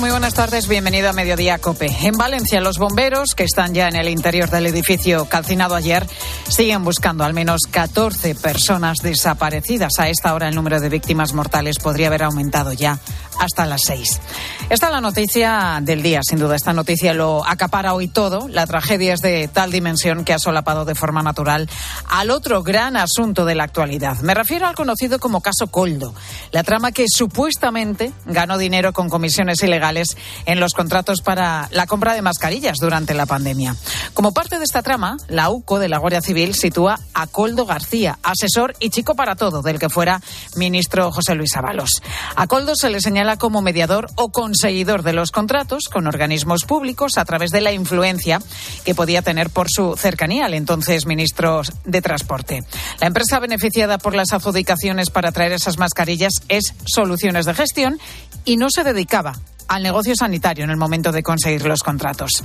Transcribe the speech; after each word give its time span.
Muy 0.00 0.10
buenas 0.10 0.34
tardes. 0.34 0.68
Bienvenido 0.68 1.08
a 1.08 1.14
Mediodía 1.14 1.56
Cope. 1.56 1.86
En 2.02 2.12
Valencia, 2.12 2.60
los 2.60 2.76
bomberos, 2.76 3.34
que 3.34 3.44
están 3.44 3.72
ya 3.72 3.88
en 3.88 3.96
el 3.96 4.10
interior 4.10 4.50
del 4.50 4.66
edificio 4.66 5.24
calcinado 5.24 5.74
ayer, 5.74 6.06
siguen 6.52 6.84
buscando 6.84 7.24
al 7.24 7.32
menos 7.32 7.62
14 7.70 8.34
personas 8.34 8.98
desaparecidas. 8.98 9.98
A 9.98 10.10
esta 10.10 10.34
hora, 10.34 10.48
el 10.48 10.54
número 10.54 10.80
de 10.80 10.90
víctimas 10.90 11.32
mortales 11.32 11.78
podría 11.78 12.08
haber 12.08 12.24
aumentado 12.24 12.74
ya 12.74 12.98
hasta 13.38 13.64
las 13.64 13.82
6. 13.86 14.20
Esta 14.68 14.86
es 14.86 14.92
la 14.92 15.00
noticia 15.00 15.78
del 15.82 16.02
día, 16.02 16.20
sin 16.22 16.38
duda. 16.38 16.54
Esta 16.54 16.74
noticia 16.74 17.14
lo 17.14 17.46
acapara 17.46 17.94
hoy 17.94 18.06
todo. 18.06 18.48
La 18.48 18.66
tragedia 18.66 19.14
es 19.14 19.20
de 19.20 19.48
tal 19.48 19.72
dimensión 19.72 20.24
que 20.24 20.34
ha 20.34 20.38
solapado 20.38 20.84
de 20.84 20.94
forma 20.94 21.22
natural 21.22 21.68
al 22.08 22.30
otro 22.30 22.62
gran 22.62 22.96
asunto 22.96 23.46
de 23.46 23.54
la 23.54 23.64
actualidad. 23.64 24.18
Me 24.18 24.34
refiero 24.34 24.66
al 24.66 24.74
conocido 24.74 25.18
como 25.18 25.40
caso 25.40 25.68
Coldo, 25.68 26.14
la 26.50 26.64
trama 26.64 26.92
que 26.92 27.06
supuestamente 27.08 28.12
ganó 28.26 28.58
dinero 28.58 28.92
con 28.92 29.08
comisiones 29.08 29.62
ilegales 29.62 30.16
en 30.44 30.60
los 30.60 30.74
contratos 30.74 31.22
para 31.22 31.68
la 31.70 31.86
compra 31.86 32.14
de 32.14 32.22
mascarillas 32.22 32.76
durante 32.78 33.14
la 33.14 33.24
pandemia. 33.24 33.74
Como 34.12 34.32
parte 34.32 34.58
de 34.58 34.64
esta 34.64 34.82
trama, 34.82 35.16
la 35.28 35.48
UCO 35.48 35.78
de 35.78 35.88
la 35.88 35.98
Guardia 35.98 36.20
Civil 36.20 36.41
sitúa 36.50 36.98
a 37.14 37.26
Coldo 37.26 37.64
García, 37.64 38.18
asesor 38.22 38.74
y 38.80 38.90
chico 38.90 39.14
para 39.14 39.36
todo 39.36 39.62
del 39.62 39.78
que 39.78 39.88
fuera 39.88 40.20
ministro 40.56 41.12
José 41.12 41.34
Luis 41.34 41.56
Ábalos. 41.56 42.02
A 42.36 42.46
Coldo 42.46 42.74
se 42.74 42.90
le 42.90 43.00
señala 43.00 43.36
como 43.36 43.62
mediador 43.62 44.08
o 44.16 44.30
conseguidor 44.30 45.02
de 45.02 45.12
los 45.12 45.30
contratos 45.30 45.84
con 45.84 46.06
organismos 46.06 46.64
públicos 46.64 47.16
a 47.16 47.24
través 47.24 47.50
de 47.50 47.60
la 47.60 47.72
influencia 47.72 48.40
que 48.84 48.94
podía 48.94 49.22
tener 49.22 49.50
por 49.50 49.68
su 49.70 49.96
cercanía 49.96 50.46
al 50.46 50.54
entonces 50.54 51.06
ministro 51.06 51.62
de 51.84 52.02
Transporte. 52.02 52.64
La 53.00 53.06
empresa 53.06 53.38
beneficiada 53.38 53.98
por 53.98 54.14
las 54.14 54.32
adjudicaciones 54.32 55.10
para 55.10 55.32
traer 55.32 55.52
esas 55.52 55.78
mascarillas 55.78 56.34
es 56.48 56.74
Soluciones 56.84 57.46
de 57.46 57.54
Gestión 57.54 58.00
y 58.44 58.56
no 58.56 58.68
se 58.70 58.84
dedicaba 58.84 59.34
al 59.72 59.82
negocio 59.82 60.14
sanitario 60.14 60.64
en 60.64 60.70
el 60.70 60.76
momento 60.76 61.10
de 61.12 61.22
conseguir 61.22 61.64
los 61.64 61.82
contratos. 61.82 62.44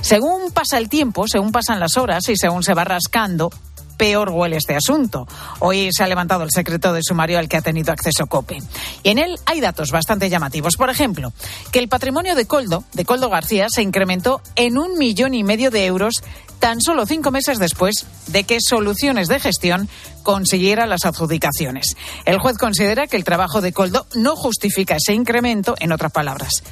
Según 0.00 0.52
pasa 0.52 0.78
el 0.78 0.88
tiempo, 0.88 1.26
según 1.26 1.50
pasan 1.50 1.80
las 1.80 1.96
horas 1.96 2.28
y 2.28 2.36
según 2.36 2.62
se 2.62 2.72
va 2.72 2.84
rascando, 2.84 3.50
peor 3.98 4.30
huele 4.30 4.56
este 4.56 4.74
asunto. 4.74 5.28
Hoy 5.58 5.90
se 5.92 6.04
ha 6.04 6.08
levantado 6.08 6.44
el 6.44 6.50
secreto 6.50 6.94
de 6.94 7.02
sumario 7.02 7.38
al 7.38 7.48
que 7.48 7.58
ha 7.58 7.62
tenido 7.62 7.92
acceso 7.92 8.26
COPE. 8.26 8.62
Y 9.02 9.10
en 9.10 9.18
él 9.18 9.38
hay 9.44 9.60
datos 9.60 9.90
bastante 9.90 10.30
llamativos. 10.30 10.76
Por 10.76 10.88
ejemplo, 10.88 11.32
que 11.70 11.80
el 11.80 11.88
patrimonio 11.88 12.34
de 12.34 12.46
Coldo, 12.46 12.84
de 12.94 13.04
Coldo 13.04 13.28
García, 13.28 13.66
se 13.68 13.82
incrementó 13.82 14.40
en 14.56 14.78
un 14.78 14.96
millón 14.96 15.34
y 15.34 15.44
medio 15.44 15.70
de 15.70 15.84
euros 15.84 16.22
tan 16.58 16.80
solo 16.80 17.06
cinco 17.06 17.30
meses 17.30 17.58
después 17.58 18.06
de 18.28 18.44
que 18.44 18.58
Soluciones 18.60 19.28
de 19.28 19.40
Gestión 19.40 19.88
consiguiera 20.22 20.86
las 20.86 21.04
adjudicaciones. 21.04 21.94
El 22.24 22.38
juez 22.38 22.58
considera 22.58 23.06
que 23.06 23.16
el 23.16 23.24
trabajo 23.24 23.60
de 23.60 23.72
Coldo 23.72 24.06
no 24.14 24.36
justifica 24.36 24.96
ese 24.96 25.14
incremento, 25.14 25.74
en 25.78 25.92
otras 25.92 26.12
palabras, 26.12 26.62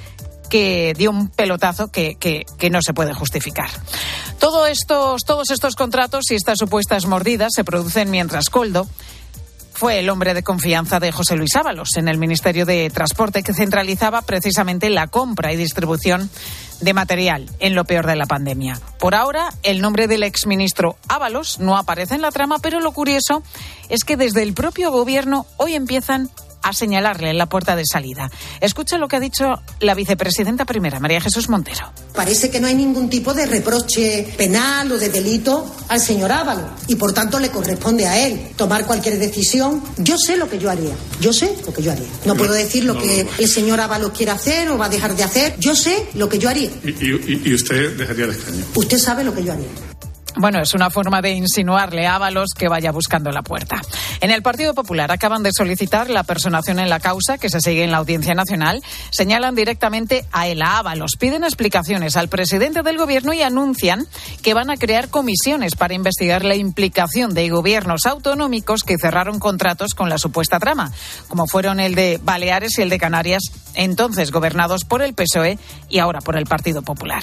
que 0.57 0.95
dio 0.97 1.11
un 1.11 1.29
pelotazo 1.29 1.89
que, 1.89 2.15
que, 2.15 2.71
no 2.71 2.81
se 2.81 2.95
puede 2.95 3.13
justificar. 3.13 3.69
Estos, 4.71 5.23
todos 5.27 5.51
estos 5.51 5.77
contratos 5.77 6.31
y 6.31 6.35
estas 6.35 6.59
supuestas 6.59 7.05
mordidas 7.05 7.53
se 7.55 7.63
producen 7.63 8.11
mientras 8.11 8.49
Coldo 8.49 8.89
fue 9.75 9.99
el 9.99 10.09
hombre 10.09 10.33
de 10.33 10.43
confianza 10.43 10.99
de 10.99 11.13
José 11.13 11.37
Luis 11.37 11.55
Ábalos 11.57 11.91
en 11.97 12.09
el 12.09 12.17
Ministerio 12.17 12.65
de 12.65 12.89
Transporte, 12.89 13.43
que 13.43 13.53
centralizaba 13.53 14.23
precisamente 14.23 14.89
la 14.89 15.09
compra 15.09 15.53
y 15.53 15.57
distribución 15.57 16.31
de 16.81 16.95
material 16.95 17.51
en 17.59 17.75
lo 17.75 17.85
peor 17.85 18.07
de 18.07 18.17
la 18.17 18.25
pandemia. 18.25 18.81
Por 18.99 19.15
ahora, 19.15 19.53
el 19.63 19.83
nombre 19.83 20.09
del 20.09 20.23
exministro 20.23 20.97
Ábalos 21.07 21.59
no 21.59 21.77
aparece 21.77 22.15
en 22.15 22.23
la 22.23 22.33
trama, 22.33 22.59
pero 22.61 22.81
lo 22.81 22.93
curioso 22.93 23.43
es 23.91 24.05
que 24.05 24.17
desde 24.17 24.43
el 24.43 24.55
propio 24.55 24.91
gobierno 24.91 25.45
hoy 25.59 25.75
empiezan 25.75 26.31
a 26.67 26.73
señalarle 26.73 27.31
en 27.31 27.39
la 27.39 27.47
puerta 27.47 27.77
de 27.77 27.85
salida. 27.87 28.31
Escucha 28.61 28.99
lo 28.99 29.07
que 29.07 29.17
ha 29.17 29.21
dicho 29.21 29.63
la 29.81 29.95
vicepresidenta 29.95 30.65
primera, 30.65 30.99
María 30.99 31.21
Jesús 31.21 31.49
Montero. 31.49 31.93
Parece 32.15 32.51
que 32.51 32.59
no 32.61 32.67
hay 32.67 32.75
ningún 32.75 33.09
tipo 33.09 33.33
de 33.35 33.47
reproche 33.47 34.35
penal 34.37 34.91
o 34.91 34.99
de 34.99 35.09
delito 35.11 35.73
al 35.89 36.01
señor 36.01 36.33
Ávalo 36.33 36.69
y 36.89 36.97
por 36.97 37.13
tanto 37.13 37.39
le 37.39 37.51
corresponde 37.51 38.07
a 38.07 38.27
él 38.27 38.51
tomar 38.57 38.85
cualquier 38.85 39.19
decisión. 39.19 39.81
Yo 39.99 40.19
sé 40.19 40.37
lo 40.37 40.49
que 40.49 40.59
yo 40.59 40.69
haría, 40.71 40.95
yo 41.21 41.33
sé 41.33 41.57
lo 41.65 41.73
que 41.73 41.83
yo 41.83 41.93
haría. 41.93 42.07
No 42.25 42.35
puedo 42.35 42.53
decir 42.53 42.85
lo 42.85 42.99
que 42.99 43.27
el 43.39 43.49
señor 43.49 43.81
Ávalo 43.81 44.13
quiere 44.13 44.33
hacer 44.33 44.69
o 44.69 44.77
va 44.79 44.87
a 44.87 44.89
dejar 44.89 45.15
de 45.15 45.23
hacer. 45.23 45.55
Yo 45.61 45.77
sé 45.77 46.09
lo 46.15 46.29
que 46.29 46.39
yo 46.39 46.49
haría. 46.49 46.71
¿Y, 46.83 46.91
y, 46.91 47.43
y 47.45 47.55
usted 47.55 47.97
dejaría 47.97 48.25
el 48.25 48.31
escaño? 48.33 48.65
Usted 48.75 48.99
sabe 48.99 49.23
lo 49.23 49.33
que 49.33 49.45
yo 49.45 49.53
haría. 49.53 49.69
Bueno, 50.39 50.61
es 50.61 50.75
una 50.75 50.91
forma 50.91 51.23
de 51.23 51.31
insinuarle 51.31 52.07
a 52.07 52.17
Ábalos 52.17 52.51
que 52.55 52.69
vaya 52.69 52.93
buscando 52.93 53.31
la 53.31 53.41
puerta. 53.41 53.81
En 54.21 54.31
el 54.31 54.43
Partido 54.43 54.75
Popular 54.75 55.11
acaban 55.11 55.43
de 55.43 55.51
solicitar 55.51 56.11
la 56.11 56.25
personación 56.25 56.79
en 56.79 56.91
la 56.91 57.01
causa 57.01 57.39
que 57.39 57.49
se 57.49 57.63
sigue 57.63 57.85
en 57.85 57.91
la 57.91 57.97
Audiencia 57.97 58.35
Nacional. 58.35 58.83
Señalan 59.11 59.55
directamente 59.55 60.27
a 60.33 60.47
él, 60.47 60.61
a 60.61 60.77
Ábalos. 60.77 61.13
Piden 61.19 61.43
explicaciones 61.43 62.19
al 62.19 62.29
presidente 62.29 62.83
del 62.83 62.99
Gobierno 62.99 63.33
y 63.33 63.41
anuncian 63.41 64.07
que 64.43 64.53
van 64.53 64.69
a 64.69 64.77
crear 64.77 65.09
comisiones 65.09 65.75
para 65.75 65.95
investigar 65.95 66.45
la 66.45 66.55
implicación 66.55 67.33
de 67.33 67.49
gobiernos 67.49 68.05
autonómicos 68.05 68.83
que 68.83 68.99
cerraron 68.99 69.39
contratos 69.39 69.95
con 69.95 70.11
la 70.11 70.19
supuesta 70.19 70.61
trama, 70.61 70.93
como 71.29 71.47
fueron 71.47 71.81
el 71.81 71.95
de 71.95 72.21
Baleares 72.23 72.79
y 72.79 72.83
el 72.83 72.91
de 72.91 72.99
Canarias, 72.99 73.43
entonces 73.75 74.33
gobernados 74.33 74.85
por 74.85 75.01
el 75.01 75.15
PSOE 75.15 75.59
y 75.89 75.99
ahora 75.99 76.21
por 76.21 76.37
el 76.37 76.45
Partido 76.45 76.83
Popular. 76.83 77.23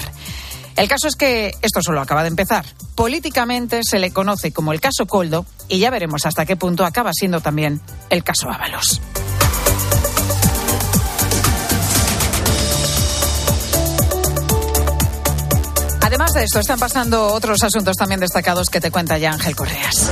El 0.76 0.88
caso 0.88 1.06
es 1.06 1.14
que 1.14 1.54
esto 1.62 1.82
solo 1.82 2.00
acaba 2.00 2.22
de 2.22 2.28
empezar. 2.28 2.64
Políticamente 2.94 3.82
se 3.84 3.98
le 3.98 4.12
conoce 4.12 4.52
como 4.52 4.72
el 4.72 4.80
caso 4.80 5.06
Coldo 5.06 5.46
y 5.68 5.78
ya 5.78 5.90
veremos 5.90 6.26
hasta 6.26 6.44
qué 6.46 6.56
punto 6.56 6.84
acaba 6.84 7.12
siendo 7.12 7.40
también 7.40 7.80
el 8.10 8.24
caso 8.24 8.50
Ábalos. 8.50 9.00
Además 16.00 16.32
de 16.34 16.44
esto, 16.44 16.60
están 16.60 16.78
pasando 16.78 17.26
otros 17.32 17.62
asuntos 17.62 17.96
también 17.96 18.20
destacados 18.20 18.68
que 18.68 18.80
te 18.80 18.90
cuenta 18.90 19.18
ya 19.18 19.32
Ángel 19.32 19.56
Correas. 19.56 20.10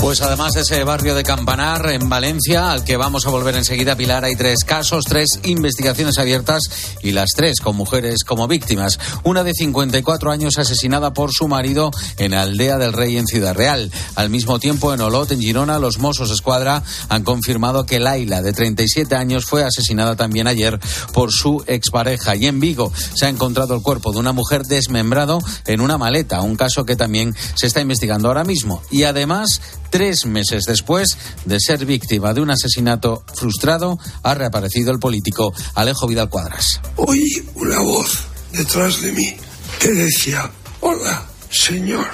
Pues 0.00 0.22
además 0.22 0.52
de 0.52 0.60
ese 0.60 0.84
barrio 0.84 1.16
de 1.16 1.24
Campanar 1.24 1.90
en 1.90 2.08
Valencia, 2.08 2.70
al 2.70 2.84
que 2.84 2.96
vamos 2.96 3.26
a 3.26 3.30
volver 3.30 3.56
enseguida, 3.56 3.96
Pilar, 3.96 4.24
hay 4.24 4.36
tres 4.36 4.60
casos, 4.64 5.04
tres 5.04 5.40
investigaciones 5.42 6.18
abiertas 6.18 6.62
y 7.02 7.10
las 7.10 7.30
tres 7.34 7.60
con 7.60 7.76
mujeres 7.76 8.22
como 8.22 8.46
víctimas. 8.46 9.00
Una 9.24 9.42
de 9.42 9.54
54 9.54 10.30
años 10.30 10.56
asesinada 10.56 11.12
por 11.12 11.32
su 11.32 11.48
marido 11.48 11.90
en 12.16 12.32
Aldea 12.32 12.78
del 12.78 12.92
Rey 12.92 13.18
en 13.18 13.26
Ciudad 13.26 13.56
Real. 13.56 13.90
Al 14.14 14.30
mismo 14.30 14.60
tiempo, 14.60 14.94
en 14.94 15.00
Olot, 15.00 15.32
en 15.32 15.40
Girona, 15.40 15.80
los 15.80 15.98
Mossos 15.98 16.30
Escuadra 16.30 16.84
han 17.08 17.24
confirmado 17.24 17.84
que 17.84 17.98
Laila, 17.98 18.40
de 18.40 18.52
37 18.52 19.16
años, 19.16 19.46
fue 19.46 19.64
asesinada 19.64 20.14
también 20.14 20.46
ayer 20.46 20.78
por 21.12 21.32
su 21.32 21.64
expareja. 21.66 22.36
Y 22.36 22.46
en 22.46 22.60
Vigo 22.60 22.92
se 23.14 23.26
ha 23.26 23.28
encontrado 23.28 23.74
el 23.74 23.82
cuerpo 23.82 24.12
de 24.12 24.20
una 24.20 24.32
mujer 24.32 24.64
desmembrado 24.64 25.40
en 25.66 25.80
una 25.80 25.98
maleta, 25.98 26.40
un 26.40 26.56
caso 26.56 26.86
que 26.86 26.94
también 26.94 27.34
se 27.56 27.66
está 27.66 27.80
investigando 27.80 28.28
ahora 28.28 28.44
mismo. 28.44 28.80
Y 28.90 29.02
además, 29.02 29.60
Tres 29.90 30.26
meses 30.26 30.64
después 30.66 31.16
de 31.44 31.58
ser 31.60 31.86
víctima 31.86 32.34
de 32.34 32.40
un 32.40 32.50
asesinato 32.50 33.24
frustrado, 33.34 33.98
ha 34.22 34.34
reaparecido 34.34 34.92
el 34.92 34.98
político 34.98 35.52
Alejo 35.74 36.06
Vidal 36.06 36.28
Cuadras. 36.28 36.80
Oí 36.96 37.48
una 37.54 37.80
voz 37.80 38.18
detrás 38.52 39.00
de 39.00 39.12
mí 39.12 39.36
que 39.78 39.92
decía, 39.92 40.50
hola, 40.80 41.26
señor. 41.50 42.06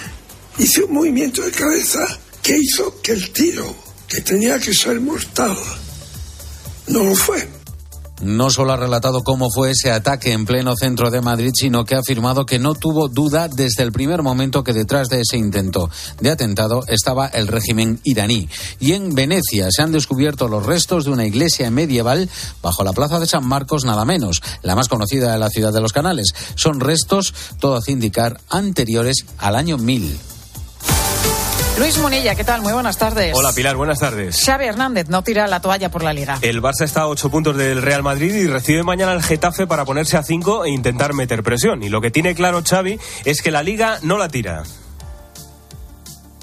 Hice 0.58 0.84
un 0.84 0.94
movimiento 0.94 1.42
de 1.42 1.50
cabeza 1.50 2.06
que 2.40 2.56
hizo 2.56 3.00
que 3.02 3.12
el 3.12 3.32
tiro, 3.32 3.74
que 4.06 4.20
tenía 4.20 4.58
que 4.60 4.72
ser 4.72 5.00
mortal, 5.00 5.56
no 6.86 7.02
lo 7.02 7.14
fue. 7.14 7.48
No 8.22 8.48
solo 8.48 8.72
ha 8.72 8.76
relatado 8.76 9.22
cómo 9.22 9.50
fue 9.50 9.72
ese 9.72 9.90
ataque 9.90 10.32
en 10.32 10.46
pleno 10.46 10.74
centro 10.76 11.10
de 11.10 11.20
Madrid, 11.20 11.50
sino 11.52 11.84
que 11.84 11.96
ha 11.96 11.98
afirmado 11.98 12.46
que 12.46 12.60
no 12.60 12.74
tuvo 12.74 13.08
duda 13.08 13.48
desde 13.48 13.82
el 13.82 13.90
primer 13.90 14.22
momento 14.22 14.62
que 14.62 14.72
detrás 14.72 15.08
de 15.08 15.20
ese 15.20 15.36
intento 15.36 15.90
de 16.20 16.30
atentado 16.30 16.84
estaba 16.86 17.26
el 17.26 17.48
régimen 17.48 18.00
iraní. 18.04 18.48
Y 18.78 18.92
en 18.92 19.14
Venecia 19.14 19.66
se 19.70 19.82
han 19.82 19.92
descubierto 19.92 20.48
los 20.48 20.64
restos 20.64 21.04
de 21.04 21.10
una 21.10 21.26
iglesia 21.26 21.70
medieval 21.70 22.30
bajo 22.62 22.84
la 22.84 22.92
plaza 22.92 23.18
de 23.18 23.26
San 23.26 23.46
Marcos, 23.46 23.84
nada 23.84 24.04
menos, 24.04 24.42
la 24.62 24.76
más 24.76 24.88
conocida 24.88 25.32
de 25.32 25.38
la 25.38 25.50
ciudad 25.50 25.72
de 25.72 25.80
los 25.80 25.92
canales. 25.92 26.28
Son 26.54 26.80
restos, 26.80 27.34
todo 27.58 27.76
hace 27.76 27.92
indicar, 27.92 28.40
anteriores 28.48 29.26
al 29.38 29.56
año 29.56 29.76
1000. 29.76 30.33
Luis 31.78 31.98
Munilla, 31.98 32.36
¿qué 32.36 32.44
tal? 32.44 32.62
Muy 32.62 32.72
buenas 32.72 32.96
tardes. 32.98 33.34
Hola 33.34 33.52
Pilar, 33.52 33.74
buenas 33.74 33.98
tardes. 33.98 34.40
Xavi 34.44 34.66
Hernández 34.66 35.08
no 35.08 35.22
tira 35.22 35.48
la 35.48 35.60
toalla 35.60 35.90
por 35.90 36.04
la 36.04 36.12
liga. 36.12 36.38
El 36.40 36.62
Barça 36.62 36.84
está 36.84 37.02
a 37.02 37.08
ocho 37.08 37.30
puntos 37.30 37.56
del 37.56 37.82
Real 37.82 38.04
Madrid 38.04 38.32
y 38.32 38.46
recibe 38.46 38.84
mañana 38.84 39.12
el 39.12 39.22
Getafe 39.22 39.66
para 39.66 39.84
ponerse 39.84 40.16
a 40.16 40.22
cinco 40.22 40.64
e 40.64 40.70
intentar 40.70 41.14
meter 41.14 41.42
presión. 41.42 41.82
Y 41.82 41.88
lo 41.88 42.00
que 42.00 42.12
tiene 42.12 42.36
claro 42.36 42.62
Xavi 42.62 43.00
es 43.24 43.42
que 43.42 43.50
la 43.50 43.64
liga 43.64 43.98
no 44.02 44.18
la 44.18 44.28
tira. 44.28 44.62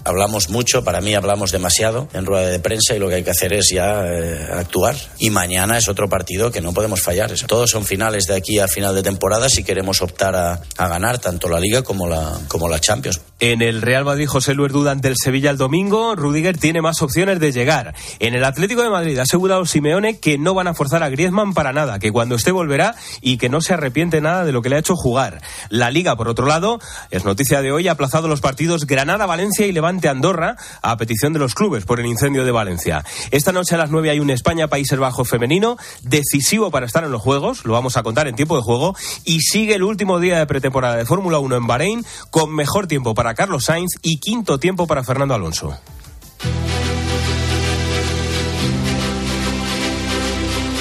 Hablamos 0.03 0.49
mucho, 0.49 0.83
para 0.83 1.01
mí 1.01 1.13
hablamos 1.13 1.51
demasiado 1.51 2.07
en 2.13 2.25
rueda 2.25 2.47
de 2.47 2.59
prensa 2.59 2.95
y 2.95 2.99
lo 2.99 3.07
que 3.07 3.15
hay 3.15 3.23
que 3.23 3.31
hacer 3.31 3.53
es 3.53 3.69
ya 3.71 4.03
eh, 4.05 4.47
actuar. 4.53 4.95
Y 5.19 5.29
mañana 5.29 5.77
es 5.77 5.87
otro 5.87 6.09
partido 6.09 6.51
que 6.51 6.61
no 6.61 6.73
podemos 6.73 7.01
fallar. 7.01 7.31
Todos 7.47 7.69
son 7.69 7.85
finales 7.85 8.25
de 8.25 8.35
aquí 8.35 8.59
a 8.59 8.67
final 8.67 8.95
de 8.95 9.03
temporada 9.03 9.49
si 9.49 9.63
queremos 9.63 10.01
optar 10.01 10.35
a, 10.35 10.61
a 10.77 10.87
ganar 10.87 11.19
tanto 11.19 11.47
la 11.47 11.59
Liga 11.59 11.83
como 11.83 12.07
la, 12.07 12.39
como 12.47 12.67
la 12.67 12.79
Champions. 12.79 13.21
En 13.39 13.61
el 13.61 13.81
Real 13.81 14.05
Madrid, 14.05 14.27
José 14.27 14.53
Luis 14.53 14.71
duda 14.71 14.91
ante 14.91 15.07
el 15.07 15.15
Sevilla 15.21 15.51
el 15.51 15.57
domingo. 15.57 16.15
Rudiger 16.15 16.57
tiene 16.57 16.81
más 16.81 17.01
opciones 17.01 17.39
de 17.39 17.51
llegar. 17.51 17.93
En 18.19 18.33
el 18.33 18.43
Atlético 18.43 18.81
de 18.81 18.89
Madrid 18.89 19.17
ha 19.19 19.23
asegurado 19.23 19.65
Simeone 19.65 20.19
que 20.19 20.37
no 20.37 20.53
van 20.53 20.67
a 20.67 20.73
forzar 20.73 21.03
a 21.03 21.09
Griezmann 21.09 21.53
para 21.53 21.73
nada, 21.73 21.99
que 21.99 22.11
cuando 22.11 22.35
esté 22.35 22.51
volverá 22.51 22.95
y 23.21 23.37
que 23.37 23.49
no 23.49 23.61
se 23.61 23.73
arrepiente 23.73 24.21
nada 24.21 24.45
de 24.45 24.51
lo 24.51 24.61
que 24.61 24.69
le 24.69 24.77
ha 24.77 24.79
hecho 24.79 24.95
jugar. 24.95 25.41
La 25.69 25.91
Liga, 25.91 26.15
por 26.15 26.27
otro 26.27 26.45
lado, 26.47 26.79
es 27.11 27.23
noticia 27.23 27.61
de 27.61 27.71
hoy, 27.71 27.87
ha 27.87 27.93
aplazado 27.93 28.27
los 28.27 28.41
partidos 28.41 28.85
Granada-Valencia 28.85 29.67
y 29.67 29.71
Levante 29.71 29.90
Andorra 30.09 30.55
a 30.81 30.97
petición 30.97 31.33
de 31.33 31.39
los 31.39 31.53
clubes 31.53 31.85
por 31.85 31.99
el 31.99 32.05
incendio 32.05 32.45
de 32.45 32.51
Valencia. 32.51 33.03
Esta 33.31 33.51
noche 33.51 33.75
a 33.75 33.77
las 33.77 33.91
9 33.91 34.09
hay 34.09 34.19
un 34.19 34.29
España-Países 34.29 34.97
Bajos 34.97 35.29
femenino, 35.29 35.77
decisivo 36.01 36.71
para 36.71 36.85
estar 36.85 37.03
en 37.03 37.11
los 37.11 37.21
Juegos, 37.21 37.65
lo 37.65 37.73
vamos 37.73 37.97
a 37.97 38.03
contar 38.03 38.27
en 38.27 38.35
tiempo 38.35 38.55
de 38.55 38.63
juego, 38.63 38.95
y 39.25 39.41
sigue 39.41 39.75
el 39.75 39.83
último 39.83 40.19
día 40.19 40.39
de 40.39 40.45
pretemporada 40.45 40.95
de 40.95 41.05
Fórmula 41.05 41.39
1 41.39 41.55
en 41.57 41.67
Bahrein, 41.67 42.05
con 42.29 42.53
mejor 42.55 42.87
tiempo 42.87 43.13
para 43.13 43.33
Carlos 43.33 43.65
Sainz 43.65 43.91
y 44.01 44.19
quinto 44.19 44.59
tiempo 44.59 44.87
para 44.87 45.03
Fernando 45.03 45.33
Alonso. 45.33 45.77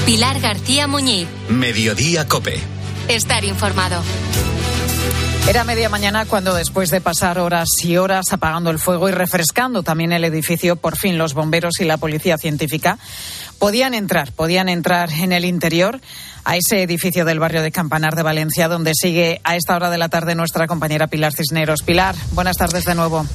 Pilar 0.06 0.40
García 0.40 0.86
Muñiz. 0.86 1.28
Mediodía 1.48 2.26
Cope. 2.26 2.58
Estar 3.08 3.44
informado. 3.44 4.02
Era 5.48 5.64
media 5.64 5.88
mañana 5.88 6.26
cuando 6.26 6.54
después 6.54 6.90
de 6.90 7.00
pasar 7.00 7.38
horas 7.38 7.68
y 7.82 7.96
horas 7.96 8.26
apagando 8.32 8.70
el 8.70 8.78
fuego 8.78 9.08
y 9.08 9.12
refrescando 9.12 9.82
también 9.82 10.12
el 10.12 10.24
edificio, 10.24 10.76
por 10.76 10.96
fin 10.96 11.18
los 11.18 11.34
bomberos 11.34 11.80
y 11.80 11.84
la 11.84 11.96
policía 11.96 12.38
científica 12.38 12.98
podían 13.58 13.94
entrar, 13.94 14.32
podían 14.32 14.68
entrar 14.68 15.10
en 15.10 15.32
el 15.32 15.44
interior 15.44 16.00
a 16.44 16.56
ese 16.56 16.82
edificio 16.82 17.24
del 17.24 17.40
barrio 17.40 17.62
de 17.62 17.72
Campanar 17.72 18.14
de 18.14 18.22
Valencia, 18.22 18.68
donde 18.68 18.92
sigue 18.94 19.40
a 19.44 19.56
esta 19.56 19.76
hora 19.76 19.90
de 19.90 19.98
la 19.98 20.08
tarde 20.08 20.34
nuestra 20.34 20.66
compañera 20.66 21.08
Pilar 21.08 21.34
Cisneros. 21.34 21.82
Pilar, 21.82 22.14
buenas 22.32 22.56
tardes 22.56 22.84
de 22.84 22.94
nuevo. 22.94 23.26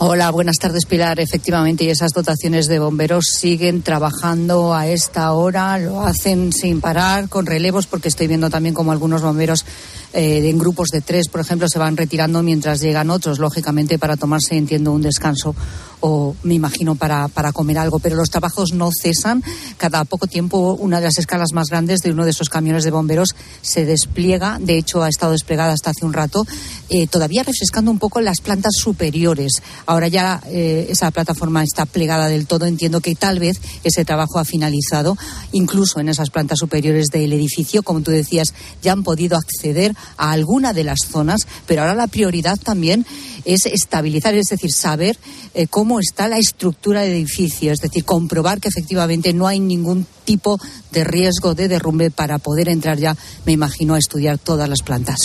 Hola, 0.00 0.30
buenas 0.30 0.58
tardes 0.58 0.86
Pilar. 0.86 1.18
Efectivamente, 1.18 1.82
y 1.82 1.90
esas 1.90 2.12
dotaciones 2.12 2.68
de 2.68 2.78
bomberos 2.78 3.24
siguen 3.36 3.82
trabajando 3.82 4.72
a 4.72 4.86
esta 4.86 5.32
hora, 5.32 5.76
lo 5.78 6.02
hacen 6.06 6.52
sin 6.52 6.80
parar, 6.80 7.28
con 7.28 7.46
relevos, 7.46 7.88
porque 7.88 8.06
estoy 8.06 8.28
viendo 8.28 8.48
también 8.48 8.76
como 8.76 8.92
algunos 8.92 9.22
bomberos 9.22 9.64
eh, 10.12 10.48
en 10.48 10.58
grupos 10.58 10.88
de 10.88 11.00
tres, 11.00 11.28
por 11.28 11.40
ejemplo, 11.40 11.68
se 11.68 11.78
van 11.78 11.96
retirando 11.96 12.42
mientras 12.42 12.80
llegan 12.80 13.10
otros, 13.10 13.38
lógicamente 13.38 13.98
para 13.98 14.16
tomarse, 14.16 14.56
entiendo, 14.56 14.92
un 14.92 15.02
descanso 15.02 15.54
o 16.00 16.34
me 16.42 16.54
imagino 16.54 16.94
para, 16.94 17.28
para 17.28 17.52
comer 17.52 17.78
algo. 17.78 17.98
Pero 17.98 18.16
los 18.16 18.30
trabajos 18.30 18.72
no 18.72 18.90
cesan. 18.90 19.42
Cada 19.76 20.04
poco 20.04 20.26
tiempo 20.26 20.74
una 20.74 20.98
de 20.98 21.06
las 21.06 21.18
escalas 21.18 21.52
más 21.52 21.68
grandes 21.68 22.00
de 22.00 22.12
uno 22.12 22.24
de 22.24 22.30
esos 22.30 22.48
camiones 22.48 22.84
de 22.84 22.90
bomberos 22.90 23.34
se 23.62 23.84
despliega. 23.84 24.58
De 24.60 24.78
hecho, 24.78 25.02
ha 25.02 25.08
estado 25.08 25.32
desplegada 25.32 25.72
hasta 25.72 25.90
hace 25.90 26.04
un 26.04 26.12
rato, 26.12 26.46
eh, 26.88 27.06
todavía 27.06 27.42
refrescando 27.42 27.90
un 27.90 27.98
poco 27.98 28.20
las 28.20 28.40
plantas 28.40 28.72
superiores. 28.76 29.62
Ahora 29.86 30.08
ya 30.08 30.40
eh, 30.46 30.86
esa 30.90 31.10
plataforma 31.10 31.62
está 31.62 31.86
plegada 31.86 32.28
del 32.28 32.46
todo. 32.46 32.66
Entiendo 32.66 33.00
que 33.00 33.14
tal 33.14 33.38
vez 33.38 33.60
ese 33.84 34.04
trabajo 34.04 34.38
ha 34.38 34.44
finalizado. 34.44 35.16
Incluso 35.52 36.00
en 36.00 36.08
esas 36.08 36.30
plantas 36.30 36.58
superiores 36.58 37.08
del 37.08 37.32
edificio, 37.32 37.82
como 37.82 38.00
tú 38.00 38.10
decías, 38.10 38.54
ya 38.82 38.92
han 38.92 39.02
podido 39.02 39.36
acceder 39.36 39.94
a 40.16 40.32
alguna 40.32 40.72
de 40.72 40.84
las 40.84 40.98
zonas, 41.10 41.40
pero 41.66 41.82
ahora 41.82 41.94
la 41.94 42.06
prioridad 42.06 42.58
también 42.58 43.06
es 43.48 43.64
estabilizar, 43.64 44.34
es 44.34 44.48
decir, 44.50 44.70
saber 44.70 45.18
eh, 45.54 45.66
cómo 45.66 46.00
está 46.00 46.28
la 46.28 46.38
estructura 46.38 47.00
del 47.00 47.12
edificio, 47.12 47.72
es 47.72 47.80
decir, 47.80 48.04
comprobar 48.04 48.60
que 48.60 48.68
efectivamente 48.68 49.32
no 49.32 49.46
hay 49.46 49.58
ningún 49.58 50.06
tipo 50.24 50.60
de 50.92 51.04
riesgo 51.04 51.54
de 51.54 51.68
derrumbe 51.68 52.10
para 52.10 52.38
poder 52.38 52.68
entrar 52.68 52.98
ya, 52.98 53.16
me 53.46 53.52
imagino, 53.52 53.94
a 53.94 53.98
estudiar 53.98 54.36
todas 54.36 54.68
las 54.68 54.82
plantas. 54.82 55.16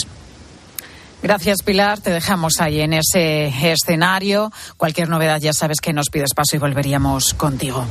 Gracias, 1.24 1.64
Pilar. 1.64 2.02
Te 2.02 2.12
dejamos 2.12 2.60
ahí 2.60 2.82
en 2.82 2.92
ese 2.92 3.48
escenario. 3.72 4.52
Cualquier 4.76 5.08
novedad 5.08 5.40
ya 5.40 5.54
sabes 5.54 5.80
que 5.80 5.94
nos 5.94 6.10
pides 6.10 6.34
paso 6.36 6.58
y 6.58 6.60
volveríamos 6.60 7.34
contigo. 7.34 7.86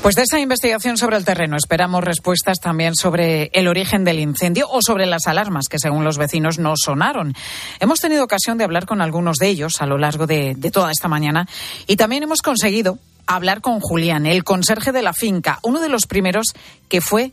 Pues 0.00 0.14
de 0.14 0.22
esa 0.22 0.40
investigación 0.40 0.96
sobre 0.96 1.18
el 1.18 1.26
terreno 1.26 1.58
esperamos 1.58 2.02
respuestas 2.02 2.58
también 2.58 2.94
sobre 2.94 3.50
el 3.52 3.68
origen 3.68 4.02
del 4.04 4.18
incendio 4.18 4.66
o 4.70 4.80
sobre 4.80 5.04
las 5.04 5.26
alarmas 5.26 5.68
que 5.68 5.78
según 5.78 6.04
los 6.04 6.16
vecinos 6.16 6.58
no 6.58 6.72
sonaron. 6.74 7.34
Hemos 7.80 8.00
tenido 8.00 8.24
ocasión 8.24 8.56
de 8.56 8.64
hablar 8.64 8.86
con 8.86 9.02
algunos 9.02 9.36
de 9.36 9.48
ellos 9.48 9.82
a 9.82 9.86
lo 9.86 9.98
largo 9.98 10.26
de, 10.26 10.54
de 10.56 10.70
toda 10.70 10.90
esta 10.90 11.06
mañana 11.06 11.46
y 11.86 11.96
también 11.96 12.22
hemos 12.22 12.40
conseguido 12.40 12.98
hablar 13.26 13.60
con 13.60 13.80
Julián, 13.80 14.24
el 14.24 14.42
conserje 14.42 14.90
de 14.90 15.02
la 15.02 15.12
finca, 15.12 15.58
uno 15.62 15.80
de 15.80 15.90
los 15.90 16.06
primeros 16.06 16.54
que 16.88 17.02
fue 17.02 17.32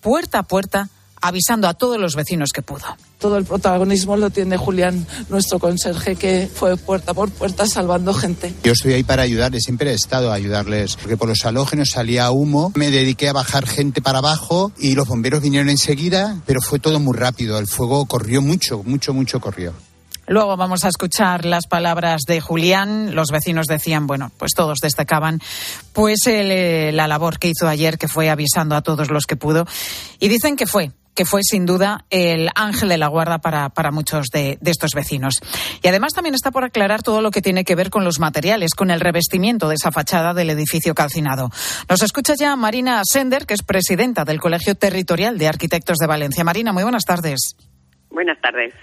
puerta 0.00 0.38
a 0.38 0.42
puerta 0.44 0.88
avisando 1.20 1.68
a 1.68 1.74
todos 1.74 1.98
los 1.98 2.14
vecinos 2.14 2.50
que 2.54 2.62
pudo. 2.62 2.84
Todo 3.18 3.36
el 3.36 3.44
protagonismo 3.44 4.16
lo 4.16 4.30
tiene 4.30 4.56
Julián, 4.56 5.06
nuestro 5.28 5.58
conserje, 5.58 6.16
que 6.16 6.48
fue 6.52 6.76
puerta 6.76 7.14
por 7.14 7.30
puerta 7.30 7.66
salvando 7.66 8.14
gente. 8.14 8.54
Yo 8.62 8.72
estoy 8.72 8.92
ahí 8.92 9.02
para 9.02 9.22
ayudarles, 9.22 9.64
siempre 9.64 9.90
he 9.90 9.94
estado 9.94 10.30
a 10.30 10.34
ayudarles, 10.34 10.96
porque 10.96 11.16
por 11.16 11.28
los 11.28 11.44
halógenos 11.44 11.90
salía 11.90 12.30
humo, 12.30 12.72
me 12.74 12.90
dediqué 12.90 13.28
a 13.28 13.32
bajar 13.32 13.66
gente 13.66 14.00
para 14.02 14.18
abajo 14.18 14.72
y 14.78 14.94
los 14.94 15.08
bomberos 15.08 15.42
vinieron 15.42 15.68
enseguida, 15.68 16.40
pero 16.46 16.60
fue 16.60 16.78
todo 16.78 17.00
muy 17.00 17.16
rápido, 17.16 17.58
el 17.58 17.66
fuego 17.66 18.06
corrió 18.06 18.40
mucho, 18.40 18.82
mucho, 18.84 19.12
mucho 19.12 19.40
corrió. 19.40 19.74
Luego 20.28 20.58
vamos 20.58 20.84
a 20.84 20.88
escuchar 20.88 21.46
las 21.46 21.66
palabras 21.66 22.20
de 22.28 22.42
Julián. 22.42 23.14
Los 23.14 23.30
vecinos 23.30 23.66
decían, 23.66 24.06
bueno, 24.06 24.30
pues 24.36 24.52
todos 24.54 24.76
destacaban 24.82 25.40
pues 25.94 26.26
el, 26.26 26.50
eh, 26.50 26.92
la 26.92 27.08
labor 27.08 27.38
que 27.38 27.48
hizo 27.48 27.66
ayer, 27.66 27.96
que 27.96 28.08
fue 28.08 28.28
avisando 28.28 28.76
a 28.76 28.82
todos 28.82 29.10
los 29.10 29.24
que 29.24 29.36
pudo. 29.36 29.66
Y 30.20 30.28
dicen 30.28 30.56
que 30.56 30.66
fue 30.66 30.92
que 31.18 31.24
fue 31.24 31.40
sin 31.42 31.66
duda 31.66 32.04
el 32.10 32.48
ángel 32.54 32.90
de 32.90 32.96
la 32.96 33.08
guarda 33.08 33.38
para, 33.38 33.70
para 33.70 33.90
muchos 33.90 34.28
de, 34.32 34.56
de, 34.60 34.70
estos 34.70 34.92
vecinos. 34.94 35.40
Y 35.82 35.88
además 35.88 36.12
también 36.12 36.36
está 36.36 36.52
por 36.52 36.62
aclarar 36.62 37.02
todo 37.02 37.22
lo 37.22 37.32
que 37.32 37.42
tiene 37.42 37.64
que 37.64 37.74
ver 37.74 37.90
con 37.90 38.04
los 38.04 38.20
materiales, 38.20 38.70
con 38.76 38.92
el 38.92 39.00
revestimiento 39.00 39.68
de 39.68 39.74
esa 39.74 39.90
fachada 39.90 40.32
del 40.32 40.48
edificio 40.50 40.94
calcinado. 40.94 41.50
Nos 41.88 42.02
escucha 42.02 42.34
ya 42.38 42.54
Marina 42.54 43.02
Sender, 43.04 43.46
que 43.46 43.54
es 43.54 43.64
presidenta 43.64 44.24
del 44.24 44.38
Colegio 44.38 44.76
Territorial 44.76 45.38
de 45.38 45.48
Arquitectos 45.48 45.96
de 45.98 46.06
Valencia. 46.06 46.44
Marina, 46.44 46.72
muy 46.72 46.84
buenas 46.84 47.02
tardes. 47.02 47.56
Buenas 48.18 48.40
tardes. 48.40 48.74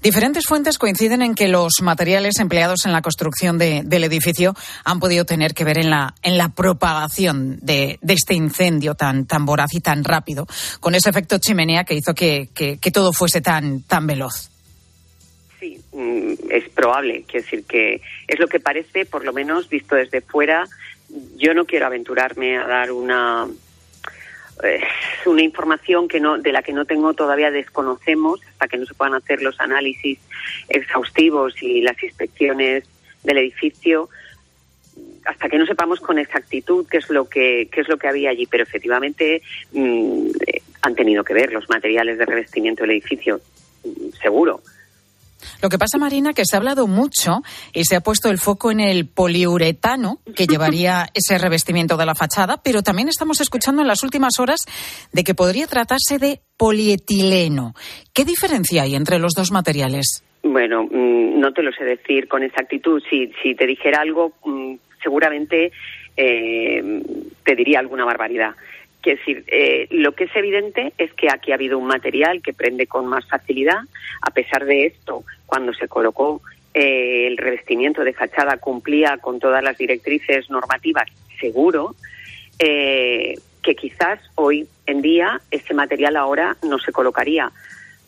Diferentes 0.00 0.46
fuentes 0.46 0.78
coinciden 0.78 1.20
en 1.20 1.34
que 1.34 1.48
los 1.48 1.82
materiales 1.82 2.38
empleados 2.38 2.86
en 2.86 2.92
la 2.92 3.02
construcción 3.02 3.58
de, 3.58 3.82
del 3.84 4.04
edificio 4.04 4.54
han 4.84 5.00
podido 5.00 5.24
tener 5.24 5.54
que 5.54 5.64
ver 5.64 5.78
en 5.78 5.90
la, 5.90 6.14
en 6.22 6.38
la 6.38 6.50
propagación 6.50 7.58
de, 7.62 7.98
de, 8.00 8.14
este 8.14 8.34
incendio 8.34 8.94
tan, 8.94 9.26
tan 9.26 9.44
voraz 9.44 9.74
y 9.74 9.80
tan 9.80 10.04
rápido, 10.04 10.46
con 10.78 10.94
ese 10.94 11.10
efecto 11.10 11.38
chimenea 11.38 11.82
que 11.82 11.94
hizo 11.94 12.14
que, 12.14 12.48
que, 12.54 12.78
que 12.78 12.90
todo 12.92 13.12
fuese 13.12 13.40
tan, 13.40 13.82
tan 13.82 14.06
veloz. 14.06 14.50
Sí, 15.58 15.80
es 16.48 16.68
probable. 16.68 17.24
Quiero 17.26 17.42
decir 17.44 17.64
que 17.64 18.00
es 18.28 18.38
lo 18.38 18.46
que 18.46 18.60
parece, 18.60 19.04
por 19.04 19.24
lo 19.24 19.32
menos 19.32 19.68
visto 19.68 19.96
desde 19.96 20.20
fuera. 20.20 20.64
Yo 21.34 21.54
no 21.54 21.64
quiero 21.64 21.86
aventurarme 21.86 22.56
a 22.56 22.68
dar 22.68 22.92
una 22.92 23.48
es 24.62 25.26
una 25.26 25.42
información 25.42 26.08
que 26.08 26.20
no, 26.20 26.38
de 26.38 26.52
la 26.52 26.62
que 26.62 26.72
no 26.72 26.84
tengo 26.84 27.14
todavía 27.14 27.50
desconocemos 27.50 28.40
hasta 28.42 28.68
que 28.68 28.78
no 28.78 28.86
se 28.86 28.94
puedan 28.94 29.14
hacer 29.14 29.42
los 29.42 29.60
análisis 29.60 30.18
exhaustivos 30.68 31.62
y 31.62 31.82
las 31.82 32.02
inspecciones 32.02 32.84
del 33.22 33.38
edificio 33.38 34.08
hasta 35.24 35.48
que 35.48 35.58
no 35.58 35.66
sepamos 35.66 36.00
con 36.00 36.18
exactitud 36.18 36.86
qué 36.88 36.98
es 36.98 37.10
lo 37.10 37.28
que 37.28 37.68
qué 37.70 37.80
es 37.80 37.88
lo 37.88 37.98
que 37.98 38.08
había 38.08 38.30
allí. 38.30 38.46
Pero 38.46 38.62
efectivamente 38.62 39.42
mmm, 39.72 40.28
han 40.82 40.94
tenido 40.94 41.24
que 41.24 41.34
ver 41.34 41.52
los 41.52 41.68
materiales 41.68 42.18
de 42.18 42.24
revestimiento 42.24 42.82
del 42.82 42.92
edificio 42.92 43.40
seguro 44.20 44.62
lo 45.62 45.68
que 45.68 45.78
pasa, 45.78 45.98
Marina, 45.98 46.32
que 46.32 46.44
se 46.44 46.56
ha 46.56 46.58
hablado 46.58 46.86
mucho 46.86 47.42
y 47.72 47.84
se 47.84 47.96
ha 47.96 48.00
puesto 48.00 48.30
el 48.30 48.38
foco 48.38 48.70
en 48.70 48.80
el 48.80 49.06
poliuretano 49.06 50.18
que 50.34 50.46
llevaría 50.46 51.06
ese 51.14 51.38
revestimiento 51.38 51.96
de 51.96 52.06
la 52.06 52.14
fachada, 52.14 52.60
pero 52.62 52.82
también 52.82 53.08
estamos 53.08 53.40
escuchando 53.40 53.82
en 53.82 53.88
las 53.88 54.02
últimas 54.02 54.38
horas 54.38 54.60
de 55.12 55.24
que 55.24 55.34
podría 55.34 55.66
tratarse 55.66 56.18
de 56.18 56.40
polietileno. 56.56 57.74
¿Qué 58.14 58.24
diferencia 58.24 58.82
hay 58.82 58.94
entre 58.94 59.18
los 59.18 59.32
dos 59.32 59.50
materiales? 59.50 60.24
Bueno, 60.42 60.84
mm, 60.84 61.40
no 61.40 61.52
te 61.52 61.62
lo 61.62 61.72
sé 61.72 61.84
decir 61.84 62.28
con 62.28 62.42
exactitud. 62.42 63.02
Si, 63.10 63.32
si 63.42 63.54
te 63.54 63.66
dijera 63.66 64.00
algo, 64.00 64.32
mm, 64.44 64.74
seguramente 65.02 65.72
eh, 66.16 67.02
te 67.44 67.54
diría 67.54 67.80
alguna 67.80 68.04
barbaridad. 68.04 68.54
Quiero 69.06 69.20
decir, 69.20 69.44
eh, 69.46 69.86
lo 69.92 70.16
que 70.16 70.24
es 70.24 70.34
evidente 70.34 70.92
es 70.98 71.12
que 71.12 71.28
aquí 71.30 71.52
ha 71.52 71.54
habido 71.54 71.78
un 71.78 71.86
material 71.86 72.42
que 72.42 72.52
prende 72.52 72.88
con 72.88 73.06
más 73.06 73.24
facilidad. 73.28 73.78
A 74.20 74.32
pesar 74.32 74.64
de 74.64 74.86
esto, 74.86 75.22
cuando 75.46 75.72
se 75.74 75.86
colocó 75.86 76.42
eh, 76.74 77.28
el 77.28 77.36
revestimiento 77.36 78.02
de 78.02 78.14
fachada 78.14 78.56
cumplía 78.56 79.18
con 79.18 79.38
todas 79.38 79.62
las 79.62 79.78
directrices 79.78 80.50
normativas, 80.50 81.08
seguro, 81.38 81.94
eh, 82.58 83.36
que 83.62 83.76
quizás 83.76 84.18
hoy 84.34 84.66
en 84.86 85.02
día 85.02 85.40
ese 85.52 85.72
material 85.72 86.16
ahora 86.16 86.56
no 86.64 86.80
se 86.80 86.90
colocaría. 86.90 87.52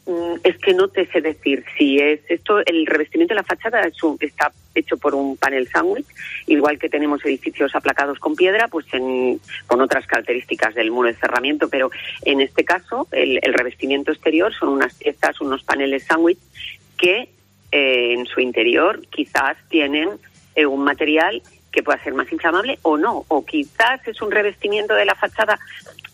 Mm, 0.09 0.37
Es 0.43 0.57
que 0.59 0.73
no 0.73 0.89
te 0.89 1.05
sé 1.09 1.21
decir 1.21 1.63
si 1.77 1.99
es 1.99 2.21
esto, 2.31 2.61
el 2.65 2.87
revestimiento 2.87 3.35
de 3.35 3.41
la 3.41 3.45
fachada 3.45 3.83
es 3.83 4.03
un- 4.03 4.17
está 4.21 4.51
hecho 4.75 4.97
por 4.97 5.15
un 5.15 5.37
panel 5.37 5.69
sándwich, 5.69 6.07
igual 6.47 6.79
que 6.79 6.89
tenemos 6.89 7.23
edificios 7.27 7.75
aplacados 7.75 8.19
con 8.19 8.35
piedra, 8.35 8.69
pues 8.69 8.87
en- 8.95 9.39
con 9.67 9.83
otras 9.83 10.07
características 10.07 10.75
del 10.75 10.91
muro 10.91 11.09
de 11.09 11.15
cerramiento, 11.15 11.69
pero 11.69 11.91
en 12.25 12.41
este 12.41 12.65
caso 12.65 13.07
el, 13.13 13.39
revestimiento 13.53 14.11
exterior 14.11 14.51
son 14.55 14.71
unas 14.71 14.95
piezas, 14.95 15.39
unos 15.43 15.63
paneles 15.63 16.05
sándwich 16.05 16.39
que 16.97 17.29
eh, 17.71 18.15
en 18.15 18.25
su 18.25 18.41
interior 18.41 19.03
quizás 19.11 19.59
tienen 19.69 20.09
eh, 20.55 20.65
un 20.65 20.85
material 20.85 21.43
que 21.71 21.83
pueda 21.83 22.03
ser 22.03 22.15
más 22.15 22.33
inflamable 22.33 22.79
o 22.81 22.97
no, 22.97 23.27
o 23.29 23.45
quizás 23.45 24.01
es 24.09 24.23
un 24.23 24.31
revestimiento 24.31 24.95
de 24.95 25.05
la 25.05 25.15
fachada. 25.15 25.59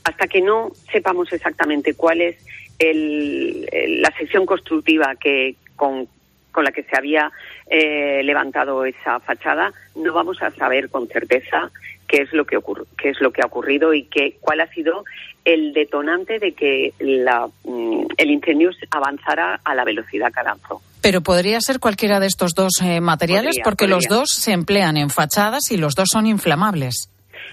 Hasta 0.03 0.27
que 0.27 0.41
no 0.43 0.73
sepamos 0.91 1.33
exactamente 1.33 1.95
cuál 1.95 2.21
es 2.23 2.37
el- 2.79 3.69
la 4.03 4.11
sección 4.19 4.47
constructiva 4.47 5.15
que 5.17 5.57
con, 5.77 6.07
con 6.53 6.65
la 6.65 6.73
que 6.73 6.83
se 6.85 6.97
había 6.97 7.31
eh, 7.71 8.23
levantado 8.23 8.85
esa 8.85 9.21
fachada, 9.21 9.73
no 9.97 10.13
vamos 10.13 10.41
a 10.43 10.51
saber 10.51 10.89
con 10.91 11.09
certeza 11.09 11.71
qué 12.07 12.23
es 12.23 12.33
lo 12.33 12.45
que 12.45 12.57
ocurre, 12.57 12.85
qué 12.99 13.09
es 13.11 13.21
lo 13.21 13.33
que 13.33 13.43
ha 13.43 13.47
ocurrido 13.47 13.95
y 13.95 14.05
qué, 14.05 14.37
cuál 14.41 14.61
ha 14.61 14.69
sido 14.69 15.05
el 15.45 15.73
detonante 15.73 16.39
de 16.39 16.53
que 16.53 16.93
la, 17.01 17.49
mm, 17.65 18.07
el 18.17 18.31
incendio 18.31 18.71
avanzara 18.91 19.61
a 19.65 19.75
la 19.75 19.85
velocidad 19.85 20.33
que 20.33 20.41
avanzó. 20.41 20.81
Pero 21.03 21.21
podría 21.23 21.61
ser 21.61 21.81
cualquiera 21.81 22.21
de 22.21 22.27
estos 22.27 22.53
dos 22.55 22.73
eh, 22.83 23.01
materiales 23.01 23.57
Podría, 23.57 23.65
porque 23.65 23.87
los 23.89 24.05
dos 24.09 24.31
se 24.31 24.53
emplean 24.53 24.97
en 24.97 25.11
fachadas 25.11 25.71
y 25.71 25.77
los 25.77 25.95
dos 25.95 26.09
son 26.13 26.27
inflamables. 26.27 27.11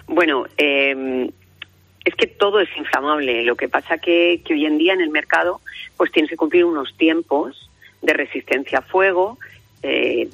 Bueno, 0.07 0.45
eh, 0.57 1.29
es 2.05 2.15
que 2.15 2.27
todo 2.27 2.59
es 2.59 2.69
inflamable. 2.77 3.43
Lo 3.43 3.55
que 3.55 3.69
pasa 3.69 3.97
que, 3.97 4.41
que 4.45 4.53
hoy 4.53 4.65
en 4.65 4.77
día 4.77 4.93
en 4.93 5.01
el 5.01 5.09
mercado 5.09 5.61
pues 5.97 6.11
tienes 6.11 6.29
que 6.29 6.37
cumplir 6.37 6.65
unos 6.65 6.95
tiempos 6.97 7.69
de 8.01 8.13
resistencia 8.13 8.79
a 8.79 8.81
fuego 8.81 9.37
eh, 9.83 10.27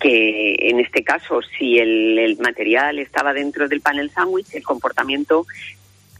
que 0.00 0.56
en 0.60 0.80
este 0.80 1.04
caso 1.04 1.40
si 1.42 1.78
el, 1.78 2.18
el 2.18 2.38
material 2.38 2.98
estaba 2.98 3.32
dentro 3.32 3.68
del 3.68 3.80
panel 3.80 4.10
sándwich 4.10 4.54
el 4.54 4.62
comportamiento 4.62 5.46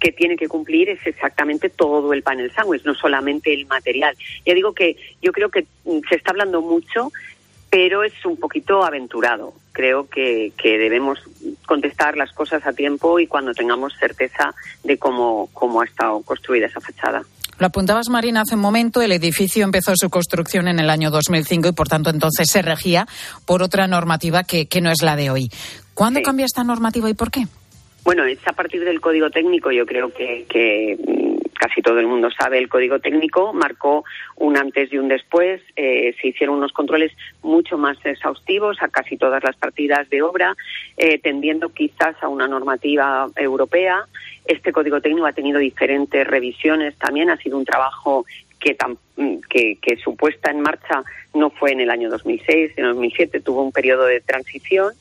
que 0.00 0.12
tiene 0.12 0.36
que 0.36 0.48
cumplir 0.48 0.88
es 0.88 1.06
exactamente 1.06 1.68
todo 1.68 2.12
el 2.14 2.22
panel 2.22 2.50
sándwich, 2.52 2.84
no 2.84 2.94
solamente 2.94 3.52
el 3.52 3.66
material. 3.66 4.16
Ya 4.46 4.54
digo 4.54 4.72
que 4.72 4.96
yo 5.20 5.30
creo 5.30 5.50
que 5.50 5.66
mm, 5.84 5.98
se 6.08 6.16
está 6.16 6.30
hablando 6.30 6.62
mucho, 6.62 7.12
pero 7.70 8.02
es 8.02 8.12
un 8.24 8.36
poquito 8.36 8.84
aventurado. 8.84 9.54
Creo 9.72 10.08
que, 10.08 10.52
que 10.60 10.76
debemos 10.76 11.20
contestar 11.66 12.16
las 12.16 12.32
cosas 12.32 12.66
a 12.66 12.72
tiempo 12.72 13.20
y 13.20 13.26
cuando 13.26 13.52
tengamos 13.52 13.92
certeza 13.98 14.52
de 14.82 14.98
cómo, 14.98 15.48
cómo 15.52 15.80
ha 15.80 15.84
estado 15.84 16.20
construida 16.22 16.66
esa 16.66 16.80
fachada. 16.80 17.22
Lo 17.58 17.66
apuntabas, 17.66 18.08
Marina, 18.08 18.40
hace 18.40 18.54
un 18.54 18.62
momento. 18.62 19.02
El 19.02 19.12
edificio 19.12 19.64
empezó 19.64 19.92
su 19.94 20.08
construcción 20.10 20.66
en 20.66 20.80
el 20.80 20.90
año 20.90 21.10
2005 21.10 21.68
y, 21.68 21.72
por 21.72 21.88
tanto, 21.88 22.10
entonces 22.10 22.50
se 22.50 22.62
regía 22.62 23.06
por 23.46 23.62
otra 23.62 23.86
normativa 23.86 24.44
que, 24.44 24.66
que 24.66 24.80
no 24.80 24.90
es 24.90 25.02
la 25.02 25.14
de 25.14 25.30
hoy. 25.30 25.50
¿Cuándo 25.94 26.22
cambia 26.22 26.46
esta 26.46 26.64
normativa 26.64 27.10
y 27.10 27.14
por 27.14 27.30
qué? 27.30 27.44
Bueno, 28.02 28.24
es 28.24 28.38
a 28.46 28.52
partir 28.52 28.82
del 28.82 29.00
código 29.00 29.30
técnico, 29.30 29.70
yo 29.70 29.84
creo 29.84 30.10
que, 30.12 30.46
que 30.48 30.96
casi 31.60 31.82
todo 31.82 32.00
el 32.00 32.06
mundo 32.06 32.30
sabe, 32.30 32.56
el 32.56 32.70
código 32.70 33.00
técnico 33.00 33.52
marcó 33.52 34.02
un 34.36 34.56
antes 34.56 34.90
y 34.90 34.96
un 34.96 35.08
después, 35.08 35.60
eh, 35.76 36.14
se 36.18 36.28
hicieron 36.28 36.56
unos 36.56 36.72
controles 36.72 37.12
mucho 37.42 37.76
más 37.76 37.98
exhaustivos 38.04 38.78
a 38.80 38.88
casi 38.88 39.18
todas 39.18 39.44
las 39.44 39.56
partidas 39.56 40.08
de 40.08 40.22
obra, 40.22 40.56
eh, 40.96 41.18
tendiendo 41.18 41.68
quizás 41.68 42.16
a 42.22 42.28
una 42.28 42.48
normativa 42.48 43.28
europea. 43.36 44.06
Este 44.46 44.72
código 44.72 45.02
técnico 45.02 45.26
ha 45.26 45.32
tenido 45.34 45.58
diferentes 45.58 46.26
revisiones 46.26 46.96
también, 46.96 47.28
ha 47.28 47.36
sido 47.36 47.58
un 47.58 47.66
trabajo 47.66 48.24
que, 48.58 48.76
tam- 48.78 48.96
mm, 49.16 49.40
que, 49.50 49.76
que 49.82 49.96
su 49.96 50.16
puesta 50.16 50.50
en 50.50 50.60
marcha 50.60 51.02
no 51.34 51.50
fue 51.50 51.72
en 51.72 51.80
el 51.80 51.90
año 51.90 52.08
2006, 52.08 52.72
en 52.78 52.84
el 52.86 52.92
2007 52.94 53.40
tuvo 53.40 53.62
un 53.62 53.72
periodo 53.72 54.06
de 54.06 54.20
transición 54.22 54.94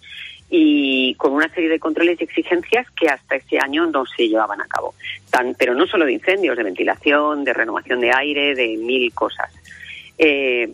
y 0.49 1.13
con 1.15 1.33
una 1.33 1.49
serie 1.49 1.69
de 1.69 1.79
controles 1.79 2.19
y 2.19 2.23
exigencias 2.23 2.87
que 2.91 3.07
hasta 3.07 3.35
este 3.35 3.59
año 3.59 3.85
no 3.85 4.05
se 4.05 4.27
llevaban 4.27 4.61
a 4.61 4.67
cabo. 4.67 4.95
Tan, 5.29 5.53
pero 5.55 5.75
no 5.75 5.85
solo 5.85 6.05
de 6.05 6.13
incendios, 6.13 6.57
de 6.57 6.63
ventilación, 6.63 7.43
de 7.43 7.53
renovación 7.53 7.99
de 7.99 8.11
aire, 8.11 8.55
de 8.55 8.77
mil 8.77 9.13
cosas. 9.13 9.51
Eh, 10.17 10.71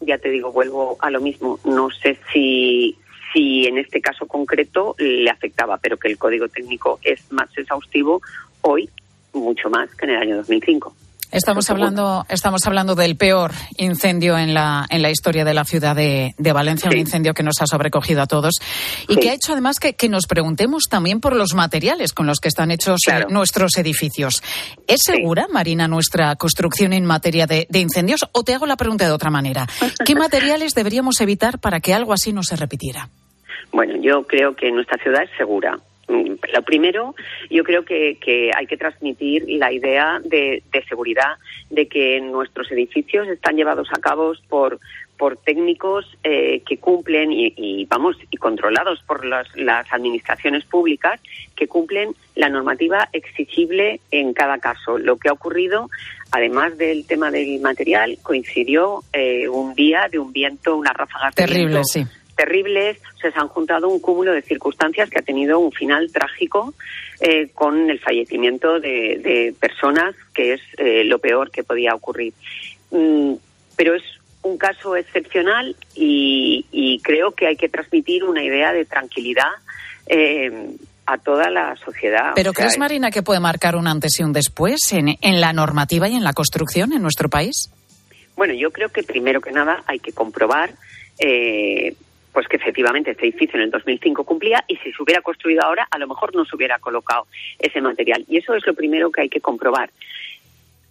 ya 0.00 0.18
te 0.18 0.30
digo, 0.30 0.52
vuelvo 0.52 0.96
a 1.00 1.10
lo 1.10 1.20
mismo. 1.20 1.58
No 1.64 1.90
sé 1.90 2.18
si, 2.32 2.96
si 3.32 3.66
en 3.66 3.78
este 3.78 4.00
caso 4.00 4.26
concreto 4.26 4.94
le 4.98 5.30
afectaba, 5.30 5.78
pero 5.78 5.96
que 5.96 6.08
el 6.08 6.18
código 6.18 6.48
técnico 6.48 6.98
es 7.02 7.30
más 7.32 7.56
exhaustivo 7.56 8.20
hoy, 8.62 8.90
mucho 9.32 9.70
más 9.70 9.94
que 9.94 10.06
en 10.06 10.10
el 10.12 10.18
año 10.18 10.36
2005. 10.36 10.94
Estamos 11.32 11.70
hablando, 11.70 12.26
estamos 12.28 12.66
hablando 12.66 12.94
del 12.94 13.16
peor 13.16 13.52
incendio 13.76 14.36
en 14.36 14.52
la, 14.52 14.86
en 14.90 15.00
la 15.02 15.10
historia 15.10 15.44
de 15.44 15.54
la 15.54 15.64
ciudad 15.64 15.94
de, 15.94 16.34
de 16.36 16.52
Valencia, 16.52 16.90
un 16.90 16.98
incendio 16.98 17.34
que 17.34 17.42
nos 17.42 17.60
ha 17.62 17.66
sobrecogido 17.66 18.22
a 18.22 18.26
todos 18.26 18.54
y 19.08 19.14
Sí. 19.14 19.20
que 19.20 19.30
ha 19.30 19.34
hecho 19.34 19.52
además 19.52 19.78
que, 19.78 19.94
que 19.94 20.08
nos 20.08 20.26
preguntemos 20.26 20.84
también 20.90 21.20
por 21.20 21.36
los 21.36 21.54
materiales 21.54 22.12
con 22.12 22.26
los 22.26 22.38
que 22.40 22.48
están 22.48 22.70
hechos 22.70 23.00
nuestros 23.28 23.76
edificios. 23.76 24.42
¿Es 24.86 25.00
segura, 25.04 25.46
Marina, 25.52 25.86
nuestra 25.88 26.34
construcción 26.36 26.92
en 26.92 27.04
materia 27.04 27.46
de, 27.46 27.66
de 27.70 27.78
incendios? 27.78 28.20
O 28.32 28.42
te 28.42 28.54
hago 28.54 28.66
la 28.66 28.76
pregunta 28.76 29.04
de 29.06 29.12
otra 29.12 29.30
manera. 29.30 29.66
¿Qué 30.04 30.14
materiales 30.16 30.74
deberíamos 30.74 31.20
evitar 31.20 31.58
para 31.60 31.80
que 31.80 31.94
algo 31.94 32.12
así 32.12 32.32
no 32.32 32.42
se 32.42 32.56
repitiera? 32.56 33.08
Bueno, 33.72 33.94
yo 34.02 34.24
creo 34.26 34.56
que 34.56 34.70
nuestra 34.72 34.98
ciudad 35.02 35.22
es 35.22 35.30
segura. 35.38 35.78
Mm, 36.10 36.34
Lo 36.52 36.62
primero, 36.62 37.14
yo 37.50 37.62
creo 37.62 37.84
que, 37.84 38.16
que 38.20 38.50
hay 38.54 38.66
que 38.66 38.76
transmitir 38.76 39.44
la 39.46 39.72
idea 39.72 40.20
de, 40.24 40.62
seguridad, 40.88 41.36
de 41.70 41.86
que 41.86 42.20
nuestros 42.20 42.70
edificios 42.72 43.28
están 43.28 43.56
llevados 43.56 43.88
a 43.92 44.00
cabo 44.00 44.32
por 44.48 45.36
técnicos 45.44 46.06
eh, 46.24 46.62
que 46.66 46.78
cumplen 46.78 47.30
y, 47.30 47.84
vamos 47.84 48.16
y 48.30 48.36
controlados 48.38 49.02
por 49.02 49.24
las, 49.24 49.46
las 49.54 49.86
administraciones 49.92 50.64
públicas 50.64 51.20
que 51.54 51.68
cumplen 51.68 52.14
la 52.34 52.48
normativa 52.48 53.08
exigible 53.12 54.00
en 54.10 54.32
cada 54.32 54.58
caso. 54.58 54.98
Lo 54.98 55.16
que 55.18 55.28
ha 55.28 55.32
ocurrido, 55.32 55.90
además 56.32 56.76
del 56.76 57.06
tema 57.06 57.30
del 57.30 57.60
material, 57.60 58.18
coincidió 58.22 59.04
eh, 59.12 59.48
un 59.48 59.74
día 59.74 60.08
de 60.10 60.18
un 60.18 60.32
viento, 60.32 60.76
unas 60.76 60.94
ráfagas 60.94 61.34
de 61.34 61.46
Terrible, 61.46 61.84
sí. 61.84 62.04
Terribles, 62.40 62.96
o 63.16 63.18
sea, 63.18 63.30
se 63.30 63.38
han 63.38 63.48
juntado 63.48 63.86
un 63.86 64.00
cúmulo 64.00 64.32
de 64.32 64.40
circunstancias 64.40 65.10
que 65.10 65.18
ha 65.18 65.22
tenido 65.22 65.58
un 65.58 65.72
final 65.72 66.10
trágico 66.10 66.72
eh, 67.20 67.50
con 67.52 67.90
el 67.90 68.00
fallecimiento 68.00 68.80
de, 68.80 69.20
de 69.22 69.54
personas, 69.60 70.14
que 70.32 70.54
es 70.54 70.60
eh, 70.78 71.04
lo 71.04 71.18
peor 71.18 71.50
que 71.50 71.62
podía 71.62 71.94
ocurrir. 71.94 72.32
Mm, 72.92 73.34
pero 73.76 73.94
es 73.94 74.02
un 74.42 74.56
caso 74.56 74.96
excepcional 74.96 75.76
y, 75.94 76.64
y 76.72 77.00
creo 77.00 77.32
que 77.32 77.46
hay 77.46 77.56
que 77.56 77.68
transmitir 77.68 78.24
una 78.24 78.42
idea 78.42 78.72
de 78.72 78.86
tranquilidad 78.86 79.52
eh, 80.06 80.50
a 81.04 81.18
toda 81.18 81.50
la 81.50 81.76
sociedad. 81.76 82.32
¿Pero 82.36 82.52
O 82.52 82.54
sea, 82.54 82.64
crees, 82.64 82.78
Marina, 82.78 83.10
que 83.10 83.22
puede 83.22 83.40
marcar 83.40 83.76
un 83.76 83.86
antes 83.86 84.18
y 84.18 84.22
un 84.22 84.32
después 84.32 84.78
en, 84.92 85.18
en 85.20 85.40
la 85.42 85.52
normativa 85.52 86.08
y 86.08 86.16
en 86.16 86.24
la 86.24 86.32
construcción 86.32 86.94
en 86.94 87.02
nuestro 87.02 87.28
país? 87.28 87.70
Bueno, 88.34 88.54
yo 88.54 88.70
creo 88.70 88.88
que 88.88 89.02
primero 89.02 89.42
que 89.42 89.52
nada 89.52 89.82
hay 89.86 89.98
que 89.98 90.12
comprobar 90.12 90.72
eh, 91.18 91.94
pues 92.32 92.48
que 92.48 92.56
efectivamente 92.56 93.10
este 93.10 93.26
edificio 93.26 93.56
en 93.56 93.64
el 93.64 93.70
2005 93.70 94.24
cumplía 94.24 94.64
y 94.68 94.76
si 94.76 94.92
se 94.92 95.02
hubiera 95.02 95.20
construido 95.20 95.62
ahora 95.62 95.86
a 95.90 95.98
lo 95.98 96.06
mejor 96.06 96.34
no 96.34 96.44
se 96.44 96.56
hubiera 96.56 96.78
colocado 96.78 97.26
ese 97.58 97.80
material. 97.80 98.24
Y 98.28 98.38
eso 98.38 98.54
es 98.54 98.66
lo 98.66 98.74
primero 98.74 99.10
que 99.10 99.22
hay 99.22 99.28
que 99.28 99.40
comprobar. 99.40 99.90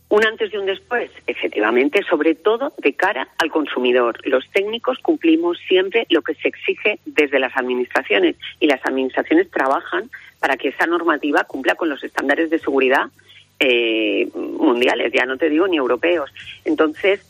Un 0.10 0.26
antes 0.26 0.52
y 0.52 0.58
un 0.58 0.66
después, 0.66 1.12
efectivamente, 1.28 2.02
sobre 2.10 2.34
todo 2.34 2.74
de 2.80 2.94
cara 2.94 3.28
al 3.38 3.52
consumidor. 3.52 4.20
Los 4.28 4.50
técnicos 4.50 4.98
cumplimos 5.00 5.60
siempre 5.68 6.08
lo 6.10 6.24
que 6.24 6.34
se 6.34 6.48
exige 6.48 7.00
desde 7.06 7.38
las 7.38 7.56
administraciones 7.56 8.36
y 8.60 8.66
las 8.66 8.84
administraciones 8.86 9.52
trabajan 9.52 10.10
para 10.40 10.58
que 10.58 10.70
esa 10.70 10.88
normativa 10.88 11.44
cumpla 11.44 11.76
con 11.76 11.90
los 11.90 12.04
estándares 12.04 12.50
de 12.50 12.58
seguridad 12.58 13.12
eh, 13.60 14.28
mundiales, 14.34 15.12
ya 15.14 15.26
no 15.26 15.38
te 15.38 15.50
digo 15.50 15.68
ni 15.68 15.78
europeos. 15.78 16.32
Entonces, 16.66 17.22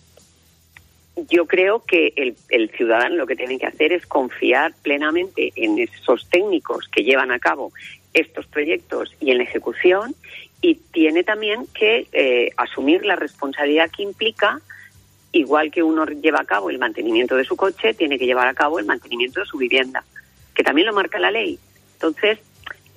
yo 1.28 1.46
creo 1.46 1.84
que 1.86 2.14
el, 2.16 2.36
el, 2.50 2.70
ciudadano 2.70 3.16
lo 3.16 3.28
que 3.28 3.36
tiene 3.36 3.58
que 3.58 3.66
hacer 3.66 3.92
es 3.92 4.06
confiar 4.06 4.74
plenamente 4.82 5.52
en 5.56 5.80
esos 5.80 6.30
técnicos 6.30 6.88
que 6.88 7.04
llevan 7.04 7.32
a 7.32 7.40
cabo 7.40 7.72
estos 8.14 8.48
proyectos 8.48 9.16
y 9.20 9.32
en 9.32 9.38
la 9.38 9.44
ejecución 9.44 10.16
y 10.62 10.76
tiene 10.76 11.24
también 11.24 11.66
que 11.74 12.08
eh, 12.12 12.52
asumir 12.58 13.06
la 13.06 13.16
responsabilidad 13.16 13.90
que 13.96 14.04
implica, 14.04 14.60
igual 15.32 15.72
que 15.72 15.84
uno 15.84 16.06
lleva 16.06 16.42
a 16.42 16.46
cabo 16.46 16.70
el 16.70 16.80
mantenimiento 16.80 17.36
de 17.36 17.46
su 17.46 17.56
coche, 17.56 17.94
tiene 17.94 18.20
que 18.20 18.26
llevar 18.26 18.48
a 18.48 18.54
cabo 18.54 18.80
el 18.80 18.86
mantenimiento 18.86 19.40
de 19.40 19.46
su 19.46 19.58
vivienda, 19.58 20.04
que 20.54 20.64
también 20.64 20.88
lo 20.88 20.94
marca 20.94 21.20
la 21.20 21.32
ley. 21.32 21.60
Entonces, 21.94 22.40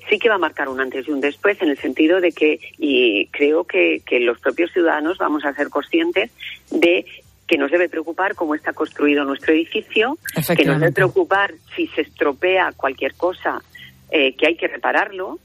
sí 0.09 0.19
que 0.19 0.29
va 0.29 0.37
a 0.37 0.39
marcar 0.39 0.69
un 0.69 0.81
antes 0.81 1.07
y 1.07 1.13
un 1.13 1.21
después 1.21 1.61
en 1.63 1.69
el 1.69 1.79
sentido 1.79 2.21
de 2.21 2.33
que, 2.33 2.59
y 2.79 3.27
creo 3.29 3.65
que, 3.65 4.03
que 4.05 4.19
los 4.19 4.41
propios 4.41 4.73
ciudadanos 4.73 5.19
vamos 5.19 5.45
a 5.45 5.55
ser 5.55 5.69
conscientes 5.69 6.33
de 6.71 7.05
que 7.47 7.59
nos 7.59 7.71
debe 7.71 7.89
preocupar 7.89 8.35
cómo 8.35 8.55
está 8.55 8.73
construido 8.73 9.25
nuestro 9.25 9.53
edificio, 9.53 10.19
que 10.57 10.65
nos 10.65 10.81
debe 10.81 10.93
preocupar 10.93 11.53
si 11.75 11.87
se 11.89 12.03
estropea 12.03 12.73
cualquier 12.77 13.15
cosa, 13.15 13.63
eh, 14.11 14.35
que 14.37 14.47
hay 14.47 14.57
que 14.57 14.69
repararlo. 14.69 15.39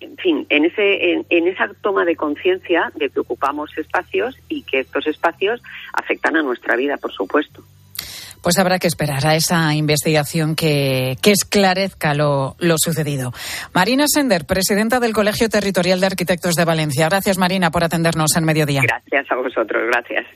En 0.00 0.16
fin, 0.16 0.46
en, 0.48 0.64
ese, 0.64 1.24
en, 1.28 1.48
esa 1.48 1.70
toma 1.80 2.04
de 2.04 2.16
conciencia 2.16 2.90
de 2.96 3.08
que 3.08 3.20
ocupamos 3.20 3.76
espacios 3.78 4.36
y 4.48 4.62
que 4.62 4.80
estos 4.80 5.06
espacios 5.06 5.62
afectan 5.92 6.36
a 6.36 6.42
nuestra 6.42 6.76
vida, 6.76 6.96
por 6.96 7.12
supuesto. 7.12 7.62
Pues 8.42 8.58
habrá 8.58 8.78
que 8.78 8.88
esperar 8.88 9.26
a 9.26 9.36
esa 9.36 9.74
investigación 9.74 10.54
que, 10.56 11.16
que 11.22 11.30
esclarezca 11.30 12.14
lo, 12.14 12.56
lo, 12.58 12.76
sucedido. 12.76 13.32
Marina 13.72 14.04
Sender, 14.08 14.44
presidenta 14.46 15.00
del 15.00 15.12
Colegio 15.12 15.48
Territorial 15.48 16.00
de 16.00 16.06
Arquitectos 16.06 16.54
de 16.54 16.64
Valencia. 16.64 17.08
Gracias, 17.08 17.38
Marina, 17.38 17.70
por 17.70 17.84
atendernos 17.84 18.36
en 18.36 18.44
mediodía. 18.44 18.82
Gracias 18.82 19.30
a 19.30 19.36
vosotros, 19.36 19.82
gracias. 19.86 20.26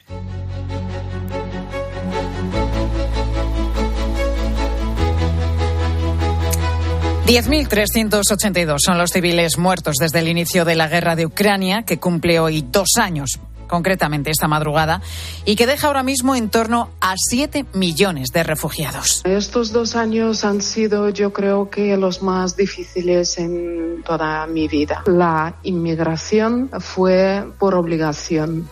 ...10.382 7.27 8.77
son 8.79 8.99
los 8.99 9.11
civiles 9.11 9.59
muertos 9.59 9.97
desde 9.99 10.21
el 10.21 10.29
inicio 10.29 10.65
de 10.65 10.77
la 10.77 10.87
guerra 10.87 11.17
de 11.17 11.27
Ucrania, 11.27 11.83
que 11.83 11.99
cumple 11.99 12.39
hoy 12.39 12.63
dos 12.63 12.91
años 13.01 13.41
concretamente 13.67 14.31
esta 14.31 14.49
madrugada, 14.49 15.01
y 15.45 15.57
que 15.57 15.67
deja 15.67 15.87
ahora 15.87 16.03
mismo 16.03 16.35
en 16.35 16.49
torno 16.51 16.91
a 17.01 17.15
7 17.17 17.67
millones 17.75 18.29
de 18.33 18.43
refugiados. 18.43 19.23
Estos 19.25 19.73
dos 19.73 19.97
años 19.97 20.45
han 20.45 20.63
sido, 20.63 21.09
yo 21.11 21.33
creo 21.33 21.71
que, 21.71 21.97
los 21.97 22.23
más 22.23 22.57
difíciles 22.57 23.39
en 23.39 24.03
toda 24.05 24.47
mi 24.47 24.69
vida. 24.69 25.03
La 25.07 25.55
inmigración 25.63 26.71
fue 26.81 27.45
por 27.59 27.75
obligación. 27.75 28.69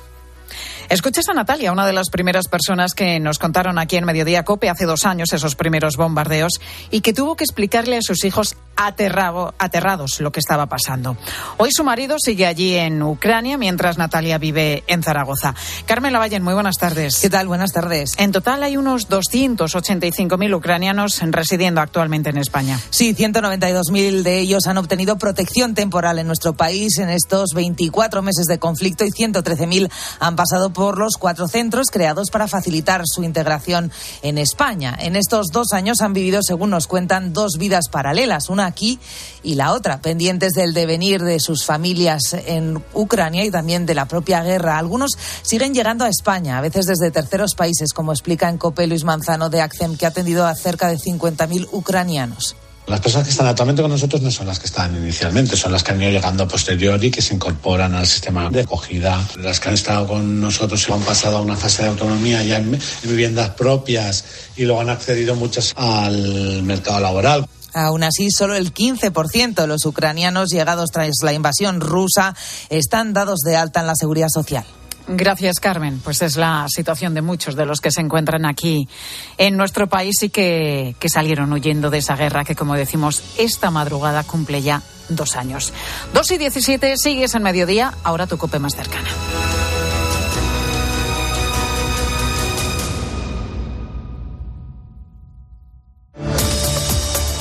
Escuchas 0.88 1.28
a 1.30 1.34
Natalia, 1.34 1.72
una 1.72 1.86
de 1.86 1.92
las 1.92 2.10
primeras 2.10 2.46
personas 2.46 2.92
que 2.94 3.18
nos 3.18 3.38
contaron 3.38 3.78
aquí 3.78 3.96
en 3.96 4.04
Mediodía 4.04 4.44
Cope 4.44 4.68
hace 4.68 4.84
dos 4.84 5.06
años 5.06 5.32
esos 5.32 5.54
primeros 5.54 5.96
bombardeos 5.96 6.60
y 6.90 7.00
que 7.00 7.14
tuvo 7.14 7.36
que 7.36 7.44
explicarle 7.44 7.96
a 7.96 8.02
sus 8.02 8.24
hijos 8.24 8.56
aterrado, 8.76 9.54
aterrados 9.58 10.20
lo 10.20 10.30
que 10.30 10.40
estaba 10.40 10.66
pasando. 10.66 11.16
Hoy 11.56 11.70
su 11.72 11.84
marido 11.84 12.16
sigue 12.18 12.46
allí 12.46 12.74
en 12.74 13.02
Ucrania 13.02 13.56
mientras 13.56 13.98
Natalia 13.98 14.36
vive 14.38 14.84
en 14.86 15.02
Zaragoza. 15.02 15.54
Carmen 15.86 16.12
Lavalle, 16.12 16.40
muy 16.40 16.54
buenas 16.54 16.76
tardes. 16.76 17.18
¿Qué 17.20 17.30
tal? 17.30 17.46
Buenas 17.46 17.72
tardes. 17.72 18.12
En 18.18 18.32
total 18.32 18.62
hay 18.62 18.76
unos 18.76 19.08
285.000 19.08 20.54
ucranianos 20.54 21.20
residiendo 21.22 21.80
actualmente 21.80 22.30
en 22.30 22.38
España. 22.38 22.78
Sí, 22.90 23.14
192.000 23.14 24.22
de 24.22 24.40
ellos 24.40 24.66
han 24.66 24.76
obtenido 24.76 25.16
protección 25.16 25.74
temporal 25.74 26.18
en 26.18 26.26
nuestro 26.26 26.54
país 26.54 26.98
en 26.98 27.08
estos 27.08 27.50
24 27.54 28.22
meses 28.22 28.46
de 28.46 28.58
conflicto 28.58 29.04
y 29.04 29.10
113.000 29.10 29.90
han 30.20 30.36
pasado 30.36 30.73
por 30.74 30.98
los 30.98 31.16
cuatro 31.16 31.48
centros 31.48 31.86
creados 31.90 32.30
para 32.30 32.48
facilitar 32.48 33.00
su 33.06 33.22
integración 33.22 33.90
en 34.20 34.36
España. 34.36 34.94
En 35.00 35.16
estos 35.16 35.46
dos 35.50 35.72
años 35.72 36.02
han 36.02 36.12
vivido, 36.12 36.42
según 36.42 36.68
nos 36.68 36.86
cuentan, 36.86 37.32
dos 37.32 37.52
vidas 37.58 37.88
paralelas. 37.88 38.50
Una 38.50 38.66
aquí 38.66 38.98
y 39.42 39.54
la 39.54 39.72
otra, 39.72 40.02
pendientes 40.02 40.52
del 40.52 40.74
devenir 40.74 41.22
de 41.22 41.40
sus 41.40 41.64
familias 41.64 42.34
en 42.34 42.84
Ucrania 42.92 43.44
y 43.44 43.50
también 43.50 43.86
de 43.86 43.94
la 43.94 44.06
propia 44.06 44.42
guerra. 44.42 44.78
Algunos 44.78 45.12
siguen 45.42 45.72
llegando 45.72 46.04
a 46.04 46.08
España, 46.08 46.58
a 46.58 46.60
veces 46.60 46.86
desde 46.86 47.10
terceros 47.10 47.54
países, 47.54 47.92
como 47.94 48.12
explica 48.12 48.50
en 48.50 48.58
COPE 48.58 48.86
Luis 48.86 49.04
Manzano 49.04 49.48
de 49.48 49.62
ACCEM, 49.62 49.96
que 49.96 50.04
ha 50.04 50.10
atendido 50.10 50.46
a 50.46 50.54
cerca 50.54 50.88
de 50.88 50.98
50.000 50.98 51.68
ucranianos. 51.72 52.56
Las 52.86 53.00
personas 53.00 53.26
que 53.26 53.30
están 53.30 53.46
actualmente 53.46 53.80
con 53.80 53.90
nosotros 53.90 54.20
no 54.20 54.30
son 54.30 54.46
las 54.46 54.58
que 54.58 54.66
están 54.66 54.94
inicialmente, 54.94 55.56
son 55.56 55.72
las 55.72 55.82
que 55.82 55.92
han 55.92 56.02
ido 56.02 56.10
llegando 56.10 56.44
a 56.44 56.48
posteriori, 56.48 57.10
que 57.10 57.22
se 57.22 57.34
incorporan 57.34 57.94
al 57.94 58.06
sistema 58.06 58.50
de 58.50 58.60
acogida. 58.60 59.26
Las 59.38 59.58
que 59.58 59.68
han 59.68 59.74
estado 59.74 60.06
con 60.06 60.38
nosotros 60.38 60.86
y 60.86 60.92
han 60.92 61.00
pasado 61.00 61.38
a 61.38 61.40
una 61.40 61.56
fase 61.56 61.82
de 61.82 61.88
autonomía 61.88 62.42
ya 62.42 62.58
en 62.58 62.78
viviendas 63.02 63.50
propias 63.50 64.24
y 64.56 64.64
luego 64.64 64.82
han 64.82 64.90
accedido 64.90 65.34
muchas 65.34 65.72
al 65.76 66.62
mercado 66.62 67.00
laboral. 67.00 67.46
Aún 67.72 68.04
así, 68.04 68.30
solo 68.30 68.54
el 68.54 68.72
15% 68.74 69.54
de 69.54 69.66
los 69.66 69.86
ucranianos 69.86 70.50
llegados 70.50 70.90
tras 70.90 71.10
la 71.22 71.32
invasión 71.32 71.80
rusa 71.80 72.36
están 72.68 73.14
dados 73.14 73.40
de 73.40 73.56
alta 73.56 73.80
en 73.80 73.86
la 73.86 73.96
seguridad 73.96 74.28
social. 74.28 74.64
Gracias, 75.06 75.60
Carmen. 75.60 76.00
Pues 76.02 76.22
es 76.22 76.36
la 76.36 76.66
situación 76.68 77.14
de 77.14 77.22
muchos 77.22 77.56
de 77.56 77.66
los 77.66 77.80
que 77.80 77.90
se 77.90 78.00
encuentran 78.00 78.46
aquí 78.46 78.88
en 79.36 79.56
nuestro 79.56 79.86
país 79.86 80.22
y 80.22 80.30
que, 80.30 80.96
que, 80.98 81.08
salieron 81.08 81.52
huyendo 81.52 81.90
de 81.90 81.98
esa 81.98 82.16
guerra 82.16 82.44
que, 82.44 82.54
como 82.54 82.74
decimos, 82.74 83.22
esta 83.36 83.70
madrugada 83.70 84.24
cumple 84.24 84.62
ya 84.62 84.82
dos 85.08 85.36
años. 85.36 85.72
Dos 86.14 86.30
y 86.30 86.38
diecisiete, 86.38 86.96
sigues 86.96 87.34
en 87.34 87.42
mediodía, 87.42 87.92
ahora 88.02 88.26
tu 88.26 88.38
cope 88.38 88.58
más 88.58 88.74
cercana. 88.74 89.08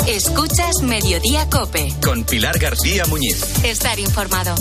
Escuchas 0.07 0.83
Mediodía 0.83 1.49
Cope. 1.49 1.91
Con 2.03 2.23
Pilar 2.23 2.59
García 2.59 3.03
Muñiz. 3.05 3.63
Estar 3.63 3.99
informado. 3.99 4.53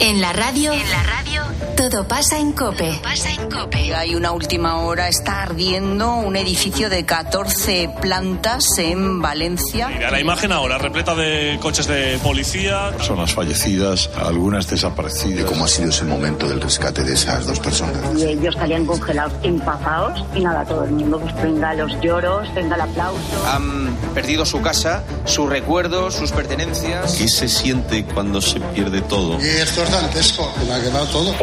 En 0.00 0.20
la 0.20 0.32
radio. 0.32 0.72
En 0.72 0.90
la 0.90 1.02
radio. 1.02 1.42
Todo 1.76 2.06
pasa 2.06 2.38
en 2.38 2.52
Cope. 2.52 3.00
pasa 3.02 3.30
en 3.30 3.50
Cope. 3.50 3.94
Hay 3.94 4.14
una 4.14 4.32
última 4.32 4.78
hora. 4.78 5.08
Está 5.08 5.42
ardiendo 5.42 6.14
un 6.14 6.36
edificio 6.36 6.88
de 6.88 7.04
14 7.04 7.90
plantas 8.00 8.78
en 8.78 9.20
Valencia. 9.20 9.88
Mira 9.88 10.10
la 10.10 10.20
imagen 10.20 10.52
ahora, 10.52 10.78
repleta 10.78 11.14
de 11.14 11.58
coches 11.60 11.86
de 11.86 12.18
policía. 12.22 12.90
Personas 12.96 13.34
fallecidas, 13.34 14.10
algunas 14.16 14.68
desaparecidas. 14.68 15.46
¿Cómo 15.46 15.64
ha 15.64 15.68
sido 15.68 15.90
ese 15.90 16.04
momento 16.04 16.48
del 16.48 16.60
rescate 16.60 17.02
de 17.02 17.14
esas 17.14 17.46
dos 17.46 17.60
personas? 17.60 17.96
Y 18.16 18.24
ellos 18.24 18.54
salían 18.54 18.86
congelados, 18.86 19.32
empapados. 19.42 20.24
Y 20.34 20.40
nada, 20.40 20.64
todo 20.64 20.84
el 20.84 20.92
mundo, 20.92 21.18
pues 21.20 21.34
venga 21.42 21.74
los 21.74 22.00
lloros, 22.00 22.52
venga 22.54 22.76
el 22.76 22.82
aplauso. 22.82 23.46
Han 23.48 23.94
perdido 24.14 24.46
su 24.46 24.60
casa, 24.62 25.02
sus 25.24 25.48
recuerdos, 25.48 26.14
sus 26.14 26.30
pertenencias. 26.32 27.14
¿Qué 27.14 27.28
se 27.28 27.48
siente 27.48 28.04
cuando 28.04 28.40
se 28.40 28.60
pierde 28.60 29.00
todo? 29.00 29.38
Y 29.40 29.46
esto 29.48 29.83
es 29.84 29.90
dantesco, 29.90 30.52
que 30.58 30.64
me 30.64 30.74
ha 30.74 30.80
quedado 30.80 31.06
todo. 31.06 31.34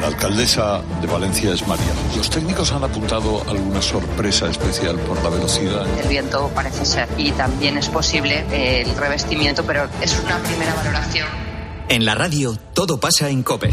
La 0.00 0.06
alcaldesa 0.06 0.82
de 1.00 1.06
Valencia 1.06 1.52
es 1.52 1.66
María. 1.66 1.92
Los 2.16 2.30
técnicos 2.30 2.72
han 2.72 2.84
apuntado 2.84 3.42
alguna 3.48 3.82
sorpresa 3.82 4.48
especial 4.48 4.96
por 5.00 5.22
la 5.22 5.30
velocidad. 5.30 5.86
El 6.00 6.08
viento 6.08 6.50
parece 6.54 6.84
ser 6.84 7.08
y 7.16 7.32
también 7.32 7.78
es 7.78 7.88
posible 7.88 8.44
el 8.50 8.96
revestimiento, 8.96 9.64
pero 9.64 9.88
es 10.00 10.18
una 10.24 10.38
primera 10.38 10.74
valoración. 10.74 11.26
En 11.88 12.04
la 12.04 12.14
radio 12.14 12.56
todo 12.72 12.98
pasa 12.98 13.28
en 13.28 13.42
COPE. 13.42 13.72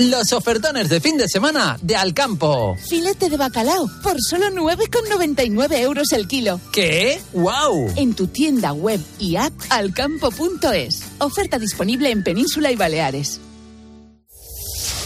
Los 0.00 0.32
ofertones 0.32 0.88
de 0.88 0.98
fin 0.98 1.18
de 1.18 1.28
semana 1.28 1.76
de 1.82 1.94
Alcampo. 1.94 2.74
Filete 2.88 3.28
de 3.28 3.36
bacalao 3.36 3.86
por 4.02 4.16
solo 4.18 4.46
9,99 4.46 5.76
euros 5.76 6.12
el 6.12 6.26
kilo. 6.26 6.58
¿Qué? 6.72 7.20
¡Wow! 7.34 7.92
En 7.96 8.14
tu 8.14 8.26
tienda 8.26 8.72
web 8.72 8.98
y 9.18 9.36
app 9.36 9.52
alcampo.es. 9.68 11.02
Oferta 11.18 11.58
disponible 11.58 12.10
en 12.10 12.24
Península 12.24 12.72
y 12.72 12.76
Baleares. 12.76 13.42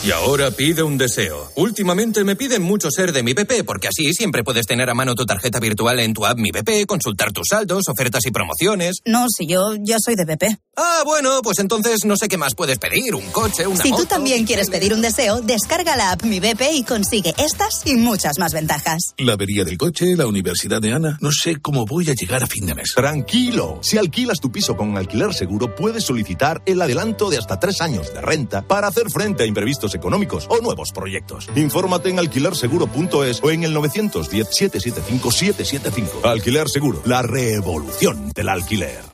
Y 0.05 0.13
ahora 0.13 0.53
pide 0.53 0.85
un 0.85 0.97
deseo. 0.97 1.51
Últimamente 1.57 2.23
me 2.23 2.37
piden 2.37 2.63
mucho 2.63 2.89
ser 2.93 3.13
de 3.13 3.25
mi 3.25 3.33
BP, 3.33 3.65
porque 3.67 3.89
así 3.89 4.13
siempre 4.13 4.45
puedes 4.45 4.67
tener 4.67 4.89
a 4.91 4.95
mano 4.95 5.17
tu 5.17 5.27
tarjeta 5.27 5.59
virtual 5.59 5.99
en 5.99 6.15
tu 6.15 6.25
app 6.25 6.39
Mi 6.39 6.53
BP, 6.53 6.87
consultar 6.87 7.33
tus 7.33 7.49
saldos, 7.51 7.89
ofertas 7.89 8.25
y 8.27 8.31
promociones. 8.31 8.99
No, 9.07 9.27
si 9.29 9.49
yo 9.49 9.75
ya 9.83 9.97
soy 9.99 10.15
de 10.15 10.25
BP. 10.25 10.64
Ah, 10.77 11.03
bueno, 11.05 11.41
pues 11.43 11.59
entonces 11.59 12.05
no 12.05 12.17
sé 12.17 12.29
qué 12.29 12.37
más 12.37 12.55
puedes 12.55 12.79
pedir. 12.79 13.15
Un 13.15 13.31
coche, 13.31 13.67
una 13.67 13.83
Si 13.83 13.91
moto, 13.91 14.03
tú 14.03 14.09
también 14.09 14.45
quieres 14.45 14.71
pedir 14.71 14.93
un 14.93 15.03
deseo, 15.03 15.41
descarga 15.41 15.97
la 15.97 16.13
app 16.13 16.25
Mi 16.25 16.41
BP 16.41 16.63
y 16.73 16.83
consigue 16.85 17.35
estas 17.39 17.87
y 17.87 17.97
muchas 17.97 18.39
más 18.39 18.53
ventajas. 18.53 19.15
La 19.19 19.35
avería 19.35 19.65
del 19.65 19.79
coche, 19.79 20.17
la 20.17 20.27
universidad 20.27 20.81
de 20.81 20.93
Ana. 20.93 21.19
No 21.21 21.31
sé 21.31 21.57
cómo 21.61 21.87
voy 21.87 22.11
a 22.11 22.15
llegar 22.15 22.43
a 22.43 22.47
fin 22.47 22.67
de 22.67 22.75
mes. 22.75 22.93
Tranquilo. 22.95 23.79
Si 23.83 23.99
alquilas 23.99 24.41
tu 24.41 24.51
piso 24.51 24.77
con 24.77 24.97
alquiler 24.97 25.33
seguro, 25.33 25.75
puedes 25.75 26.05
solicitar 26.05 26.63
el 26.67 26.83
adelanto 26.83 27.31
de 27.31 27.39
hasta 27.39 27.61
tres 27.61 27.81
años 27.81 28.13
de 28.13 28.21
renta 28.21 28.63
para 28.63 28.89
hacer 28.89 29.11
frente 29.11 29.45
a 29.45 29.47
imprevistos 29.47 29.95
económicos 29.95 30.47
o 30.49 30.61
nuevos 30.61 30.91
proyectos. 30.93 31.49
Infórmate 31.55 32.11
en 32.11 32.19
alquilerseguro.es 32.19 33.41
o 33.43 33.51
en 33.51 33.65
el 33.65 33.73
910 33.73 34.49
775 34.51 35.31
775. 35.31 36.29
Alquiler 36.29 36.69
Seguro, 36.69 37.03
la 37.05 37.23
revolución 37.23 38.31
del 38.35 38.49
alquiler. 38.49 39.14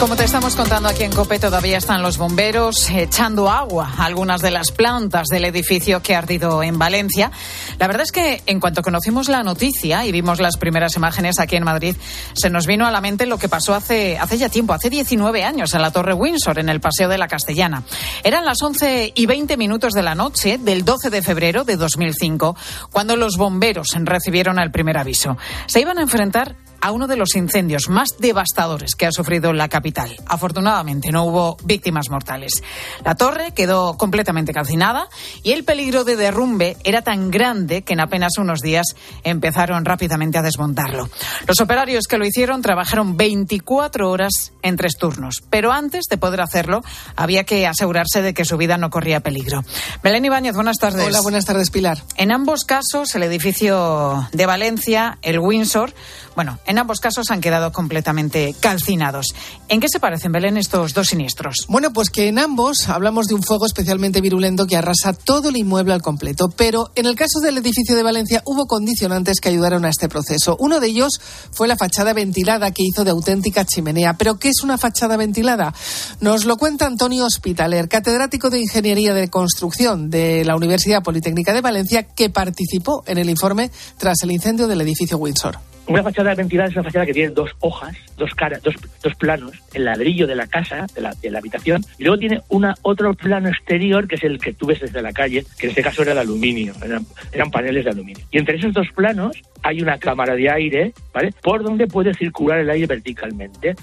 Como 0.00 0.16
te 0.16 0.24
estamos 0.24 0.56
contando 0.56 0.88
aquí 0.88 1.02
en 1.02 1.12
COPE, 1.12 1.38
todavía 1.38 1.76
están 1.76 2.00
los 2.00 2.16
bomberos 2.16 2.88
echando 2.88 3.50
agua 3.50 3.92
a 3.98 4.06
algunas 4.06 4.40
de 4.40 4.50
las 4.50 4.72
plantas 4.72 5.28
del 5.28 5.44
edificio 5.44 6.00
que 6.00 6.14
ha 6.14 6.18
ardido 6.18 6.62
en 6.62 6.78
Valencia. 6.78 7.30
La 7.78 7.86
verdad 7.86 8.04
es 8.04 8.10
que 8.10 8.42
en 8.46 8.60
cuanto 8.60 8.80
conocimos 8.80 9.28
la 9.28 9.42
noticia 9.42 10.06
y 10.06 10.10
vimos 10.10 10.40
las 10.40 10.56
primeras 10.56 10.96
imágenes 10.96 11.38
aquí 11.38 11.56
en 11.56 11.64
Madrid, 11.64 11.96
se 12.32 12.48
nos 12.48 12.66
vino 12.66 12.86
a 12.86 12.90
la 12.90 13.02
mente 13.02 13.26
lo 13.26 13.36
que 13.36 13.50
pasó 13.50 13.74
hace, 13.74 14.18
hace 14.18 14.38
ya 14.38 14.48
tiempo, 14.48 14.72
hace 14.72 14.88
19 14.88 15.44
años, 15.44 15.74
en 15.74 15.82
la 15.82 15.90
Torre 15.90 16.14
Windsor, 16.14 16.58
en 16.58 16.70
el 16.70 16.80
Paseo 16.80 17.10
de 17.10 17.18
la 17.18 17.28
Castellana. 17.28 17.82
Eran 18.24 18.46
las 18.46 18.62
11 18.62 19.12
y 19.14 19.26
20 19.26 19.58
minutos 19.58 19.92
de 19.92 20.02
la 20.02 20.14
noche 20.14 20.56
del 20.56 20.82
12 20.82 21.10
de 21.10 21.20
febrero 21.20 21.64
de 21.64 21.76
2005, 21.76 22.56
cuando 22.90 23.16
los 23.16 23.36
bomberos 23.36 23.88
recibieron 23.96 24.58
el 24.58 24.70
primer 24.70 24.96
aviso. 24.96 25.36
Se 25.66 25.78
iban 25.78 25.98
a 25.98 26.02
enfrentar 26.02 26.56
a 26.80 26.92
uno 26.92 27.06
de 27.06 27.16
los 27.16 27.34
incendios 27.36 27.88
más 27.88 28.16
devastadores 28.18 28.94
que 28.94 29.06
ha 29.06 29.12
sufrido 29.12 29.52
la 29.52 29.68
capital. 29.68 30.16
Afortunadamente 30.26 31.10
no 31.10 31.24
hubo 31.24 31.56
víctimas 31.64 32.10
mortales. 32.10 32.62
La 33.04 33.14
torre 33.14 33.52
quedó 33.52 33.96
completamente 33.96 34.52
calcinada 34.52 35.08
y 35.42 35.52
el 35.52 35.64
peligro 35.64 36.04
de 36.04 36.16
derrumbe 36.16 36.76
era 36.84 37.02
tan 37.02 37.30
grande 37.30 37.82
que 37.82 37.92
en 37.92 38.00
apenas 38.00 38.38
unos 38.38 38.60
días 38.60 38.86
empezaron 39.24 39.84
rápidamente 39.84 40.38
a 40.38 40.42
desmontarlo. 40.42 41.08
Los 41.46 41.60
operarios 41.60 42.04
que 42.06 42.18
lo 42.18 42.26
hicieron 42.26 42.62
trabajaron 42.62 43.16
24 43.16 44.10
horas 44.10 44.52
en 44.62 44.76
tres 44.76 44.96
turnos, 44.98 45.42
pero 45.50 45.72
antes 45.72 46.04
de 46.10 46.18
poder 46.18 46.40
hacerlo 46.40 46.82
había 47.16 47.44
que 47.44 47.66
asegurarse 47.66 48.22
de 48.22 48.34
que 48.34 48.44
su 48.44 48.56
vida 48.56 48.78
no 48.78 48.90
corría 48.90 49.20
peligro. 49.20 49.64
Belén 50.02 50.24
Ibáñez, 50.24 50.54
buenas 50.54 50.78
tardes. 50.78 51.06
Hola, 51.06 51.20
buenas 51.20 51.44
tardes, 51.44 51.70
Pilar. 51.70 52.02
En 52.16 52.32
ambos 52.32 52.64
casos, 52.64 53.14
el 53.14 53.22
edificio 53.22 54.28
de 54.32 54.46
Valencia, 54.46 55.18
el 55.22 55.38
Windsor, 55.38 55.92
bueno, 56.34 56.58
en 56.70 56.78
ambos 56.78 57.00
casos 57.00 57.32
han 57.32 57.40
quedado 57.40 57.72
completamente 57.72 58.54
calcinados. 58.60 59.34
¿En 59.68 59.80
qué 59.80 59.88
se 59.88 59.98
parecen, 59.98 60.30
Belén, 60.30 60.56
estos 60.56 60.94
dos 60.94 61.08
siniestros? 61.08 61.66
Bueno, 61.68 61.92
pues 61.92 62.10
que 62.10 62.28
en 62.28 62.38
ambos 62.38 62.88
hablamos 62.88 63.26
de 63.26 63.34
un 63.34 63.42
fuego 63.42 63.66
especialmente 63.66 64.20
virulento 64.20 64.68
que 64.68 64.76
arrasa 64.76 65.12
todo 65.12 65.48
el 65.48 65.56
inmueble 65.56 65.94
al 65.94 66.00
completo. 66.00 66.48
Pero 66.48 66.92
en 66.94 67.06
el 67.06 67.16
caso 67.16 67.40
del 67.40 67.58
edificio 67.58 67.96
de 67.96 68.04
Valencia 68.04 68.42
hubo 68.46 68.66
condicionantes 68.66 69.40
que 69.40 69.48
ayudaron 69.48 69.84
a 69.84 69.88
este 69.88 70.08
proceso. 70.08 70.56
Uno 70.60 70.78
de 70.78 70.86
ellos 70.86 71.20
fue 71.50 71.66
la 71.66 71.76
fachada 71.76 72.12
ventilada 72.12 72.70
que 72.70 72.84
hizo 72.84 73.02
de 73.02 73.10
auténtica 73.10 73.64
chimenea. 73.64 74.16
¿Pero 74.16 74.38
qué 74.38 74.50
es 74.50 74.62
una 74.62 74.78
fachada 74.78 75.16
ventilada? 75.16 75.74
Nos 76.20 76.44
lo 76.44 76.56
cuenta 76.56 76.86
Antonio 76.86 77.24
Hospitaler, 77.24 77.88
catedrático 77.88 78.48
de 78.48 78.60
Ingeniería 78.60 79.12
de 79.12 79.28
Construcción 79.28 80.08
de 80.08 80.44
la 80.44 80.54
Universidad 80.54 81.02
Politécnica 81.02 81.52
de 81.52 81.62
Valencia, 81.62 82.04
que 82.04 82.30
participó 82.30 83.02
en 83.06 83.18
el 83.18 83.28
informe 83.28 83.72
tras 83.98 84.22
el 84.22 84.30
incendio 84.30 84.68
del 84.68 84.82
edificio 84.82 85.18
Windsor. 85.18 85.69
Una 85.90 86.04
fachada 86.04 86.36
ventilada 86.36 86.68
es 86.68 86.76
una 86.76 86.84
fachada 86.84 87.04
que 87.04 87.12
tiene 87.12 87.30
dos 87.30 87.50
hojas, 87.58 87.96
dos 88.16 88.32
caras, 88.36 88.62
dos, 88.62 88.76
dos 89.02 89.12
planos, 89.16 89.60
el 89.74 89.84
ladrillo 89.84 90.28
de 90.28 90.36
la 90.36 90.46
casa, 90.46 90.86
de 90.94 91.00
la, 91.00 91.12
de 91.20 91.30
la, 91.32 91.40
habitación, 91.40 91.84
y 91.98 92.04
luego 92.04 92.16
tiene 92.16 92.42
una 92.48 92.76
otro 92.82 93.12
plano 93.14 93.48
exterior 93.48 94.06
que 94.06 94.14
es 94.14 94.22
el 94.22 94.38
que 94.38 94.52
tú 94.52 94.66
ves 94.66 94.78
desde 94.78 95.02
la 95.02 95.12
calle, 95.12 95.44
que 95.58 95.66
en 95.66 95.70
este 95.70 95.82
caso 95.82 96.02
era 96.02 96.14
de 96.14 96.20
aluminio, 96.20 96.74
eran, 96.84 97.04
eran 97.32 97.50
paneles 97.50 97.84
de 97.84 97.90
aluminio. 97.90 98.24
Y 98.30 98.38
entre 98.38 98.58
esos 98.58 98.72
dos 98.72 98.86
planos 98.94 99.42
hay 99.64 99.82
una 99.82 99.98
cámara 99.98 100.36
de 100.36 100.48
aire, 100.48 100.92
¿vale? 101.12 101.34
Por 101.42 101.64
donde 101.64 101.88
puede 101.88 102.14
circular 102.14 102.60
el 102.60 102.70
aire 102.70 102.86
verticalmente. 102.86 103.74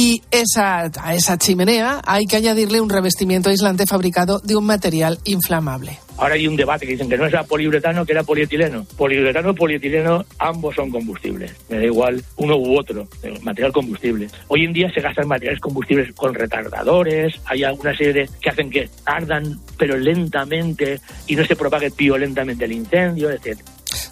Y 0.00 0.22
esa, 0.30 0.92
a 1.02 1.14
esa 1.16 1.38
chimenea 1.38 2.00
hay 2.06 2.26
que 2.26 2.36
añadirle 2.36 2.80
un 2.80 2.88
revestimiento 2.88 3.50
aislante 3.50 3.84
fabricado 3.84 4.38
de 4.38 4.54
un 4.54 4.64
material 4.64 5.18
inflamable. 5.24 5.98
Ahora 6.18 6.34
hay 6.34 6.46
un 6.46 6.54
debate 6.54 6.86
que 6.86 6.92
dicen 6.92 7.08
que 7.08 7.18
no 7.18 7.26
era 7.26 7.42
poliuretano, 7.42 8.06
que 8.06 8.12
era 8.12 8.22
polietileno. 8.22 8.86
Poliuretano 8.96 9.56
polietileno, 9.56 10.24
ambos 10.38 10.76
son 10.76 10.90
combustibles. 10.90 11.52
Me 11.68 11.78
da 11.78 11.84
igual 11.84 12.22
uno 12.36 12.56
u 12.56 12.78
otro, 12.78 13.08
material 13.42 13.72
combustible. 13.72 14.28
Hoy 14.46 14.66
en 14.66 14.72
día 14.72 14.88
se 14.94 15.00
gastan 15.00 15.26
materiales 15.26 15.60
combustibles 15.60 16.14
con 16.14 16.32
retardadores, 16.32 17.34
hay 17.46 17.64
alguna 17.64 17.92
serie 17.96 18.12
de, 18.12 18.30
que 18.40 18.50
hacen 18.50 18.70
que 18.70 18.88
ardan 19.04 19.58
pero 19.76 19.96
lentamente 19.96 21.00
y 21.26 21.34
no 21.34 21.44
se 21.44 21.56
propague 21.56 21.90
violentamente 21.96 22.66
el 22.66 22.72
incendio, 22.72 23.30
etc. 23.30 23.58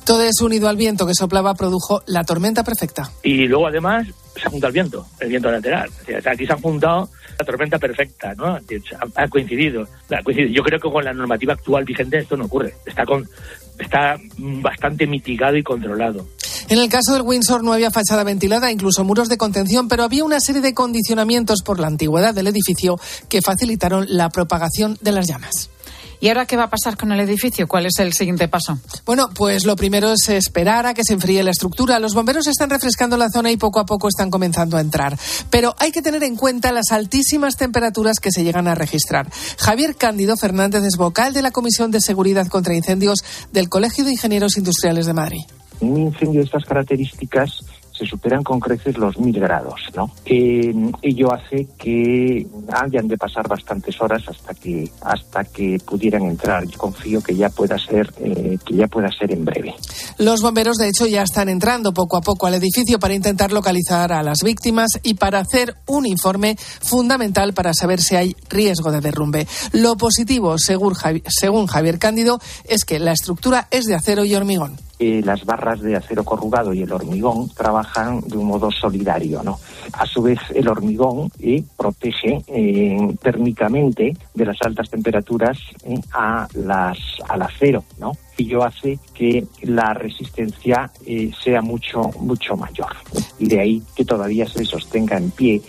Todo 0.05 0.23
eso 0.23 0.47
unido 0.47 0.69
al 0.69 0.77
viento 0.77 1.07
que 1.07 1.15
soplaba 1.15 1.55
produjo 1.55 2.03
la 2.07 2.25
tormenta 2.25 2.65
perfecta. 2.65 3.13
Y 3.23 3.47
luego 3.47 3.69
además 3.69 4.09
se 4.41 4.49
junta 4.49 4.67
el 4.67 4.73
viento, 4.73 5.07
el 5.21 5.29
viento 5.29 5.51
lateral. 5.51 5.91
Aquí 6.25 6.47
se 6.47 6.53
han 6.53 6.61
juntado 6.61 7.09
la 7.39 7.45
tormenta 7.45 7.79
perfecta, 7.79 8.35
¿no? 8.35 8.59
Ha 9.15 9.29
coincidido, 9.29 9.87
ha 10.11 10.23
coincidido. 10.23 10.55
Yo 10.55 10.63
creo 10.63 10.81
que 10.81 10.91
con 10.91 11.05
la 11.05 11.13
normativa 11.13 11.55
actual 11.55 11.85
vigente 11.85 12.19
esto 12.19 12.37
no 12.37 12.45
ocurre. 12.45 12.75
Está 12.87 13.05
con 13.05 13.29
está 13.79 14.17
bastante 14.39 15.07
mitigado 15.07 15.57
y 15.57 15.63
controlado. 15.63 16.27
En 16.69 16.79
el 16.79 16.89
caso 16.89 17.13
del 17.13 17.23
Windsor 17.23 17.63
no 17.63 17.73
había 17.73 17.91
fachada 17.91 18.25
ventilada, 18.25 18.73
incluso 18.73 19.05
muros 19.05 19.29
de 19.29 19.37
contención, 19.37 19.89
pero 19.89 20.03
había 20.03 20.25
una 20.25 20.41
serie 20.41 20.63
de 20.63 20.75
condicionamientos 20.75 21.63
por 21.65 21.79
la 21.79 21.87
antigüedad 21.87 22.35
del 22.35 22.49
edificio 22.49 22.99
que 23.29 23.41
facilitaron 23.41 24.07
la 24.09 24.31
propagación 24.31 24.99
de 25.01 25.13
las 25.13 25.29
llamas. 25.29 25.71
¿Y 26.21 26.29
ahora 26.29 26.47
qué 26.47 26.57
va 26.57 26.65
a 26.65 26.71
pasar 26.71 26.97
con 26.97 27.13
el 27.13 27.21
edificio? 27.21 27.67
¿Cuál 27.67 27.87
es 27.87 27.99
el 27.99 28.13
siguiente 28.13 28.49
paso? 28.49 28.79
Bueno, 29.05 29.29
pues 29.35 29.65
lo 29.65 29.77
primero 29.77 30.13
es 30.13 30.29
esperar 30.29 30.87
a 30.87 30.95
que 30.95 31.05
se 31.05 31.13
enfríe 31.13 31.43
la 31.43 31.51
estructura. 31.51 31.99
Los 31.99 32.15
bomberos 32.15 32.47
están 32.47 32.71
refrescando 32.71 33.17
la 33.17 33.29
zona 33.31 33.51
y 33.51 33.57
poco 33.57 33.81
a 33.81 33.87
poco 33.87 34.09
están 34.09 34.31
comenzando 34.31 34.77
a 34.77 34.81
entrar. 34.81 35.19
Pero 35.51 35.75
hay 35.79 35.93
que 35.93 36.03
tener 36.03 36.23
en 36.23 36.37
cuenta 36.37 36.73
las 36.73 36.93
altísimas 36.93 37.57
temperaturas 37.57 38.19
que 38.21 38.31
se 38.31 38.45
llegan 38.45 38.69
a 38.69 38.75
registrar. 38.75 39.31
Javier 39.59 39.97
Cándido 39.97 40.37
Fernández 40.37 40.85
es 40.85 40.97
vocal 40.97 41.35
de 41.35 41.43
la 41.43 41.51
Comisión 41.51 41.91
de 41.91 42.01
Seguridad 42.01 42.47
contra 42.49 42.75
Incendios 42.75 43.19
del 43.53 43.69
Colegio 43.69 44.05
de 44.05 44.13
Ingenieros 44.13 44.57
Industriales 44.57 45.07
de 45.07 45.13
Madrid. 45.13 45.43
Un 45.81 45.99
incendio 46.01 46.41
de 46.41 46.47
estas 46.47 46.65
características 46.65 47.61
se 47.97 48.07
superan 48.07 48.43
con 48.43 48.61
creces 48.61 48.97
los 48.99 49.19
mil 49.19 49.39
grados, 49.39 49.81
¿no? 49.95 50.11
Eh, 50.25 50.75
ello 51.03 51.33
hace 51.33 51.67
que 51.79 52.47
hayan 52.73 53.09
de 53.09 53.17
pasar 53.17 53.49
bastantes 53.49 54.01
horas 54.01 54.23
hasta 54.29 54.55
que 54.55 54.91
hasta 55.01 55.45
que 55.45 55.79
pudieran 55.85 56.23
entrar. 56.25 56.67
Yo 56.67 56.79
confío 56.79 57.23
que 57.23 57.35
ya 57.35 57.49
pueda 57.49 57.79
ser 57.79 58.13
eh, 58.21 58.59
que 58.65 58.75
ya 58.75 58.87
pueda 58.87 59.11
ser 59.11 59.33
en 59.33 59.45
breve. 59.45 59.75
Los 60.19 60.43
bomberos, 60.43 60.77
de 60.77 60.89
hecho, 60.89 61.07
ya 61.07 61.23
están 61.23 61.49
entrando 61.49 61.93
poco 61.93 62.17
a 62.17 62.21
poco 62.21 62.47
al 62.47 62.55
edificio 62.55 62.99
para 62.99 63.15
intentar 63.15 63.53
localizar 63.53 64.13
a 64.13 64.23
las 64.23 64.39
víctimas 64.43 64.91
y 65.03 65.15
para 65.15 65.41
hacer 65.41 65.77
un 65.87 66.07
informe 66.07 66.57
fundamental 66.57 67.53
para 67.55 67.73
saber 67.75 68.01
si 68.01 68.17
hay 68.17 68.37
riesgo 68.49 68.91
de 68.91 69.01
derrumbe. 69.01 69.47
Lo 69.73 69.97
positivo, 69.97 70.59
según 70.59 70.95
según 71.29 71.67
Javier 71.67 71.99
Cándido, 71.99 72.39
es 72.65 72.85
que 72.85 72.99
la 72.99 73.13
estructura 73.13 73.69
es 73.71 73.85
de 73.87 73.95
acero 73.95 74.25
y 74.25 74.35
hormigón. 74.35 74.77
Las 74.99 75.45
barras 75.45 75.81
de 75.81 75.95
acero 75.95 76.25
corrugado 76.25 76.73
y 76.73 76.83
el 76.83 76.93
hormigón 76.93 77.51
trabajan 77.51 78.21
de 78.23 78.39
un 78.39 78.47
modo 78.47 78.71
solidario, 78.71 79.43
¿no? 79.43 79.59
A 79.93 80.07
su 80.07 80.23
vez, 80.23 80.39
el 80.55 80.69
hormigón 80.69 81.31
eh, 81.39 81.63
protege 81.77 82.43
eh, 82.47 83.15
térmicamente 83.21 84.17
de 84.35 84.45
las 84.47 84.57
altas 84.63 84.89
temperaturas 84.89 85.59
eh, 85.85 86.01
a 86.13 86.49
las 86.55 86.99
al 87.29 87.43
acero, 87.43 87.85
¿no? 87.99 88.13
Ello 88.39 88.65
hace 88.65 88.99
que 89.15 89.47
la 89.63 89.95
resistencia 89.95 90.91
sea 91.43 91.63
mucho 91.63 92.03
mucho 92.21 92.55
mayor 92.55 92.95
y 93.39 93.49
de 93.49 93.61
ahí 93.61 93.83
que 93.95 94.05
todavía 94.05 94.47
se 94.47 94.63
sostenga 94.65 95.17
en 95.17 95.31
pie 95.31 95.63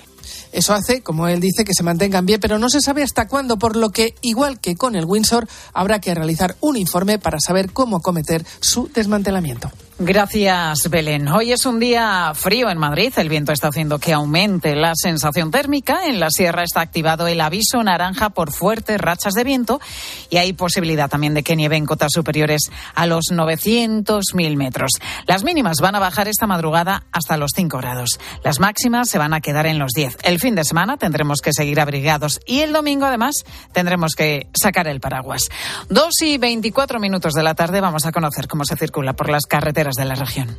eso 0.51 0.73
hace, 0.73 1.01
como 1.01 1.27
él 1.27 1.39
dice, 1.39 1.65
que 1.65 1.73
se 1.73 1.83
mantengan 1.83 2.25
bien, 2.25 2.39
pero 2.39 2.59
no 2.59 2.69
se 2.69 2.81
sabe 2.81 3.03
hasta 3.03 3.27
cuándo, 3.27 3.57
por 3.57 3.75
lo 3.75 3.89
que, 3.89 4.15
igual 4.21 4.59
que 4.59 4.75
con 4.75 4.95
el 4.95 5.05
Windsor, 5.05 5.47
habrá 5.73 5.99
que 5.99 6.13
realizar 6.13 6.55
un 6.61 6.77
informe 6.77 7.19
para 7.19 7.39
saber 7.39 7.71
cómo 7.71 7.99
cometer 7.99 8.45
su 8.59 8.89
desmantelamiento. 8.93 9.71
Gracias, 9.99 10.91
Belén. 10.91 11.27
Hoy 11.27 11.51
es 11.51 11.65
un 11.65 11.79
día 11.79 12.31
frío 12.35 12.69
en 12.69 12.77
Madrid. 12.77 13.11
El 13.17 13.29
viento 13.29 13.51
está 13.51 13.69
haciendo 13.69 13.97
que 13.97 14.13
aumente 14.13 14.75
la 14.75 14.93
sensación 14.93 15.49
térmica. 15.49 16.05
En 16.05 16.19
la 16.19 16.29
sierra 16.29 16.61
está 16.61 16.81
activado 16.81 17.25
el 17.25 17.41
aviso 17.41 17.81
naranja 17.81 18.29
por 18.29 18.51
fuertes 18.51 19.01
rachas 19.01 19.33
de 19.33 19.43
viento 19.43 19.81
y 20.29 20.37
hay 20.37 20.53
posibilidad 20.53 21.09
también 21.09 21.33
de 21.33 21.41
que 21.41 21.55
nieve 21.55 21.77
en 21.77 21.87
cotas 21.87 22.11
superiores 22.13 22.69
a 22.93 23.07
los 23.07 23.31
900.000 23.31 24.55
metros. 24.55 24.91
Las 25.25 25.43
mínimas 25.43 25.77
van 25.81 25.95
a 25.95 25.99
bajar 25.99 26.27
esta 26.27 26.45
madrugada 26.45 27.05
hasta 27.11 27.35
los 27.35 27.53
5 27.55 27.79
grados. 27.79 28.19
Las 28.43 28.59
máximas 28.59 29.09
se 29.09 29.17
van 29.17 29.33
a 29.33 29.41
quedar 29.41 29.65
en 29.65 29.79
los 29.79 29.93
10. 29.93 30.17
El 30.21 30.39
fin 30.39 30.53
de 30.53 30.63
semana 30.63 30.97
tendremos 30.97 31.41
que 31.41 31.53
seguir 31.53 31.79
abrigados 31.79 32.39
y 32.45 32.59
el 32.59 32.71
domingo, 32.71 33.07
además, 33.07 33.37
tendremos 33.71 34.13
que 34.13 34.47
sacar 34.53 34.87
el 34.87 34.99
paraguas. 34.99 35.49
Dos 35.89 36.21
y 36.21 36.37
24 36.37 36.99
minutos 36.99 37.33
de 37.33 37.41
la 37.41 37.55
tarde 37.55 37.81
vamos 37.81 38.05
a 38.05 38.11
conocer 38.11 38.47
cómo 38.47 38.63
se 38.63 38.77
circula 38.77 39.13
por 39.13 39.31
las 39.31 39.47
carreteras 39.47 39.86
de 39.95 40.05
la 40.05 40.15
región. 40.15 40.57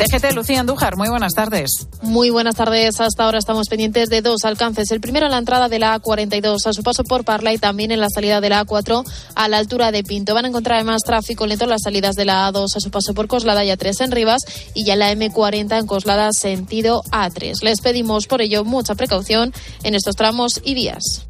DGT, 0.00 0.32
Lucía 0.32 0.60
Andújar, 0.60 0.96
muy 0.96 1.10
buenas 1.10 1.34
tardes. 1.34 1.86
Muy 2.00 2.30
buenas 2.30 2.54
tardes. 2.54 2.98
Hasta 3.00 3.24
ahora 3.24 3.36
estamos 3.36 3.68
pendientes 3.68 4.08
de 4.08 4.22
dos 4.22 4.46
alcances. 4.46 4.90
El 4.92 5.00
primero 5.02 5.26
en 5.26 5.32
la 5.32 5.36
entrada 5.36 5.68
de 5.68 5.78
la 5.78 6.00
A42, 6.00 6.66
a 6.66 6.72
su 6.72 6.82
paso 6.82 7.04
por 7.04 7.26
Parla 7.26 7.52
y 7.52 7.58
también 7.58 7.90
en 7.90 8.00
la 8.00 8.08
salida 8.08 8.40
de 8.40 8.48
la 8.48 8.64
A4 8.64 9.04
a 9.34 9.48
la 9.48 9.58
altura 9.58 9.92
de 9.92 10.02
Pinto. 10.02 10.32
Van 10.32 10.46
a 10.46 10.48
encontrar 10.48 10.76
además 10.76 11.02
tráfico 11.02 11.46
lento 11.46 11.64
en 11.64 11.70
las 11.70 11.82
salidas 11.82 12.16
de 12.16 12.24
la 12.24 12.50
A2 12.50 12.76
a 12.76 12.80
su 12.80 12.90
paso 12.90 13.12
por 13.12 13.28
Coslada 13.28 13.62
y 13.62 13.68
A3 13.68 14.04
en 14.04 14.12
Rivas 14.12 14.40
y 14.72 14.84
ya 14.84 14.96
la 14.96 15.12
M40 15.12 15.78
en 15.78 15.86
Coslada 15.86 16.30
sentido 16.32 17.02
A3. 17.10 17.62
Les 17.62 17.82
pedimos 17.82 18.26
por 18.26 18.40
ello 18.40 18.64
mucha 18.64 18.94
precaución 18.94 19.52
en 19.82 19.94
estos 19.94 20.16
tramos 20.16 20.62
y 20.64 20.72
vías. 20.72 21.26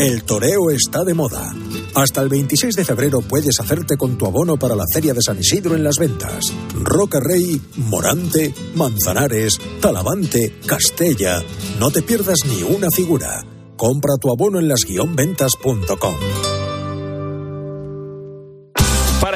El 0.00 0.24
toreo 0.24 0.70
está 0.70 1.04
de 1.04 1.12
moda. 1.12 1.54
Hasta 1.94 2.22
el 2.22 2.30
26 2.30 2.74
de 2.74 2.86
febrero 2.86 3.20
puedes 3.20 3.60
hacerte 3.60 3.98
con 3.98 4.16
tu 4.16 4.24
abono 4.24 4.56
para 4.56 4.74
la 4.74 4.86
Feria 4.90 5.12
de 5.12 5.20
San 5.20 5.38
Isidro 5.38 5.74
en 5.76 5.84
las 5.84 5.98
ventas. 5.98 6.42
Roca 6.74 7.20
Rey, 7.20 7.60
Morante, 7.76 8.54
Manzanares, 8.76 9.58
Talavante, 9.78 10.58
Castella. 10.64 11.42
No 11.78 11.90
te 11.90 12.00
pierdas 12.00 12.38
ni 12.48 12.62
una 12.62 12.88
figura. 12.90 13.44
Compra 13.76 14.14
tu 14.18 14.32
abono 14.32 14.58
en 14.58 14.68
las-ventas.com. 14.68 16.49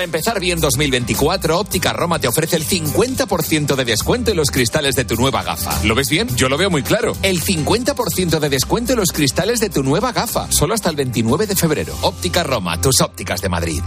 Para 0.04 0.18
empezar 0.18 0.38
bien 0.38 0.60
2024, 0.60 1.58
Óptica 1.58 1.94
Roma 1.94 2.18
te 2.18 2.28
ofrece 2.28 2.56
el 2.56 2.66
50% 2.66 3.74
de 3.74 3.84
descuento 3.86 4.32
en 4.32 4.36
los 4.36 4.50
cristales 4.50 4.96
de 4.96 5.06
tu 5.06 5.16
nueva 5.16 5.42
gafa. 5.42 5.82
¿Lo 5.82 5.94
ves 5.94 6.10
bien? 6.10 6.28
Yo 6.36 6.50
lo 6.50 6.58
veo 6.58 6.68
muy 6.68 6.82
claro. 6.82 7.16
El 7.22 7.40
50% 7.40 8.38
de 8.38 8.48
descuento 8.50 8.92
en 8.92 8.98
los 8.98 9.12
cristales 9.12 9.60
de 9.60 9.70
tu 9.70 9.82
nueva 9.82 10.12
gafa. 10.12 10.52
Solo 10.52 10.74
hasta 10.74 10.90
el 10.90 10.96
29 10.96 11.46
de 11.46 11.56
febrero. 11.56 11.96
Óptica 12.02 12.42
Roma, 12.42 12.78
tus 12.82 13.00
ópticas 13.00 13.40
de 13.40 13.48
Madrid. 13.48 13.80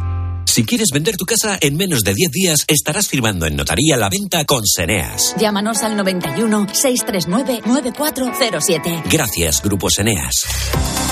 Si 0.48 0.66
quieres 0.66 0.88
vender 0.92 1.18
tu 1.18 1.26
casa, 1.26 1.56
en 1.62 1.78
menos 1.78 2.02
de 2.02 2.16
10 2.16 2.32
días 2.32 2.66
estarás 2.68 3.08
firmando 3.08 3.46
en 3.46 3.56
notaría 3.56 3.96
la 3.96 4.10
venta 4.10 4.44
con 4.46 4.66
Seneas. 4.66 5.36
Llámanos 5.38 5.84
al 5.84 5.96
91 5.96 6.66
639 6.74 7.62
9407. 7.64 9.04
Gracias, 9.08 9.62
Grupo 9.62 9.92
Seneas. 9.92 10.48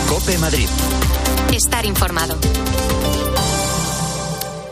Cope 0.10 0.36
Madrid. 0.39 0.68
Estar 1.54 1.86
informado. 1.86 2.39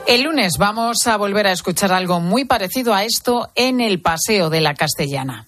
El 0.06 0.24
lunes 0.24 0.58
vamos 0.60 1.08
a 1.08 1.16
volver 1.16 1.48
a 1.48 1.54
escuchar 1.54 1.94
algo 1.94 2.20
muy 2.20 2.44
parecido 2.44 2.94
a 2.94 3.06
esto 3.06 3.50
en 3.56 3.80
el 3.80 4.02
Paseo 4.02 4.50
de 4.50 4.60
la 4.60 4.76
Castellana. 4.76 5.48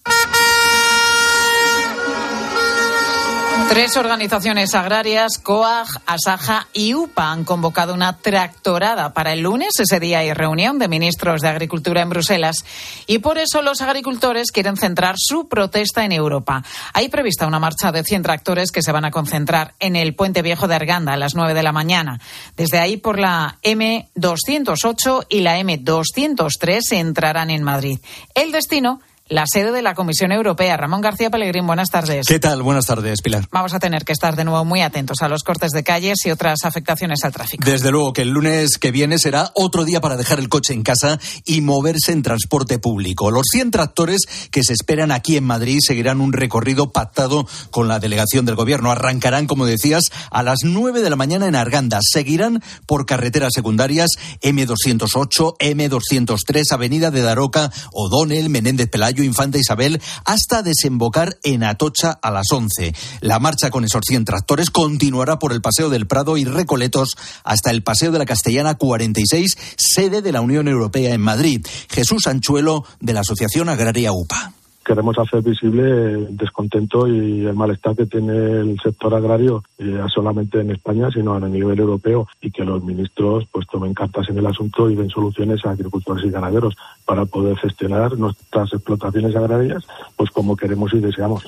Tres 3.67 3.97
organizaciones 3.97 4.75
agrarias, 4.75 5.39
COAG, 5.41 5.87
ASAJA 6.05 6.67
y 6.71 6.93
UPA, 6.93 7.31
han 7.31 7.43
convocado 7.43 7.93
una 7.95 8.17
tractorada 8.17 9.13
para 9.13 9.33
el 9.33 9.41
lunes. 9.41 9.71
Ese 9.79 9.99
día 9.99 10.19
hay 10.19 10.33
reunión 10.33 10.77
de 10.77 10.87
ministros 10.87 11.41
de 11.41 11.49
Agricultura 11.49 12.01
en 12.01 12.09
Bruselas 12.09 12.63
y 13.07 13.17
por 13.19 13.39
eso 13.39 13.63
los 13.63 13.81
agricultores 13.81 14.51
quieren 14.51 14.77
centrar 14.77 15.15
su 15.17 15.49
protesta 15.49 16.05
en 16.05 16.11
Europa. 16.11 16.63
Hay 16.93 17.09
prevista 17.09 17.47
una 17.47 17.59
marcha 17.59 17.91
de 17.91 18.03
100 18.03 18.21
tractores 18.21 18.71
que 18.71 18.83
se 18.83 18.91
van 18.91 19.03
a 19.03 19.11
concentrar 19.11 19.73
en 19.79 19.95
el 19.95 20.15
Puente 20.15 20.43
Viejo 20.43 20.67
de 20.67 20.75
Arganda 20.75 21.13
a 21.13 21.17
las 21.17 21.33
9 21.35 21.53
de 21.55 21.63
la 21.63 21.71
mañana. 21.71 22.19
Desde 22.55 22.77
ahí 22.77 22.97
por 22.97 23.19
la 23.19 23.57
M208 23.63 25.25
y 25.27 25.41
la 25.41 25.59
M203 25.59 26.81
entrarán 26.91 27.49
en 27.49 27.63
Madrid. 27.63 27.99
El 28.35 28.51
destino 28.51 29.01
la 29.27 29.45
sede 29.51 29.71
de 29.71 29.81
la 29.81 29.95
Comisión 29.95 30.31
Europea. 30.31 30.77
Ramón 30.77 31.01
García 31.01 31.31
Pellegrín, 31.31 31.65
buenas 31.65 31.89
tardes. 31.89 32.27
¿Qué 32.27 32.39
tal? 32.39 32.61
Buenas 32.61 32.85
tardes, 32.85 33.21
Pilar. 33.23 33.47
Vamos 33.51 33.73
a 33.73 33.79
tener 33.79 34.05
que 34.05 34.13
estar 34.13 34.35
de 34.35 34.43
nuevo 34.43 34.63
muy 34.65 34.81
atentos 34.81 35.17
a 35.21 35.27
los 35.27 35.43
cortes 35.43 35.71
de 35.71 35.83
calles 35.83 36.19
y 36.25 36.31
otras 36.31 36.59
afectaciones 36.63 37.23
al 37.23 37.33
tráfico. 37.33 37.63
Desde 37.65 37.89
luego 37.89 38.13
que 38.13 38.21
el 38.21 38.29
lunes 38.29 38.77
que 38.77 38.91
viene 38.91 39.17
será 39.17 39.51
otro 39.55 39.83
día 39.83 39.99
para 39.99 40.15
dejar 40.15 40.37
el 40.37 40.47
coche 40.47 40.73
en 40.73 40.83
casa 40.83 41.19
y 41.43 41.61
moverse 41.61 42.11
en 42.11 42.21
transporte 42.21 42.77
público. 42.77 43.31
Los 43.31 43.47
100 43.51 43.71
tractores 43.71 44.21
que 44.51 44.63
se 44.63 44.73
esperan 44.73 45.11
aquí 45.11 45.37
en 45.37 45.43
Madrid 45.43 45.79
seguirán 45.81 46.21
un 46.21 46.31
recorrido 46.31 46.91
pactado 46.91 47.47
con 47.71 47.87
la 47.87 47.99
delegación 47.99 48.45
del 48.45 48.55
gobierno. 48.55 48.91
Arrancarán, 48.91 49.47
como 49.47 49.65
decías, 49.65 50.03
a 50.29 50.43
las 50.43 50.59
9 50.63 51.01
de 51.01 51.09
la 51.09 51.15
mañana 51.15 51.47
en 51.47 51.55
Arganda. 51.55 51.99
Seguirán 52.03 52.61
por 52.85 53.07
carreteras 53.07 53.53
secundarias 53.55 54.11
M208, 54.43 55.57
M203, 55.57 56.71
Avenida 56.71 57.09
de 57.09 57.21
Daroca, 57.21 57.71
O'Donnell, 57.91 58.49
Menéndez 58.49 58.87
Pelayo 58.87 59.14
Infanta 59.23 59.57
Isabel 59.57 60.01
hasta 60.25 60.63
desembocar 60.63 61.37
en 61.43 61.63
Atocha 61.63 62.11
a 62.11 62.31
las 62.31 62.51
11. 62.51 62.93
La 63.21 63.39
marcha 63.39 63.69
con 63.69 63.85
esos 63.85 64.01
100 64.05 64.25
tractores 64.25 64.69
continuará 64.69 65.39
por 65.39 65.53
el 65.53 65.61
Paseo 65.61 65.89
del 65.89 66.07
Prado 66.07 66.37
y 66.37 66.45
Recoletos 66.45 67.15
hasta 67.43 67.71
el 67.71 67.83
Paseo 67.83 68.11
de 68.11 68.19
la 68.19 68.25
Castellana 68.25 68.75
46, 68.75 69.57
sede 69.77 70.21
de 70.21 70.31
la 70.31 70.41
Unión 70.41 70.67
Europea 70.67 71.13
en 71.13 71.21
Madrid. 71.21 71.65
Jesús 71.89 72.27
Anchuelo, 72.27 72.85
de 72.99 73.13
la 73.13 73.21
Asociación 73.21 73.69
Agraria 73.69 74.11
UPA 74.11 74.54
queremos 74.85 75.17
hacer 75.17 75.41
visible 75.41 75.81
el 76.13 76.37
descontento 76.37 77.07
y 77.07 77.45
el 77.45 77.55
malestar 77.55 77.95
que 77.95 78.05
tiene 78.05 78.33
el 78.33 78.79
sector 78.81 79.13
agrario, 79.15 79.63
eh, 79.77 79.85
no 79.85 80.07
solamente 80.09 80.61
en 80.61 80.71
España, 80.71 81.09
sino 81.11 81.33
a 81.33 81.39
nivel 81.39 81.79
europeo, 81.79 82.27
y 82.39 82.51
que 82.51 82.63
los 82.63 82.83
ministros 82.83 83.45
pues 83.51 83.67
tomen 83.67 83.93
cartas 83.93 84.29
en 84.29 84.37
el 84.37 84.45
asunto 84.45 84.89
y 84.89 84.95
den 84.95 85.09
soluciones 85.09 85.65
a 85.65 85.71
agricultores 85.71 86.25
y 86.25 86.29
ganaderos 86.29 86.75
para 87.05 87.25
poder 87.25 87.57
gestionar 87.57 88.17
nuestras 88.17 88.71
explotaciones 88.73 89.35
agrarias 89.35 89.83
pues 90.15 90.29
como 90.29 90.55
queremos 90.55 90.93
y 90.93 90.99
deseamos. 90.99 91.43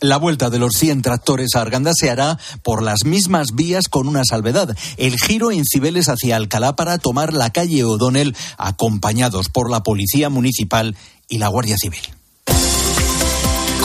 La 0.00 0.16
vuelta 0.16 0.50
de 0.50 0.58
los 0.58 0.72
100 0.74 1.00
tractores 1.00 1.54
a 1.54 1.60
Arganda 1.60 1.92
se 1.94 2.10
hará 2.10 2.36
por 2.64 2.82
las 2.82 3.04
mismas 3.04 3.48
vías 3.54 3.88
con 3.88 4.08
una 4.08 4.24
salvedad. 4.24 4.76
El 4.96 5.16
giro 5.16 5.52
en 5.52 5.62
Cibeles 5.64 6.08
hacia 6.08 6.34
Alcalá 6.34 6.74
para 6.74 6.98
tomar 6.98 7.32
la 7.32 7.50
calle 7.50 7.84
O'Donnell 7.84 8.34
acompañados 8.58 9.48
por 9.48 9.70
la 9.70 9.84
Policía 9.84 10.28
Municipal 10.28 10.96
y 11.28 11.38
la 11.38 11.46
Guardia 11.46 11.76
Civil. 11.78 12.21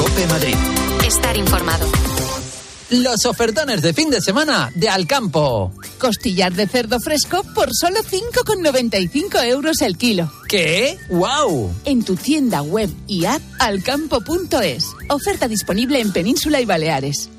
Cope 0.08 0.28
Madrid. 0.28 0.56
Estar 1.06 1.36
informado. 1.36 1.86
Los 2.90 3.26
ofertones 3.26 3.82
de 3.82 3.94
fin 3.94 4.10
de 4.10 4.22
semana 4.22 4.72
de 4.74 4.88
Alcampo. 4.88 5.74
Costillar 5.98 6.54
de 6.54 6.68
cerdo 6.68 7.00
fresco 7.02 7.44
por 7.54 7.70
solo 7.74 7.98
5,95 8.02 9.44
euros 9.46 9.82
el 9.82 9.98
kilo. 9.98 10.32
¿Qué? 10.48 10.98
¡Wow! 11.10 11.74
En 11.84 12.04
tu 12.04 12.16
tienda 12.16 12.62
web 12.62 12.90
y 13.08 13.26
app 13.26 13.42
alcampo.es. 13.60 14.86
Oferta 15.10 15.50
disponible 15.50 16.00
en 16.00 16.14
Península 16.14 16.62
y 16.62 16.66
Baleares. 16.66 17.30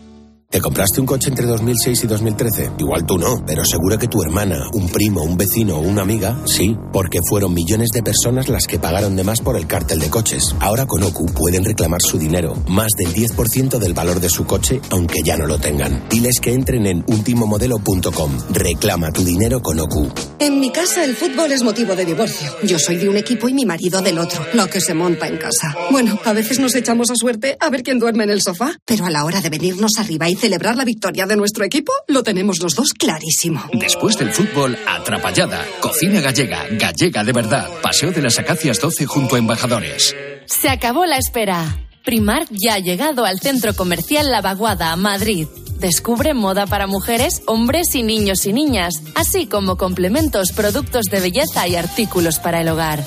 ¿Te 0.51 0.63
compraste 0.63 0.99
un 0.99 1.07
coche 1.07 1.29
entre 1.29 1.45
2006 1.45 2.05
y 2.05 2.07
2013? 2.07 2.71
Igual 2.79 3.05
tú 3.05 3.19
no, 3.19 3.45
pero 3.47 3.67
seguro 3.67 3.99
que 3.99 4.09
tu 4.09 4.23
hermana, 4.23 4.67
un 4.73 4.89
primo, 4.89 5.23
un 5.23 5.37
vecino 5.37 5.77
o 5.77 5.81
una 5.81 6.01
amiga, 6.01 6.39
sí, 6.47 6.75
porque 6.91 7.19
fueron 7.29 7.53
millones 7.53 7.91
de 7.93 8.03
personas 8.03 8.49
las 8.49 8.65
que 8.67 8.79
pagaron 8.79 9.15
de 9.15 9.25
más 9.25 9.43
por 9.43 9.59
el 9.59 9.67
cártel 9.67 9.99
de 9.99 10.09
coches. 10.09 10.57
Ahora 10.61 10.87
con 10.87 11.03
OCU 11.03 11.27
pueden 11.35 11.67
reclamar 11.67 12.01
su 12.01 12.19
dinero, 12.19 12.55
más 12.67 12.89
del 12.97 13.13
10% 13.13 13.79
del 13.79 13.93
valor 13.93 14.21
de 14.21 14.31
su 14.31 14.47
coche, 14.47 14.81
aunque 14.89 15.21
ya 15.23 15.37
no 15.37 15.47
lo 15.47 15.59
tengan. 15.59 16.09
Diles 16.09 16.41
que 16.41 16.55
entren 16.55 16.87
en 16.87 17.05
ultimomodelo.com. 17.07 18.39
Reclama 18.51 19.13
tu 19.13 19.25
dinero 19.25 19.61
con 19.61 19.79
OCU. 19.79 20.11
En 20.39 20.61
mi 20.61 20.73
casa 20.73 21.05
el 21.05 21.15
fútbol 21.15 21.53
es 21.53 21.63
motivo 21.63 21.95
de 21.95 22.07
divorcio. 22.07 22.51
Yo 22.63 22.79
soy 22.79 22.97
de 22.97 23.11
un 23.11 23.19
equipo 23.19 23.51
y 23.51 23.53
mi 23.53 23.67
marido 23.67 24.01
del 24.01 24.19
otro. 24.19 24.47
Lo 24.55 24.67
que 24.71 24.81
se 24.81 24.95
monta 24.95 25.29
en 25.29 25.37
casa. 25.37 25.77
Bueno, 25.91 26.19
a 26.25 26.33
veces 26.33 26.59
nos 26.59 26.75
echamos 26.75 27.11
a 27.11 27.17
suerte 27.17 27.59
a 27.61 27.69
ver 27.69 27.83
quién 27.83 27.99
duerme 27.99 28.25
en 28.25 28.31
el 28.31 28.41
sofá, 28.41 28.79
pero 28.87 29.05
a 29.05 29.11
la 29.11 29.27
hora 29.27 29.43
de 29.43 29.51
venirnos 29.51 29.99
arriba 29.99 30.27
y 30.31 30.38
celebrar 30.39 30.77
la 30.77 30.85
victoria 30.85 31.27
de 31.27 31.37
nuestro 31.37 31.65
equipo, 31.65 31.93
lo 32.07 32.23
tenemos 32.23 32.61
los 32.61 32.75
dos 32.75 32.93
clarísimo. 32.95 33.63
Después 33.73 34.17
del 34.17 34.33
fútbol, 34.33 34.79
atrapallada. 34.87 35.65
Cocina 35.81 36.21
gallega, 36.21 36.65
gallega 36.71 37.25
de 37.25 37.33
verdad. 37.33 37.69
Paseo 37.83 38.13
de 38.13 38.23
las 38.23 38.39
Acacias 38.39 38.81
12 38.81 39.07
junto 39.07 39.35
a 39.35 39.39
Embajadores. 39.39 40.15
Se 40.47 40.69
acabó 40.69 41.05
la 41.05 41.19
espera. 41.19 41.79
Primark 42.05 42.49
ya 42.51 42.75
ha 42.75 42.79
llegado 42.79 43.27
al 43.27 43.39
centro 43.39 43.75
comercial 43.75 44.31
La 44.31 44.41
Vaguada, 44.41 44.97
Madrid. 44.97 45.47
Descubre 45.79 46.33
moda 46.35 46.67
para 46.67 46.87
mujeres, 46.87 47.43
hombres 47.47 47.95
y 47.95 48.03
niños 48.03 48.47
y 48.47 48.53
niñas, 48.53 49.03
así 49.15 49.47
como 49.47 49.77
complementos, 49.77 50.53
productos 50.53 51.07
de 51.07 51.21
belleza 51.21 51.69
y 51.69 51.77
artículos 51.77 52.39
para 52.39 52.63
el 52.63 52.69
hogar. 52.69 53.05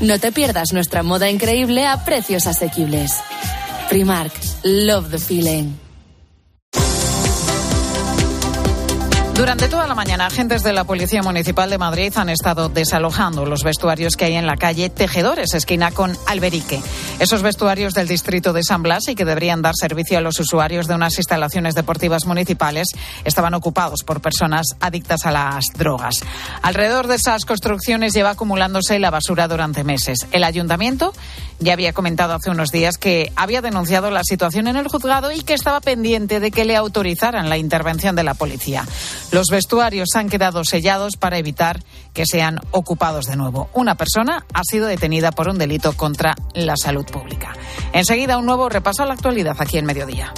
No 0.00 0.18
te 0.18 0.32
pierdas 0.32 0.72
nuestra 0.72 1.02
moda 1.02 1.30
increíble 1.30 1.86
a 1.86 2.04
precios 2.04 2.46
asequibles. 2.46 3.12
Primark, 3.88 4.32
love 4.64 5.10
the 5.10 5.18
feeling. 5.18 5.83
Durante 9.34 9.66
toda 9.66 9.88
la 9.88 9.96
mañana, 9.96 10.26
agentes 10.26 10.62
de 10.62 10.72
la 10.72 10.84
Policía 10.84 11.20
Municipal 11.20 11.68
de 11.68 11.76
Madrid 11.76 12.12
han 12.14 12.28
estado 12.28 12.68
desalojando 12.68 13.44
los 13.44 13.64
vestuarios 13.64 14.14
que 14.14 14.26
hay 14.26 14.34
en 14.34 14.46
la 14.46 14.56
calle 14.56 14.90
Tejedores, 14.90 15.54
esquina 15.54 15.90
con 15.90 16.16
Alberique. 16.28 16.80
Esos 17.18 17.42
vestuarios 17.42 17.94
del 17.94 18.06
distrito 18.06 18.52
de 18.52 18.62
San 18.62 18.84
Blas 18.84 19.08
y 19.08 19.16
que 19.16 19.24
deberían 19.24 19.60
dar 19.60 19.74
servicio 19.74 20.18
a 20.18 20.20
los 20.20 20.38
usuarios 20.38 20.86
de 20.86 20.94
unas 20.94 21.18
instalaciones 21.18 21.74
deportivas 21.74 22.26
municipales 22.26 22.86
estaban 23.24 23.54
ocupados 23.54 24.04
por 24.04 24.20
personas 24.20 24.68
adictas 24.78 25.26
a 25.26 25.32
las 25.32 25.64
drogas. 25.76 26.20
Alrededor 26.62 27.08
de 27.08 27.16
esas 27.16 27.44
construcciones 27.44 28.14
lleva 28.14 28.30
acumulándose 28.30 29.00
la 29.00 29.10
basura 29.10 29.48
durante 29.48 29.82
meses. 29.82 30.28
El 30.30 30.44
ayuntamiento 30.44 31.12
ya 31.58 31.72
había 31.72 31.92
comentado 31.92 32.34
hace 32.34 32.50
unos 32.50 32.70
días 32.70 32.98
que 32.98 33.32
había 33.36 33.60
denunciado 33.60 34.10
la 34.10 34.22
situación 34.24 34.68
en 34.68 34.76
el 34.76 34.88
juzgado 34.88 35.32
y 35.32 35.40
que 35.40 35.54
estaba 35.54 35.80
pendiente 35.80 36.40
de 36.40 36.50
que 36.50 36.64
le 36.64 36.76
autorizaran 36.76 37.48
la 37.48 37.58
intervención 37.58 38.16
de 38.16 38.24
la 38.24 38.34
policía. 38.34 38.84
Los 39.32 39.46
vestuarios 39.50 40.10
han 40.14 40.28
quedado 40.28 40.64
sellados 40.64 41.16
para 41.18 41.38
evitar 41.38 41.82
que 42.12 42.26
sean 42.26 42.60
ocupados 42.70 43.26
de 43.26 43.36
nuevo. 43.36 43.68
Una 43.74 43.96
persona 43.96 44.46
ha 44.52 44.62
sido 44.64 44.86
detenida 44.86 45.32
por 45.32 45.48
un 45.48 45.58
delito 45.58 45.94
contra 45.94 46.34
la 46.54 46.76
salud 46.76 47.06
pública. 47.06 47.54
Enseguida 47.92 48.38
un 48.38 48.46
nuevo 48.46 48.68
repaso 48.68 49.02
a 49.02 49.06
la 49.06 49.14
actualidad 49.14 49.56
aquí 49.58 49.78
en 49.78 49.86
Mediodía. 49.86 50.32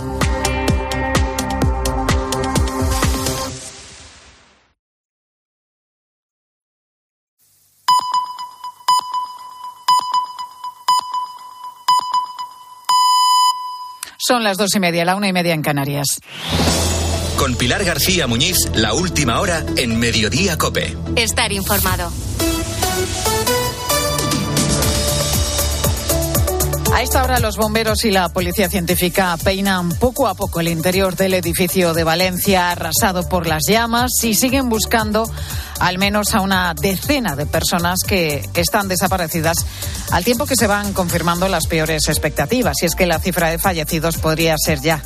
Son 14.27 14.43
las 14.43 14.57
dos 14.57 14.71
y 14.75 14.81
media, 14.81 15.05
la 15.05 15.15
una 15.15 15.29
y 15.29 15.33
media 15.33 15.55
en 15.55 15.63
Canarias. 15.63 16.19
Con 17.39 17.55
Pilar 17.55 17.85
García 17.85 18.27
Muñiz, 18.27 18.57
la 18.75 18.93
última 18.93 19.39
hora 19.39 19.65
en 19.77 20.01
Mediodía 20.01 20.59
Cope. 20.59 20.97
Estar 21.15 21.53
informado. 21.53 22.11
A 26.93 27.03
esta 27.03 27.23
hora 27.23 27.39
los 27.39 27.57
bomberos 27.57 28.05
y 28.05 28.11
la 28.11 28.29
policía 28.31 28.69
científica 28.69 29.37
peinan 29.45 29.91
poco 29.91 30.27
a 30.27 30.35
poco 30.35 30.59
el 30.59 30.67
interior 30.69 31.15
del 31.15 31.35
edificio 31.35 31.95
de 31.95 32.03
Valencia 32.03 32.73
arrasado 32.73 33.29
por 33.29 33.47
las 33.47 33.63
llamas 33.69 34.11
y 34.25 34.35
siguen 34.35 34.69
buscando 34.69 35.31
al 35.79 35.99
menos 35.99 36.35
a 36.35 36.41
una 36.41 36.75
decena 36.75 37.37
de 37.37 37.47
personas 37.47 38.01
que 38.05 38.49
están 38.55 38.89
desaparecidas 38.89 39.59
al 40.11 40.25
tiempo 40.25 40.47
que 40.47 40.57
se 40.57 40.67
van 40.67 40.93
confirmando 40.93 41.49
las 41.49 41.67
peores 41.67 42.09
expectativas. 42.09 42.77
Y 42.83 42.87
es 42.87 42.95
que 42.95 43.07
la 43.07 43.19
cifra 43.19 43.51
de 43.51 43.59
fallecidos 43.59 44.17
podría 44.19 44.57
ser 44.59 44.81
ya 44.81 45.03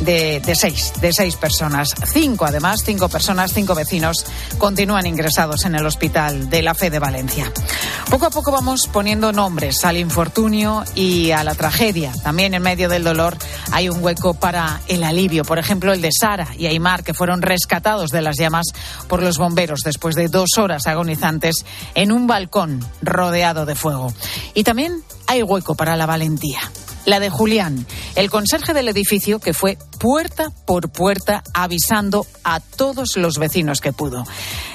de, 0.00 0.40
de, 0.40 0.54
seis, 0.54 0.92
de 1.00 1.12
seis 1.12 1.36
personas. 1.36 1.94
Cinco, 2.06 2.44
además, 2.44 2.82
cinco 2.84 3.08
personas, 3.08 3.52
cinco 3.52 3.74
vecinos 3.74 4.24
continúan 4.58 5.06
ingresados 5.06 5.64
en 5.64 5.74
el 5.74 5.86
Hospital 5.86 6.50
de 6.50 6.62
la 6.62 6.74
Fe 6.74 6.90
de 6.90 6.98
Valencia. 6.98 7.52
Poco 8.10 8.26
a 8.26 8.30
poco 8.30 8.52
vamos 8.52 8.88
poniendo 8.92 9.32
nombres 9.32 9.84
al 9.84 9.96
infortunio 9.96 10.84
y 10.94 11.30
a 11.30 11.44
la 11.44 11.54
tragedia. 11.54 12.12
También 12.22 12.54
en 12.54 12.62
medio 12.62 12.88
del 12.88 13.04
dolor 13.04 13.36
hay 13.70 13.88
un 13.88 14.02
hueco 14.02 14.34
para 14.34 14.80
el 14.88 15.04
alivio. 15.04 15.44
Por 15.44 15.58
ejemplo, 15.58 15.92
el 15.92 16.02
de 16.02 16.10
Sara 16.12 16.48
y 16.56 16.66
Aymar, 16.66 17.04
que 17.04 17.14
fueron 17.14 17.42
rescatados 17.42 18.10
de 18.10 18.22
las 18.22 18.36
llamas 18.36 18.66
por 19.08 19.22
los 19.22 19.38
bomberos 19.38 19.80
después 19.84 20.14
de 20.14 20.28
dos 20.28 20.58
horas 20.58 20.86
agonizantes 20.86 21.64
en 21.94 22.12
un 22.12 22.26
balcón 22.26 22.84
rodeado 23.00 23.66
de 23.66 23.74
fuego. 23.74 24.12
Y 24.54 24.64
también 24.64 25.02
hay 25.26 25.42
hueco 25.42 25.74
para 25.74 25.96
la 25.96 26.06
valentía 26.06 26.60
la 27.04 27.20
de 27.20 27.30
Julián, 27.30 27.86
el 28.14 28.30
conserje 28.30 28.74
del 28.74 28.88
edificio 28.88 29.38
que 29.38 29.54
fue 29.54 29.78
puerta 29.98 30.50
por 30.66 30.90
puerta 30.90 31.42
avisando 31.54 32.26
a 32.44 32.60
todos 32.60 33.16
los 33.16 33.38
vecinos 33.38 33.80
que 33.80 33.92
pudo. 33.92 34.24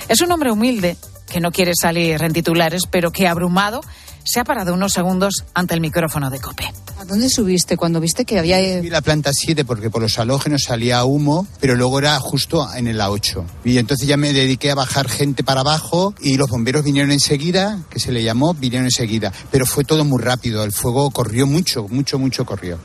Es 0.08 0.22
un 0.22 0.32
hombre 0.32 0.52
humilde 0.52 0.98
que 1.32 1.40
no 1.40 1.52
quiere 1.52 1.74
salir 1.80 2.22
en 2.22 2.34
titulares, 2.34 2.84
pero 2.90 3.12
que 3.12 3.28
abrumado 3.28 3.82
se 4.24 4.40
ha 4.40 4.44
parado 4.44 4.74
unos 4.74 4.92
segundos 4.92 5.46
ante 5.54 5.74
el 5.74 5.82
micrófono 5.82 6.30
de 6.30 6.40
Cope. 6.40 6.74
¿A 7.08 7.12
dónde 7.12 7.30
subiste 7.30 7.78
cuando 7.78 8.02
viste 8.02 8.26
que 8.26 8.38
había...? 8.38 8.82
Vi 8.82 8.90
la 8.90 9.00
planta 9.00 9.32
7 9.32 9.64
porque 9.64 9.90
por 9.90 10.02
los 10.02 10.20
halógenos 10.20 10.64
salía 10.64 11.06
humo, 11.06 11.48
pero 11.62 11.74
luego 11.76 12.00
era 12.00 12.20
justo 12.20 12.68
en 12.76 12.88
el 12.88 13.00
A8. 13.00 13.46
Y 13.64 13.78
entonces 13.78 14.10
ya 14.10 14.18
me 14.18 14.34
dediqué 14.34 14.72
a 14.72 14.76
bajar 14.76 15.08
gente 15.08 15.42
para 15.42 15.62
abajo 15.62 16.14
y 16.20 16.36
los 16.36 16.50
bomberos 16.50 16.84
vinieron 16.84 17.14
enseguida, 17.14 17.80
que 17.90 18.02
se 18.02 18.12
le 18.12 18.24
llamó, 18.24 18.54
vinieron 18.54 18.88
enseguida. 18.88 19.32
Pero 19.52 19.66
fue 19.66 19.86
todo 19.86 20.04
muy 20.04 20.22
rápido, 20.22 20.66
el 20.66 20.74
fuego 20.74 21.10
corrió 21.12 21.48
mucho, 21.48 21.88
mucho, 21.88 22.20
mucho 22.20 22.46
corrió. 22.46 22.78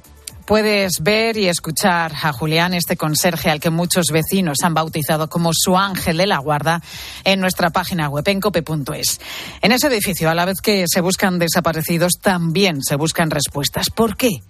Puedes 0.52 1.00
ver 1.00 1.38
y 1.38 1.48
escuchar 1.48 2.12
a 2.22 2.30
Julián, 2.30 2.74
este 2.74 2.98
conserje 2.98 3.48
al 3.48 3.58
que 3.58 3.70
muchos 3.70 4.08
vecinos 4.12 4.58
han 4.62 4.74
bautizado 4.74 5.30
como 5.30 5.52
su 5.54 5.78
ángel 5.78 6.18
de 6.18 6.26
la 6.26 6.36
guarda, 6.36 6.82
en 7.24 7.40
nuestra 7.40 7.70
página 7.70 8.10
web 8.10 8.28
en 8.28 8.38
cope.es. 8.38 9.18
En 9.62 9.72
ese 9.72 9.86
edificio, 9.86 10.28
a 10.28 10.34
la 10.34 10.44
vez 10.44 10.60
que 10.62 10.84
se 10.86 11.00
buscan 11.00 11.38
desaparecidos, 11.38 12.18
también 12.20 12.82
se 12.82 12.96
buscan 12.96 13.30
respuestas. 13.30 13.88
¿Por 13.88 14.14
qué? 14.14 14.42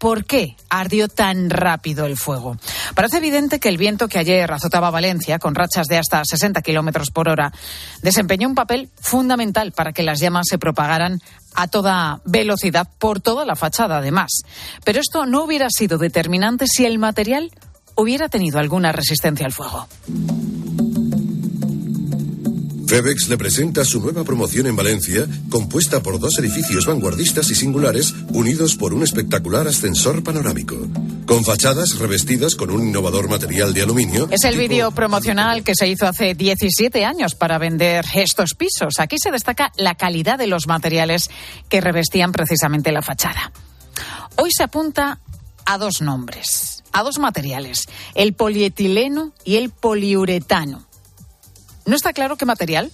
¿Por 0.00 0.24
qué 0.24 0.56
ardió 0.70 1.08
tan 1.08 1.50
rápido 1.50 2.06
el 2.06 2.16
fuego? 2.16 2.56
Parece 2.94 3.18
evidente 3.18 3.60
que 3.60 3.68
el 3.68 3.76
viento 3.76 4.08
que 4.08 4.18
ayer 4.18 4.50
azotaba 4.50 4.90
Valencia, 4.90 5.38
con 5.38 5.54
rachas 5.54 5.88
de 5.88 5.98
hasta 5.98 6.22
60 6.24 6.62
kilómetros 6.62 7.10
por 7.10 7.28
hora, 7.28 7.52
desempeñó 8.02 8.48
un 8.48 8.54
papel 8.54 8.88
fundamental 8.98 9.72
para 9.72 9.92
que 9.92 10.02
las 10.02 10.18
llamas 10.18 10.46
se 10.48 10.56
propagaran 10.56 11.20
a 11.54 11.68
toda 11.68 12.20
velocidad 12.24 12.88
por 12.98 13.20
toda 13.20 13.44
la 13.44 13.56
fachada, 13.56 13.98
además. 13.98 14.30
Pero 14.84 15.00
esto 15.00 15.26
no 15.26 15.44
hubiera 15.44 15.68
sido 15.70 15.98
determinante 15.98 16.66
si 16.66 16.86
el 16.86 16.98
material 16.98 17.50
hubiera 17.94 18.28
tenido 18.28 18.58
alguna 18.58 18.92
resistencia 18.92 19.46
al 19.46 19.52
fuego. 19.52 19.86
Febex 22.90 23.28
le 23.28 23.38
presenta 23.38 23.84
su 23.84 24.00
nueva 24.00 24.24
promoción 24.24 24.66
en 24.66 24.74
Valencia, 24.74 25.24
compuesta 25.48 26.02
por 26.02 26.18
dos 26.18 26.36
edificios 26.40 26.86
vanguardistas 26.86 27.48
y 27.52 27.54
singulares 27.54 28.12
unidos 28.30 28.74
por 28.74 28.92
un 28.94 29.04
espectacular 29.04 29.68
ascensor 29.68 30.24
panorámico. 30.24 30.74
Con 31.24 31.44
fachadas 31.44 32.00
revestidas 32.00 32.56
con 32.56 32.68
un 32.68 32.88
innovador 32.88 33.28
material 33.28 33.72
de 33.74 33.82
aluminio. 33.82 34.26
Es 34.32 34.42
el 34.42 34.58
vídeo 34.58 34.90
promocional 34.90 35.62
que 35.62 35.76
se 35.76 35.86
hizo 35.86 36.08
hace 36.08 36.34
17 36.34 37.04
años 37.04 37.36
para 37.36 37.58
vender 37.58 38.04
estos 38.12 38.54
pisos. 38.54 38.98
Aquí 38.98 39.18
se 39.22 39.30
destaca 39.30 39.70
la 39.76 39.94
calidad 39.94 40.36
de 40.36 40.48
los 40.48 40.66
materiales 40.66 41.30
que 41.68 41.80
revestían 41.80 42.32
precisamente 42.32 42.90
la 42.90 43.02
fachada. 43.02 43.52
Hoy 44.34 44.50
se 44.50 44.64
apunta 44.64 45.20
a 45.64 45.78
dos 45.78 46.02
nombres, 46.02 46.82
a 46.90 47.04
dos 47.04 47.20
materiales, 47.20 47.84
el 48.16 48.32
polietileno 48.34 49.32
y 49.44 49.58
el 49.58 49.70
poliuretano. 49.70 50.89
No 51.86 51.96
está 51.96 52.12
claro 52.12 52.36
qué 52.36 52.46
material 52.46 52.90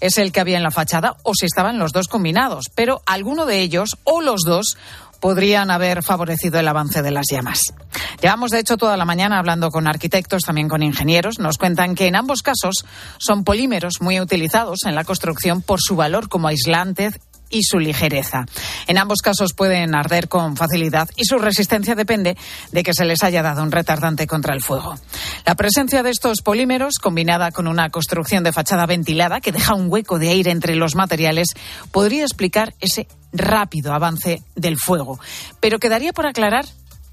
es 0.00 0.18
el 0.18 0.32
que 0.32 0.40
había 0.40 0.56
en 0.56 0.62
la 0.62 0.70
fachada 0.70 1.16
o 1.22 1.32
si 1.34 1.46
estaban 1.46 1.78
los 1.78 1.92
dos 1.92 2.08
combinados, 2.08 2.66
pero 2.74 3.02
alguno 3.06 3.46
de 3.46 3.60
ellos 3.60 3.96
o 4.04 4.20
los 4.20 4.42
dos 4.42 4.76
podrían 5.20 5.70
haber 5.70 6.02
favorecido 6.02 6.60
el 6.60 6.68
avance 6.68 7.02
de 7.02 7.10
las 7.10 7.26
llamas. 7.30 7.74
Llevamos, 8.22 8.50
de 8.50 8.60
hecho, 8.60 8.76
toda 8.76 8.96
la 8.96 9.04
mañana 9.04 9.38
hablando 9.38 9.70
con 9.70 9.88
arquitectos, 9.88 10.42
también 10.42 10.68
con 10.68 10.82
ingenieros. 10.82 11.38
Nos 11.38 11.58
cuentan 11.58 11.94
que 11.94 12.06
en 12.06 12.16
ambos 12.16 12.42
casos 12.42 12.84
son 13.18 13.44
polímeros 13.44 13.94
muy 14.00 14.20
utilizados 14.20 14.80
en 14.84 14.94
la 14.94 15.04
construcción 15.04 15.62
por 15.62 15.80
su 15.80 15.96
valor 15.96 16.28
como 16.28 16.48
aislante 16.48 17.10
y 17.50 17.62
su 17.62 17.78
ligereza. 17.78 18.46
En 18.86 18.98
ambos 18.98 19.20
casos 19.22 19.52
pueden 19.54 19.94
arder 19.94 20.28
con 20.28 20.56
facilidad 20.56 21.08
y 21.16 21.24
su 21.24 21.38
resistencia 21.38 21.94
depende 21.94 22.36
de 22.72 22.82
que 22.82 22.94
se 22.94 23.04
les 23.04 23.22
haya 23.22 23.42
dado 23.42 23.62
un 23.62 23.72
retardante 23.72 24.26
contra 24.26 24.54
el 24.54 24.62
fuego. 24.62 24.96
La 25.44 25.54
presencia 25.54 26.02
de 26.02 26.10
estos 26.10 26.42
polímeros, 26.42 26.94
combinada 27.00 27.50
con 27.50 27.66
una 27.66 27.90
construcción 27.90 28.44
de 28.44 28.52
fachada 28.52 28.86
ventilada 28.86 29.40
que 29.40 29.52
deja 29.52 29.74
un 29.74 29.90
hueco 29.90 30.18
de 30.18 30.30
aire 30.30 30.50
entre 30.50 30.74
los 30.74 30.94
materiales, 30.94 31.48
podría 31.90 32.22
explicar 32.22 32.74
ese 32.80 33.08
rápido 33.32 33.92
avance 33.92 34.42
del 34.54 34.78
fuego. 34.78 35.18
Pero 35.60 35.78
quedaría 35.78 36.12
por 36.12 36.26
aclarar 36.26 36.64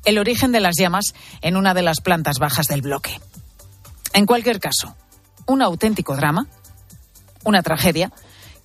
el 0.05 0.17
origen 0.17 0.51
de 0.51 0.59
las 0.59 0.75
llamas 0.77 1.13
en 1.41 1.57
una 1.57 1.73
de 1.73 1.81
las 1.81 1.99
plantas 2.01 2.39
bajas 2.39 2.67
del 2.67 2.81
bloque. 2.81 3.19
En 4.13 4.25
cualquier 4.25 4.59
caso, 4.59 4.95
un 5.45 5.61
auténtico 5.61 6.15
drama, 6.15 6.47
una 7.43 7.61
tragedia, 7.61 8.11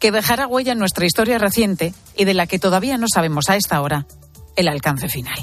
que 0.00 0.10
dejará 0.10 0.48
huella 0.48 0.72
en 0.72 0.78
nuestra 0.78 1.06
historia 1.06 1.38
reciente 1.38 1.94
y 2.16 2.24
de 2.24 2.34
la 2.34 2.46
que 2.46 2.58
todavía 2.58 2.96
no 2.96 3.06
sabemos 3.12 3.48
a 3.50 3.56
esta 3.56 3.80
hora 3.82 4.06
el 4.56 4.66
alcance 4.66 5.08
final. 5.08 5.38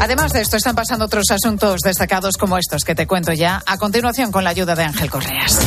Además 0.00 0.32
de 0.32 0.40
esto, 0.42 0.56
están 0.56 0.74
pasando 0.74 1.04
otros 1.06 1.24
asuntos 1.30 1.80
destacados 1.80 2.36
como 2.36 2.58
estos 2.58 2.82
que 2.84 2.94
te 2.94 3.06
cuento 3.06 3.32
ya 3.32 3.62
a 3.64 3.78
continuación 3.78 4.32
con 4.32 4.44
la 4.44 4.50
ayuda 4.50 4.74
de 4.74 4.84
Ángel 4.84 5.10
Correas. 5.10 5.58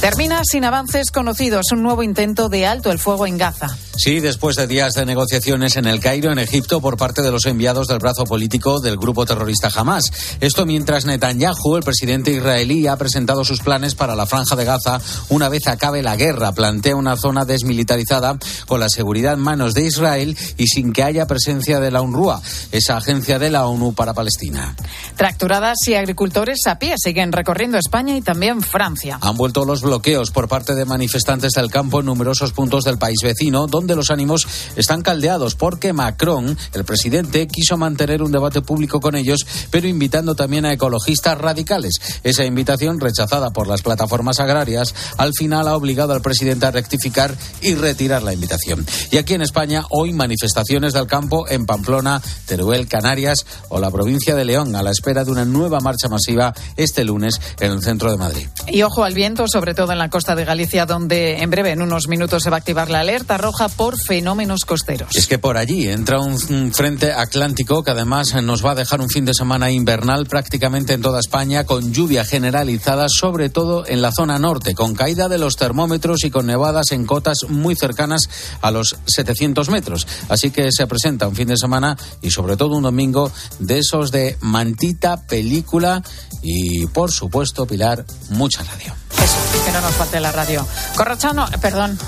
Termina 0.00 0.42
sin 0.44 0.64
avances 0.64 1.10
conocidos 1.10 1.72
un 1.72 1.82
nuevo 1.82 2.04
intento 2.04 2.48
de 2.48 2.66
alto 2.66 2.92
el 2.92 3.00
fuego 3.00 3.26
en 3.26 3.36
Gaza. 3.36 3.76
Sí, 3.96 4.20
después 4.20 4.54
de 4.54 4.68
días 4.68 4.94
de 4.94 5.04
negociaciones 5.04 5.74
en 5.74 5.86
el 5.86 5.98
Cairo, 5.98 6.30
en 6.30 6.38
Egipto, 6.38 6.80
por 6.80 6.96
parte 6.96 7.20
de 7.20 7.32
los 7.32 7.46
enviados 7.46 7.88
del 7.88 7.98
brazo 7.98 8.22
político 8.22 8.78
del 8.78 8.96
grupo 8.96 9.26
terrorista 9.26 9.70
Hamas. 9.74 10.36
Esto 10.38 10.66
mientras 10.66 11.04
Netanyahu, 11.04 11.76
el 11.76 11.82
presidente 11.82 12.30
israelí, 12.30 12.86
ha 12.86 12.96
presentado 12.96 13.44
sus 13.44 13.60
planes 13.60 13.96
para 13.96 14.14
la 14.14 14.26
franja 14.26 14.54
de 14.54 14.64
Gaza 14.64 15.00
una 15.30 15.48
vez 15.48 15.66
acabe 15.66 16.04
la 16.04 16.14
guerra. 16.14 16.52
Plantea 16.52 16.94
una 16.94 17.16
zona 17.16 17.44
desmilitarizada 17.44 18.38
con 18.68 18.78
la 18.78 18.88
seguridad 18.88 19.34
en 19.34 19.40
manos 19.40 19.74
de 19.74 19.86
Israel 19.86 20.38
y 20.56 20.68
sin 20.68 20.92
que 20.92 21.02
haya 21.02 21.26
presencia 21.26 21.80
de 21.80 21.90
la 21.90 22.00
UNRWA, 22.00 22.40
esa 22.70 22.98
agencia 22.98 23.40
de 23.40 23.50
la 23.50 23.66
ONU 23.66 23.94
para 23.94 24.14
Palestina. 24.14 24.76
Tracturadas 25.16 25.76
y 25.88 25.94
agricultores 25.94 26.60
a 26.68 26.78
pie 26.78 26.94
siguen 26.98 27.32
recorriendo 27.32 27.78
España 27.78 28.16
y 28.16 28.22
también 28.22 28.62
Francia. 28.62 29.18
Han 29.22 29.36
vuelto 29.36 29.64
los 29.64 29.82
bloqueos 29.88 30.30
por 30.30 30.48
parte 30.48 30.74
de 30.74 30.84
manifestantes 30.84 31.52
del 31.52 31.70
campo 31.70 32.00
en 32.00 32.06
numerosos 32.06 32.52
puntos 32.52 32.84
del 32.84 32.98
país 32.98 33.16
vecino, 33.22 33.66
donde 33.66 33.96
los 33.96 34.10
ánimos 34.10 34.46
están 34.76 35.00
caldeados 35.00 35.54
porque 35.54 35.94
Macron, 35.94 36.58
el 36.74 36.84
presidente, 36.84 37.48
quiso 37.48 37.78
mantener 37.78 38.22
un 38.22 38.30
debate 38.30 38.60
público 38.60 39.00
con 39.00 39.16
ellos, 39.16 39.46
pero 39.70 39.88
invitando 39.88 40.34
también 40.34 40.66
a 40.66 40.74
ecologistas 40.74 41.38
radicales. 41.38 41.94
Esa 42.22 42.44
invitación, 42.44 43.00
rechazada 43.00 43.48
por 43.48 43.66
las 43.66 43.80
plataformas 43.80 44.40
agrarias, 44.40 44.94
al 45.16 45.32
final 45.32 45.66
ha 45.66 45.74
obligado 45.74 46.12
al 46.12 46.20
presidente 46.20 46.66
a 46.66 46.70
rectificar 46.70 47.34
y 47.62 47.74
retirar 47.74 48.22
la 48.22 48.34
invitación. 48.34 48.84
Y 49.10 49.16
aquí 49.16 49.32
en 49.32 49.40
España, 49.40 49.84
hoy 49.88 50.12
manifestaciones 50.12 50.92
del 50.92 51.06
campo 51.06 51.48
en 51.48 51.64
Pamplona, 51.64 52.20
Teruel, 52.44 52.88
Canarias 52.88 53.46
o 53.70 53.80
la 53.80 53.90
provincia 53.90 54.34
de 54.34 54.44
León, 54.44 54.76
a 54.76 54.82
la 54.82 54.90
espera 54.90 55.24
de 55.24 55.30
una 55.30 55.46
nueva 55.46 55.80
marcha 55.80 56.08
masiva 56.10 56.52
este 56.76 57.04
lunes 57.04 57.40
en 57.58 57.72
el 57.72 57.82
centro 57.82 58.10
de 58.10 58.18
Madrid. 58.18 58.48
Y 58.66 58.82
ojo 58.82 59.02
al 59.02 59.14
viento, 59.14 59.48
sobre 59.48 59.72
todo 59.72 59.77
en 59.78 59.98
la 59.98 60.10
costa 60.10 60.34
de 60.34 60.44
Galicia, 60.44 60.86
donde 60.86 61.38
en 61.38 61.50
breve, 61.50 61.70
en 61.70 61.82
unos 61.82 62.08
minutos, 62.08 62.42
se 62.42 62.50
va 62.50 62.56
a 62.56 62.58
activar 62.58 62.90
la 62.90 63.00
alerta 63.00 63.38
roja 63.38 63.68
por 63.68 63.96
fenómenos 63.96 64.64
costeros. 64.64 65.10
Es 65.14 65.28
que 65.28 65.38
por 65.38 65.56
allí 65.56 65.88
entra 65.88 66.20
un 66.20 66.72
frente 66.72 67.12
atlántico 67.12 67.84
que 67.84 67.92
además 67.92 68.34
nos 68.42 68.64
va 68.64 68.72
a 68.72 68.74
dejar 68.74 69.00
un 69.00 69.08
fin 69.08 69.24
de 69.24 69.34
semana 69.34 69.70
invernal 69.70 70.26
prácticamente 70.26 70.94
en 70.94 71.02
toda 71.02 71.20
España, 71.20 71.64
con 71.64 71.92
lluvia 71.92 72.24
generalizada, 72.24 73.06
sobre 73.08 73.50
todo 73.50 73.86
en 73.86 74.02
la 74.02 74.10
zona 74.10 74.38
norte, 74.40 74.74
con 74.74 74.96
caída 74.96 75.28
de 75.28 75.38
los 75.38 75.54
termómetros 75.54 76.24
y 76.24 76.30
con 76.30 76.46
nevadas 76.46 76.90
en 76.90 77.06
cotas 77.06 77.44
muy 77.48 77.76
cercanas 77.76 78.28
a 78.60 78.72
los 78.72 78.96
700 79.06 79.70
metros. 79.70 80.08
Así 80.28 80.50
que 80.50 80.72
se 80.72 80.88
presenta 80.88 81.28
un 81.28 81.36
fin 81.36 81.48
de 81.48 81.56
semana 81.56 81.96
y 82.20 82.32
sobre 82.32 82.56
todo 82.56 82.76
un 82.76 82.82
domingo 82.82 83.30
de 83.60 83.78
esos 83.78 84.10
de 84.10 84.36
mantita, 84.40 85.24
película 85.26 86.02
y 86.42 86.86
por 86.86 87.12
supuesto, 87.12 87.64
Pilar, 87.66 88.04
mucha 88.30 88.62
radio. 88.64 88.94
Eso, 89.22 89.67
que 89.68 89.74
no 89.74 89.80
nos 89.82 89.94
falte 89.96 90.18
la 90.18 90.32
radio. 90.32 90.66
Corrochano, 90.96 91.46
perdón. 91.60 91.98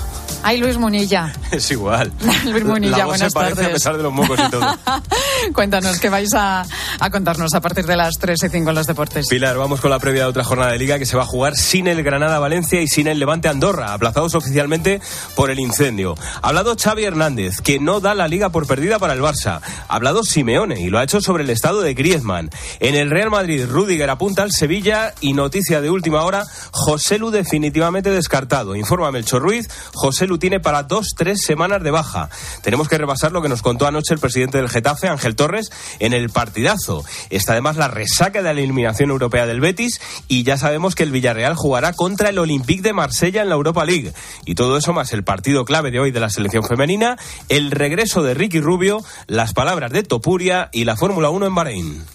Ay, 0.43 0.59
Luis 0.59 0.77
Munilla. 0.77 1.33
Es 1.51 1.69
igual. 1.69 2.11
Luis 2.45 2.63
Munilla, 2.63 2.97
la 2.99 3.05
voz 3.05 3.17
buenas 3.17 3.33
se 3.33 3.35
parece 3.37 3.55
tardes. 3.55 3.69
a 3.71 3.73
pesar 3.73 3.97
de 3.97 4.03
los 4.03 4.13
mocos 4.13 4.39
y 4.39 4.49
todo. 4.51 4.65
Cuéntanos, 5.53 5.99
¿qué 5.99 6.09
vais 6.09 6.33
a, 6.33 6.63
a 6.99 7.09
contarnos 7.09 7.53
a 7.53 7.59
partir 7.59 7.85
de 7.85 7.97
las 7.97 8.13
3 8.19 8.43
y 8.43 8.49
5 8.49 8.69
en 8.69 8.75
los 8.75 8.87
deportes? 8.87 9.27
Pilar, 9.27 9.57
vamos 9.57 9.81
con 9.81 9.91
la 9.91 9.99
previa 9.99 10.23
de 10.23 10.29
otra 10.29 10.45
jornada 10.45 10.71
de 10.71 10.77
liga 10.79 10.97
que 10.97 11.05
se 11.05 11.17
va 11.17 11.23
a 11.23 11.25
jugar 11.25 11.57
sin 11.57 11.87
el 11.87 12.01
Granada-Valencia 12.03 12.81
y 12.81 12.87
sin 12.87 13.07
el 13.07 13.19
Levante-Andorra, 13.19 13.93
aplazados 13.93 14.33
oficialmente 14.33 15.01
por 15.35 15.51
el 15.51 15.59
incendio. 15.59 16.15
Ha 16.41 16.47
hablado 16.47 16.75
Xavi 16.81 17.03
Hernández, 17.03 17.59
que 17.61 17.79
no 17.79 17.99
da 17.99 18.15
la 18.15 18.29
liga 18.29 18.49
por 18.49 18.65
perdida 18.65 18.97
para 18.97 19.13
el 19.13 19.19
Barça. 19.21 19.59
Ha 19.89 19.93
hablado 19.95 20.23
Simeone 20.23 20.79
y 20.79 20.89
lo 20.89 20.99
ha 20.99 21.03
hecho 21.03 21.19
sobre 21.19 21.43
el 21.43 21.49
estado 21.49 21.81
de 21.81 21.93
Griezmann. 21.93 22.49
En 22.79 22.95
el 22.95 23.09
Real 23.09 23.29
Madrid, 23.29 23.65
Rudiger 23.67 24.09
apunta 24.09 24.43
al 24.43 24.53
Sevilla 24.53 25.13
y 25.19 25.33
noticia 25.33 25.81
de 25.81 25.89
última 25.89 26.23
hora, 26.23 26.45
José 26.71 27.17
Lu 27.19 27.29
definitivamente 27.29 28.09
descartado. 28.09 28.75
Informa 28.77 29.11
Melchor 29.11 29.41
Ruiz, 29.41 29.67
José 29.93 30.27
Lu 30.31 30.37
tiene 30.37 30.61
para 30.61 30.83
dos, 30.83 31.09
tres 31.17 31.41
semanas 31.41 31.83
de 31.83 31.91
baja. 31.91 32.29
Tenemos 32.63 32.87
que 32.87 32.97
repasar 32.97 33.33
lo 33.33 33.41
que 33.41 33.49
nos 33.49 33.61
contó 33.61 33.85
anoche 33.85 34.13
el 34.13 34.19
presidente 34.21 34.57
del 34.57 34.69
Getafe, 34.69 35.09
Ángel 35.09 35.35
Torres, 35.35 35.69
en 35.99 36.13
el 36.13 36.29
partidazo. 36.29 37.03
Está 37.29 37.51
además 37.51 37.75
la 37.75 37.89
resaca 37.89 38.41
de 38.41 38.53
la 38.53 38.61
eliminación 38.61 39.09
europea 39.09 39.45
del 39.45 39.59
Betis 39.59 39.99
y 40.29 40.43
ya 40.43 40.57
sabemos 40.57 40.95
que 40.95 41.03
el 41.03 41.11
Villarreal 41.11 41.55
jugará 41.55 41.91
contra 41.91 42.29
el 42.29 42.39
Olympique 42.39 42.81
de 42.81 42.93
Marsella 42.93 43.41
en 43.41 43.49
la 43.49 43.55
Europa 43.55 43.83
League. 43.83 44.13
Y 44.45 44.55
todo 44.55 44.77
eso 44.77 44.93
más 44.93 45.11
el 45.11 45.25
partido 45.25 45.65
clave 45.65 45.91
de 45.91 45.99
hoy 45.99 46.11
de 46.11 46.21
la 46.21 46.29
selección 46.29 46.63
femenina, 46.63 47.17
el 47.49 47.71
regreso 47.71 48.23
de 48.23 48.33
Ricky 48.33 48.61
Rubio, 48.61 49.03
las 49.27 49.53
palabras 49.53 49.91
de 49.91 50.03
Topuria 50.03 50.69
y 50.71 50.85
la 50.85 50.95
Fórmula 50.95 51.29
1 51.29 51.45
en 51.45 51.55
Bahrein. 51.55 52.05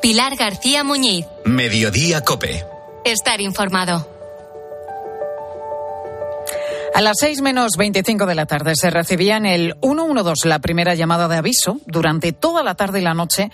Pilar 0.00 0.34
García 0.36 0.82
Muñiz. 0.82 1.26
Mediodía 1.44 2.22
Cope. 2.24 2.64
Estar 3.04 3.40
informado. 3.40 4.21
A 6.94 7.00
las 7.00 7.16
6 7.20 7.40
menos 7.40 7.72
25 7.78 8.26
de 8.26 8.34
la 8.34 8.44
tarde 8.44 8.74
se 8.76 8.90
recibía 8.90 9.38
en 9.38 9.46
el 9.46 9.74
112 9.80 10.46
la 10.46 10.58
primera 10.58 10.94
llamada 10.94 11.26
de 11.26 11.36
aviso. 11.36 11.80
Durante 11.86 12.32
toda 12.32 12.62
la 12.62 12.74
tarde 12.74 13.00
y 13.00 13.02
la 13.02 13.14
noche 13.14 13.50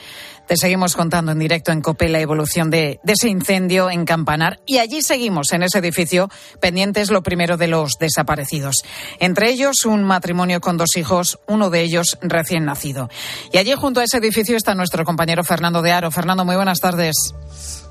te 0.49 0.57
seguimos 0.57 0.97
contando 0.97 1.31
en 1.31 1.39
directo 1.39 1.71
en 1.71 1.81
COPE 1.81 2.09
la 2.09 2.19
evolución 2.19 2.69
de, 2.69 2.99
de 3.05 3.13
ese 3.13 3.29
incendio 3.29 3.91
en 3.91 4.07
Campanar 4.07 4.59
y 4.67 4.79
allí 4.79 5.03
seguimos 5.03 5.53
en 5.53 5.63
ese 5.63 5.79
edificio 5.79 6.29
pendientes 6.61 7.11
lo 7.11 7.23
primero 7.23 7.57
de 7.57 7.69
los 7.69 7.93
desaparecidos. 8.01 8.83
Entre 9.21 9.51
ellos 9.51 9.85
un 9.85 10.03
matrimonio 10.03 10.61
con 10.61 10.77
dos 10.77 10.97
hijos, 10.97 11.39
uno 11.47 11.71
de 11.71 11.83
ellos 11.83 12.19
recién 12.21 12.65
nacido. 12.65 13.09
Y 13.53 13.59
allí 13.59 13.73
junto 13.75 14.01
a 14.01 14.05
ese 14.05 14.19
edificio 14.19 14.57
está 14.57 14.75
nuestro 14.75 15.05
compañero 15.05 15.45
Fernando 15.45 15.81
de 15.81 15.93
Aro. 15.93 16.11
Fernando, 16.11 16.45
muy 16.45 16.57
buenas 16.57 16.81
tardes. 16.81 17.15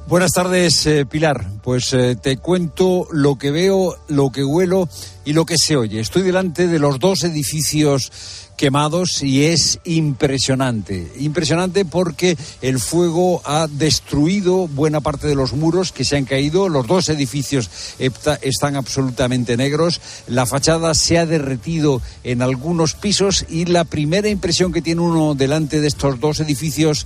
Buenas 0.08 0.32
tardes, 0.32 0.86
eh, 0.86 1.06
Pilar. 1.06 1.46
Pues 1.62 1.94
eh, 1.94 2.16
te 2.16 2.38
cuento 2.38 3.10
lo 3.12 3.38
que 3.38 3.52
veo, 3.52 3.98
lo 4.08 4.32
que 4.32 4.42
huelo 4.42 4.88
y 5.26 5.34
lo 5.34 5.46
que 5.46 5.58
se 5.58 5.76
oye. 5.76 6.00
Estoy 6.00 6.22
delante 6.22 6.68
de 6.68 6.80
los 6.80 6.98
dos 6.98 7.26
edificios 7.26 8.47
quemados 8.58 9.24
y 9.24 9.46
es 9.46 9.80
impresionante. 9.86 11.10
Impresionante 11.20 11.86
porque 11.86 12.36
el 12.62 12.80
fuego 12.80 13.42
ha 13.46 13.68
destruido 13.68 14.68
buena 14.68 15.00
parte 15.00 15.28
de 15.28 15.36
los 15.36 15.54
muros 15.54 15.92
que 15.92 16.04
se 16.04 16.18
han 16.18 16.26
caído. 16.26 16.68
Los 16.68 16.88
dos 16.88 17.08
edificios 17.10 17.70
están 18.00 18.76
absolutamente 18.76 19.56
negros. 19.56 20.02
La 20.28 20.46
fachada 20.46 20.94
se 20.96 21.20
ha 21.20 21.26
derretido 21.26 22.02
en 22.24 22.42
algunos 22.42 22.96
pisos 22.96 23.46
y 23.48 23.66
la 23.66 23.86
primera 23.86 24.28
impresión 24.28 24.74
que 24.74 24.82
tiene 24.82 25.02
uno 25.02 25.36
delante 25.36 25.80
de 25.80 25.88
estos 25.88 26.20
dos 26.20 26.40
edificios 26.40 27.06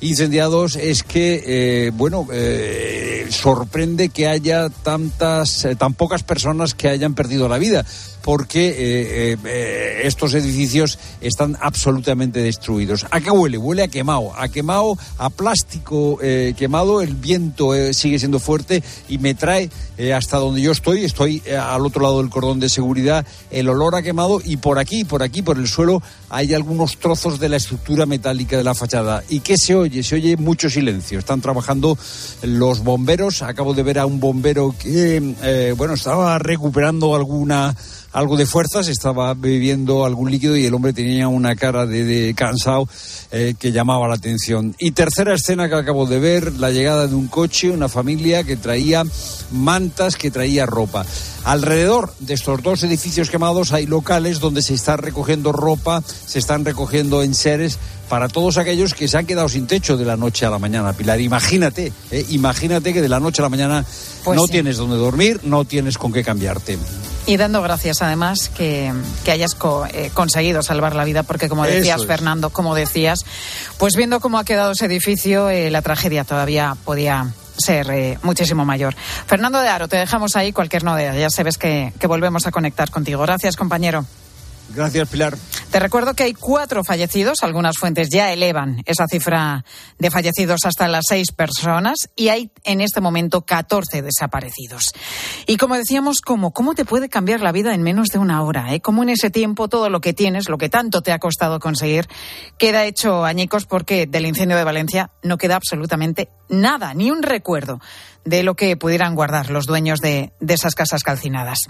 incendiados 0.00 0.76
es 0.76 1.02
que, 1.02 1.42
eh, 1.46 1.90
bueno, 1.94 2.26
eh, 2.32 3.26
sorprende 3.30 4.08
que 4.08 4.26
haya 4.26 4.68
tantas, 4.68 5.64
eh, 5.64 5.76
tan 5.76 5.94
pocas 5.94 6.22
personas 6.22 6.74
que 6.74 6.88
hayan 6.88 7.14
perdido 7.14 7.48
la 7.48 7.58
vida, 7.58 7.86
porque 8.22 8.68
eh, 8.68 8.74
eh, 9.32 9.36
eh, 9.44 10.00
estos 10.04 10.34
edificios 10.34 10.98
están 11.20 11.56
absolutamente 11.60 12.40
destruidos. 12.40 13.06
¿A 13.10 13.20
qué 13.20 13.30
huele? 13.30 13.58
Huele 13.58 13.82
a 13.82 13.88
quemado, 13.88 14.32
a 14.36 14.48
quemado, 14.48 14.96
a 15.18 15.30
plástico 15.30 16.18
quemado. 16.56 17.02
El 17.02 17.14
viento 17.14 17.72
sigue 17.92 18.18
siendo 18.18 18.38
fuerte 18.38 18.82
y 19.08 19.18
me 19.18 19.34
trae 19.34 19.70
hasta 20.14 20.38
donde 20.38 20.62
yo 20.62 20.72
estoy. 20.72 21.04
Estoy 21.04 21.42
al 21.48 21.84
otro 21.84 22.02
lado 22.02 22.18
del 22.18 22.30
cordón 22.30 22.60
de 22.60 22.68
seguridad. 22.68 23.26
El 23.50 23.68
olor 23.68 23.94
a 23.94 24.02
quemado 24.02 24.40
y 24.44 24.56
por 24.56 24.78
aquí, 24.78 25.04
por 25.04 25.22
aquí, 25.22 25.42
por 25.42 25.58
el 25.58 25.68
suelo 25.68 26.02
hay 26.30 26.54
algunos 26.54 26.96
trozos 26.98 27.38
de 27.38 27.48
la 27.48 27.56
estructura 27.56 28.06
metálica 28.06 28.56
de 28.56 28.64
la 28.64 28.74
fachada. 28.74 29.22
¿Y 29.28 29.40
qué 29.40 29.58
se 29.58 29.74
oye? 29.74 30.02
Se 30.02 30.16
oye 30.16 30.36
mucho 30.36 30.70
silencio. 30.70 31.18
Están 31.18 31.40
trabajando 31.40 31.98
los 32.42 32.82
bomberos. 32.82 33.42
Acabo 33.42 33.74
de 33.74 33.82
ver 33.82 33.98
a 33.98 34.06
un 34.06 34.20
bombero 34.20 34.74
que, 34.78 35.74
bueno, 35.76 35.94
estaba 35.94 36.38
recuperando 36.38 37.14
alguna 37.14 37.74
algo 38.12 38.36
de 38.36 38.46
fuerzas, 38.46 38.88
estaba 38.88 39.34
bebiendo 39.34 40.04
algún 40.04 40.30
líquido 40.30 40.56
y 40.56 40.66
el 40.66 40.74
hombre 40.74 40.92
tenía 40.92 41.28
una 41.28 41.56
cara 41.56 41.86
de, 41.86 42.04
de 42.04 42.34
cansado 42.34 42.88
eh, 43.30 43.54
que 43.58 43.72
llamaba 43.72 44.08
la 44.08 44.14
atención. 44.14 44.74
Y 44.78 44.92
tercera 44.92 45.34
escena 45.34 45.68
que 45.68 45.74
acabo 45.74 46.06
de 46.06 46.20
ver, 46.20 46.52
la 46.54 46.70
llegada 46.70 47.06
de 47.06 47.14
un 47.14 47.28
coche, 47.28 47.70
una 47.70 47.88
familia 47.88 48.44
que 48.44 48.56
traía 48.56 49.04
mantas, 49.50 50.16
que 50.16 50.30
traía 50.30 50.66
ropa. 50.66 51.04
Alrededor 51.44 52.12
de 52.20 52.34
estos 52.34 52.62
dos 52.62 52.82
edificios 52.84 53.28
quemados 53.30 53.72
hay 53.72 53.86
locales 53.86 54.38
donde 54.38 54.62
se 54.62 54.74
está 54.74 54.96
recogiendo 54.96 55.50
ropa, 55.52 56.02
se 56.26 56.38
están 56.38 56.64
recogiendo 56.64 57.22
enseres 57.22 57.78
para 58.08 58.28
todos 58.28 58.58
aquellos 58.58 58.94
que 58.94 59.08
se 59.08 59.16
han 59.16 59.26
quedado 59.26 59.48
sin 59.48 59.66
techo 59.66 59.96
de 59.96 60.04
la 60.04 60.16
noche 60.16 60.46
a 60.46 60.50
la 60.50 60.58
mañana, 60.58 60.92
Pilar. 60.92 61.20
Imagínate, 61.20 61.92
eh, 62.10 62.26
imagínate 62.28 62.92
que 62.92 63.00
de 63.02 63.08
la 63.08 63.18
noche 63.20 63.42
a 63.42 63.44
la 63.44 63.48
mañana 63.48 63.84
Pues 64.22 64.36
no 64.36 64.46
sí. 64.46 64.52
tienes 64.52 64.76
donde 64.76 64.96
dormir, 64.96 65.40
no 65.42 65.64
tienes 65.64 65.98
con 65.98 66.12
qué 66.12 66.22
cambiarte. 66.22 66.78
Y 67.26 67.36
dando 67.36 67.62
gracias 67.62 68.02
además 68.02 68.48
que, 68.48 68.92
que 69.24 69.30
hayas 69.30 69.54
co- 69.54 69.86
eh, 69.86 70.10
conseguido 70.12 70.62
salvar 70.62 70.94
la 70.94 71.04
vida, 71.04 71.22
porque 71.22 71.48
como 71.48 71.64
decías, 71.64 72.02
es. 72.02 72.06
Fernando, 72.06 72.50
como 72.50 72.74
decías, 72.74 73.24
pues 73.78 73.94
viendo 73.96 74.20
cómo 74.20 74.38
ha 74.38 74.44
quedado 74.44 74.72
ese 74.72 74.86
edificio, 74.86 75.48
eh, 75.48 75.70
la 75.70 75.82
tragedia 75.82 76.24
todavía 76.24 76.76
podía 76.84 77.32
ser 77.56 77.90
eh, 77.90 78.18
muchísimo 78.22 78.64
mayor. 78.64 78.94
Fernando 79.26 79.60
de 79.60 79.68
Aro, 79.68 79.88
te 79.88 79.96
dejamos 79.96 80.36
ahí 80.36 80.52
cualquier 80.52 80.84
novedad. 80.84 81.14
Ya 81.14 81.30
sabes 81.30 81.58
que, 81.58 81.92
que 81.98 82.06
volvemos 82.06 82.46
a 82.46 82.50
conectar 82.50 82.90
contigo. 82.90 83.22
Gracias, 83.22 83.56
compañero. 83.56 84.04
Gracias, 84.74 85.08
Pilar. 85.08 85.36
Te 85.72 85.80
recuerdo 85.80 86.12
que 86.12 86.24
hay 86.24 86.34
cuatro 86.34 86.84
fallecidos. 86.84 87.42
Algunas 87.42 87.78
fuentes 87.78 88.10
ya 88.10 88.30
elevan 88.30 88.82
esa 88.84 89.06
cifra 89.06 89.64
de 89.98 90.10
fallecidos 90.10 90.66
hasta 90.66 90.86
las 90.86 91.04
seis 91.08 91.32
personas 91.32 92.10
y 92.14 92.28
hay 92.28 92.50
en 92.64 92.82
este 92.82 93.00
momento 93.00 93.42
14 93.42 94.02
desaparecidos. 94.02 94.92
Y 95.46 95.56
como 95.56 95.76
decíamos, 95.76 96.20
¿cómo, 96.20 96.52
cómo 96.52 96.74
te 96.74 96.84
puede 96.84 97.08
cambiar 97.08 97.40
la 97.40 97.52
vida 97.52 97.72
en 97.72 97.82
menos 97.82 98.08
de 98.08 98.18
una 98.18 98.42
hora? 98.42 98.74
Eh? 98.74 98.80
Cómo 98.80 99.02
en 99.02 99.08
ese 99.08 99.30
tiempo 99.30 99.68
todo 99.68 99.88
lo 99.88 100.02
que 100.02 100.12
tienes, 100.12 100.50
lo 100.50 100.58
que 100.58 100.68
tanto 100.68 101.00
te 101.00 101.12
ha 101.12 101.18
costado 101.18 101.58
conseguir, 101.58 102.06
queda 102.58 102.84
hecho 102.84 103.24
añicos 103.24 103.64
porque 103.64 104.06
del 104.06 104.26
incendio 104.26 104.58
de 104.58 104.64
Valencia 104.64 105.10
no 105.22 105.38
queda 105.38 105.56
absolutamente 105.56 106.28
nada, 106.50 106.92
ni 106.92 107.10
un 107.10 107.22
recuerdo 107.22 107.80
de 108.24 108.42
lo 108.42 108.54
que 108.54 108.76
pudieran 108.76 109.14
guardar 109.14 109.50
los 109.50 109.66
dueños 109.66 110.00
de, 110.00 110.32
de, 110.40 110.54
esas 110.54 110.74
casas 110.74 111.02
calcinadas. 111.02 111.60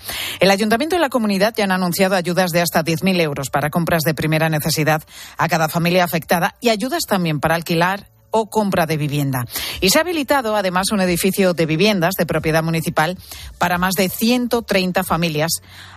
El 0.40 0.50
ayuntamiento 0.50 0.96
y 0.96 0.98
la 0.98 1.09
comunidad 1.09 1.55
ya 1.57 1.64
han 1.64 1.72
anunciado 1.72 2.14
ayudas 2.14 2.50
de 2.50 2.61
hasta 2.61 2.84
10.000 2.84 3.20
euros 3.20 3.50
para 3.50 3.70
compras 3.70 4.03
de 4.03 4.14
primera 4.14 4.48
necesidad 4.48 5.03
a 5.38 5.48
cada 5.48 5.68
familia 5.68 6.05
afectada 6.05 6.57
y 6.61 6.68
ayudas 6.68 7.03
también 7.07 7.40
para 7.40 7.55
alquilar 7.55 8.12
o 8.32 8.46
compra 8.50 8.86
de 8.86 8.96
vivienda. 8.96 9.44
Y 9.80 9.90
se 9.90 9.98
ha 9.98 10.00
habilitado 10.00 10.57
además 10.57 10.90
un 10.90 11.00
edificio 11.00 11.55
de 11.55 11.66
viviendas 11.66 12.14
de 12.18 12.26
propiedad 12.26 12.62
municipal 12.62 13.16
para 13.59 13.78
más 13.78 13.94
de 13.94 14.09
130 14.09 15.05
familias. 15.05 15.50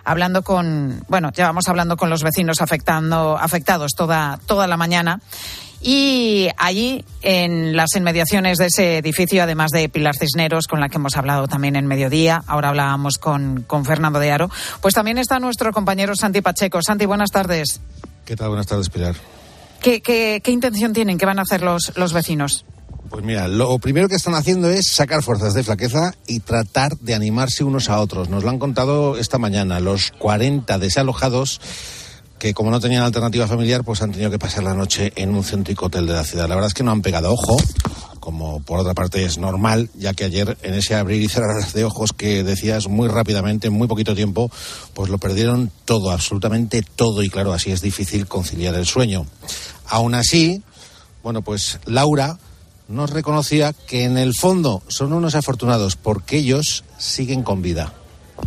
Hablando 0.04 0.44
con, 0.44 1.04
bueno, 1.08 1.32
llevamos 1.32 1.68
hablando 1.68 1.98
con 1.98 2.10
los 2.10 2.22
vecinos 2.22 2.62
afectando, 2.62 3.38
afectados 3.38 3.94
toda, 3.96 4.40
toda 4.46 4.68
la 4.68 4.78
mañana. 4.78 5.22
Y 5.88 6.50
allí, 6.58 7.06
en 7.22 7.78
las 7.78 7.96
inmediaciones 7.96 8.58
de 8.58 8.66
ese 8.66 8.98
edificio, 8.98 9.44
además 9.44 9.70
de 9.70 9.88
Pilar 9.88 10.16
Cisneros, 10.18 10.66
con 10.66 10.80
la 10.80 10.90
que 10.90 10.96
hemos 10.96 11.16
hablado 11.16 11.48
también 11.48 11.76
en 11.76 11.86
mediodía, 11.86 12.44
ahora 12.48 12.70
hablábamos 12.70 13.20
con, 13.20 13.62
con 13.68 13.86
Fernando 13.86 14.18
de 14.18 14.32
Aro, 14.32 14.50
pues 14.82 14.96
también 14.96 15.20
está 15.20 15.38
nuestro 15.38 15.72
compañero 15.74 16.16
Santi 16.16 16.42
Pacheco. 16.42 16.82
Santi, 16.82 17.06
buenas 17.06 17.30
tardes. 17.30 17.82
¿Qué 18.26 18.36
tal? 18.36 18.48
Buenas 18.48 18.66
tardes, 18.66 18.90
Pilar. 18.90 19.14
¿Qué, 19.80 20.02
qué, 20.02 20.42
qué 20.44 20.50
intención 20.50 20.92
tienen? 20.92 21.20
¿Qué 21.20 21.28
van 21.28 21.38
a 21.38 21.44
hacer 21.44 21.62
los, 21.62 21.96
los 21.96 22.14
vecinos? 22.14 22.66
Pues 23.08 23.24
mira, 23.24 23.48
lo 23.48 23.78
primero 23.78 24.10
que 24.10 24.16
están 24.16 24.34
haciendo 24.34 24.72
es 24.72 24.88
sacar 24.88 25.22
fuerzas 25.22 25.54
de 25.54 25.64
flaqueza 25.64 26.16
y 26.26 26.40
tratar 26.40 26.98
de 26.98 27.14
animarse 27.14 27.64
unos 27.64 27.92
a 27.92 28.00
otros. 28.00 28.30
Nos 28.30 28.44
lo 28.44 28.50
han 28.50 28.58
contado 28.58 29.20
esta 29.20 29.38
mañana. 29.38 29.80
Los 29.80 30.10
40 30.18 30.80
desalojados 30.80 31.62
que 32.46 32.54
como 32.54 32.70
no 32.70 32.80
tenían 32.80 33.02
alternativa 33.02 33.48
familiar, 33.48 33.84
pues 33.84 34.04
han 34.04 34.12
tenido 34.12 34.30
que 34.30 34.38
pasar 34.38 34.64
la 34.64 34.76
noche 34.76 35.12
en 35.16 35.34
un 35.34 35.44
céntrico 35.44 35.88
hotel 35.88 36.06
de 36.06 36.14
la 36.14 36.24
ciudad. 36.24 36.48
La 36.48 36.54
verdad 36.54 36.68
es 36.68 36.76
que 36.76 36.84
no 36.84 36.92
han 36.92 37.02
pegado 37.02 37.34
ojo, 37.34 37.58
como 38.20 38.60
por 38.60 38.78
otra 38.78 38.94
parte 38.94 39.26
es 39.26 39.40
normal, 39.40 39.90
ya 39.96 40.14
que 40.14 40.26
ayer 40.26 40.56
en 40.62 40.76
ese 40.76 40.94
abrir 40.94 41.24
y 41.24 41.28
cerrar 41.28 41.66
de 41.66 41.84
ojos 41.84 42.14
que 42.14 42.44
decías 42.44 42.88
muy 42.88 43.08
rápidamente, 43.08 43.66
en 43.66 43.74
muy 43.74 43.88
poquito 43.88 44.14
tiempo, 44.14 44.52
pues 44.94 45.10
lo 45.10 45.18
perdieron 45.18 45.72
todo, 45.86 46.12
absolutamente 46.12 46.84
todo, 46.84 47.24
y 47.24 47.32
claro, 47.32 47.52
así 47.52 47.72
es 47.72 47.82
difícil 47.82 48.28
conciliar 48.28 48.76
el 48.76 48.86
sueño. 48.86 49.26
Aún 49.88 50.14
así, 50.14 50.62
bueno, 51.24 51.42
pues 51.42 51.80
Laura 51.86 52.38
nos 52.88 53.10
reconocía 53.10 53.74
que 53.74 54.04
en 54.04 54.20
el 54.20 54.36
fondo 54.36 54.84
son 54.88 55.14
unos 55.14 55.34
afortunados 55.34 55.96
porque 55.96 56.38
ellos 56.38 56.84
siguen 57.00 57.42
con 57.42 57.64
vida. 57.64 57.92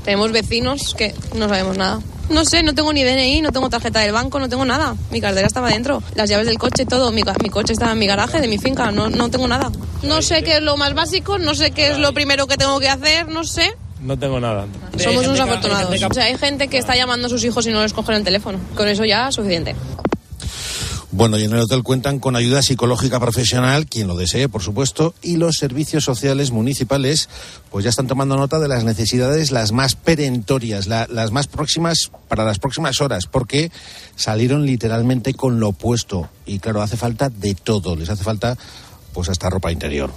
Tenemos 0.04 0.32
vecinos 0.32 0.94
que 0.94 1.14
no 1.34 1.48
sabemos 1.48 1.76
nada. 1.76 2.00
No 2.30 2.44
sé, 2.44 2.62
no 2.62 2.74
tengo 2.74 2.92
ni 2.92 3.02
DNI, 3.04 3.40
no 3.40 3.52
tengo 3.52 3.70
tarjeta 3.70 4.00
del 4.00 4.12
banco, 4.12 4.38
no 4.38 4.48
tengo 4.48 4.64
nada. 4.64 4.94
Mi 5.10 5.20
cartera 5.20 5.46
estaba 5.46 5.70
dentro, 5.70 6.02
las 6.14 6.28
llaves 6.28 6.46
del 6.46 6.58
coche, 6.58 6.84
todo. 6.84 7.10
Mi, 7.10 7.22
mi 7.42 7.48
coche 7.48 7.72
estaba 7.72 7.92
en 7.92 7.98
mi 7.98 8.06
garaje 8.06 8.40
de 8.40 8.48
mi 8.48 8.58
finca, 8.58 8.90
no, 8.90 9.08
no 9.08 9.30
tengo 9.30 9.48
nada. 9.48 9.70
No 10.02 10.20
sé 10.20 10.42
qué 10.42 10.56
es 10.56 10.62
lo 10.62 10.76
más 10.76 10.94
básico, 10.94 11.38
no 11.38 11.54
sé 11.54 11.70
qué 11.70 11.88
es 11.90 11.98
lo 11.98 12.12
primero 12.12 12.46
que 12.46 12.56
tengo 12.56 12.78
que 12.80 12.88
hacer, 12.88 13.28
no 13.28 13.44
sé. 13.44 13.74
No 14.00 14.16
tengo 14.18 14.38
nada. 14.38 14.66
Somos 14.96 15.26
unos 15.26 15.40
afortunados. 15.40 16.02
O 16.02 16.14
sea, 16.14 16.24
hay 16.24 16.36
gente 16.36 16.68
que 16.68 16.78
está 16.78 16.94
llamando 16.94 17.26
a 17.26 17.30
sus 17.30 17.42
hijos 17.44 17.66
y 17.66 17.70
no 17.70 17.82
les 17.82 17.92
cogen 17.92 18.16
el 18.16 18.24
teléfono. 18.24 18.58
Con 18.76 18.88
eso 18.88 19.04
ya 19.04 19.28
es 19.28 19.34
suficiente. 19.34 19.74
Bueno, 21.10 21.38
y 21.38 21.44
en 21.44 21.52
el 21.52 21.60
hotel 21.60 21.82
cuentan 21.82 22.18
con 22.18 22.36
ayuda 22.36 22.60
psicológica 22.60 23.18
profesional, 23.18 23.86
quien 23.86 24.06
lo 24.08 24.14
desee, 24.14 24.46
por 24.50 24.62
supuesto, 24.62 25.14
y 25.22 25.38
los 25.38 25.56
servicios 25.56 26.04
sociales 26.04 26.50
municipales, 26.50 27.30
pues 27.70 27.84
ya 27.84 27.88
están 27.88 28.06
tomando 28.06 28.36
nota 28.36 28.58
de 28.58 28.68
las 28.68 28.84
necesidades 28.84 29.50
las 29.50 29.72
más 29.72 29.94
perentorias, 29.94 30.86
la, 30.86 31.06
las 31.10 31.30
más 31.30 31.46
próximas 31.46 32.10
para 32.28 32.44
las 32.44 32.58
próximas 32.58 33.00
horas, 33.00 33.24
porque 33.26 33.72
salieron 34.16 34.66
literalmente 34.66 35.32
con 35.32 35.60
lo 35.60 35.68
opuesto. 35.68 36.28
Y 36.44 36.58
claro, 36.58 36.82
hace 36.82 36.98
falta 36.98 37.30
de 37.30 37.54
todo, 37.54 37.96
les 37.96 38.10
hace 38.10 38.22
falta 38.22 38.58
pues 39.18 39.30
hasta 39.30 39.50
ropa 39.50 39.72
interior. 39.72 40.12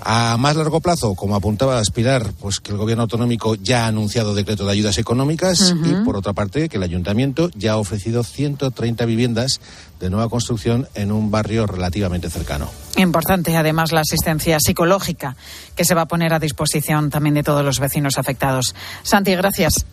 A 0.00 0.38
más 0.38 0.56
largo 0.56 0.80
plazo, 0.80 1.14
como 1.14 1.36
apuntaba 1.36 1.78
Aspirar, 1.78 2.32
pues 2.40 2.60
que 2.60 2.72
el 2.72 2.78
gobierno 2.78 3.02
autonómico 3.02 3.56
ya 3.56 3.84
ha 3.84 3.88
anunciado 3.88 4.34
decreto 4.34 4.64
de 4.64 4.72
ayudas 4.72 4.96
económicas 4.96 5.60
uh 5.60 5.74
-huh. 5.74 6.00
y 6.00 6.04
por 6.06 6.16
otra 6.16 6.32
parte 6.32 6.70
que 6.70 6.78
el 6.78 6.82
ayuntamiento 6.82 7.50
ya 7.54 7.72
ha 7.72 7.76
ofrecido 7.76 8.24
130 8.24 9.04
viviendas 9.04 9.60
de 10.00 10.08
nueva 10.08 10.30
construcción 10.30 10.88
en 10.94 11.12
un 11.12 11.30
barrio 11.30 11.66
relativamente 11.66 12.30
cercano. 12.30 12.70
Importante 12.96 13.54
además 13.54 13.92
la 13.92 14.00
asistencia 14.00 14.56
psicológica 14.60 15.36
que 15.76 15.84
se 15.84 15.94
va 15.94 16.00
a 16.00 16.06
poner 16.06 16.32
a 16.32 16.38
disposición 16.38 17.10
también 17.10 17.34
de 17.34 17.42
todos 17.42 17.62
los 17.62 17.80
vecinos 17.80 18.16
afectados. 18.16 18.74
Santi, 19.02 19.34
gracias. 19.34 19.84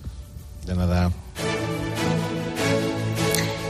De 0.66 0.76
nada. 0.76 1.12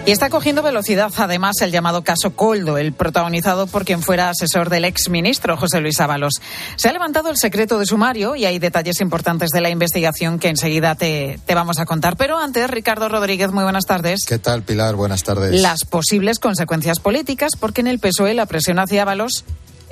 Y 0.07 0.11
está 0.11 0.29
cogiendo 0.29 0.61
velocidad, 0.61 1.11
además, 1.17 1.55
el 1.61 1.71
llamado 1.71 2.03
caso 2.03 2.35
Coldo, 2.35 2.77
el 2.77 2.93
protagonizado 2.93 3.65
por 3.65 3.85
quien 3.85 4.03
fuera 4.03 4.29
asesor 4.29 4.69
del 4.69 4.85
exministro 4.85 5.57
José 5.57 5.81
Luis 5.81 5.99
Ábalos. 5.99 6.33
Se 6.75 6.87
ha 6.87 6.93
levantado 6.93 7.31
el 7.31 7.37
secreto 7.37 7.79
de 7.79 7.87
sumario 7.87 8.35
y 8.35 8.45
hay 8.45 8.59
detalles 8.59 9.01
importantes 9.01 9.49
de 9.49 9.61
la 9.61 9.71
investigación 9.71 10.37
que 10.37 10.49
enseguida 10.49 10.93
te, 10.93 11.39
te, 11.47 11.55
vamos 11.55 11.79
a 11.79 11.85
contar. 11.85 12.17
Pero 12.17 12.37
antes, 12.37 12.69
Ricardo 12.69 13.09
Rodríguez, 13.09 13.51
muy 13.51 13.63
buenas 13.63 13.85
tardes. 13.85 14.25
¿Qué 14.27 14.37
tal, 14.37 14.61
Pilar? 14.61 14.93
Buenas 14.93 15.23
tardes. 15.23 15.59
Las 15.59 15.85
posibles 15.85 16.37
consecuencias 16.37 16.99
políticas, 16.99 17.53
porque 17.59 17.81
en 17.81 17.87
el 17.87 17.97
PSOE 17.97 18.35
la 18.35 18.45
presión 18.45 18.77
hacia 18.77 19.01
Ábalos 19.01 19.43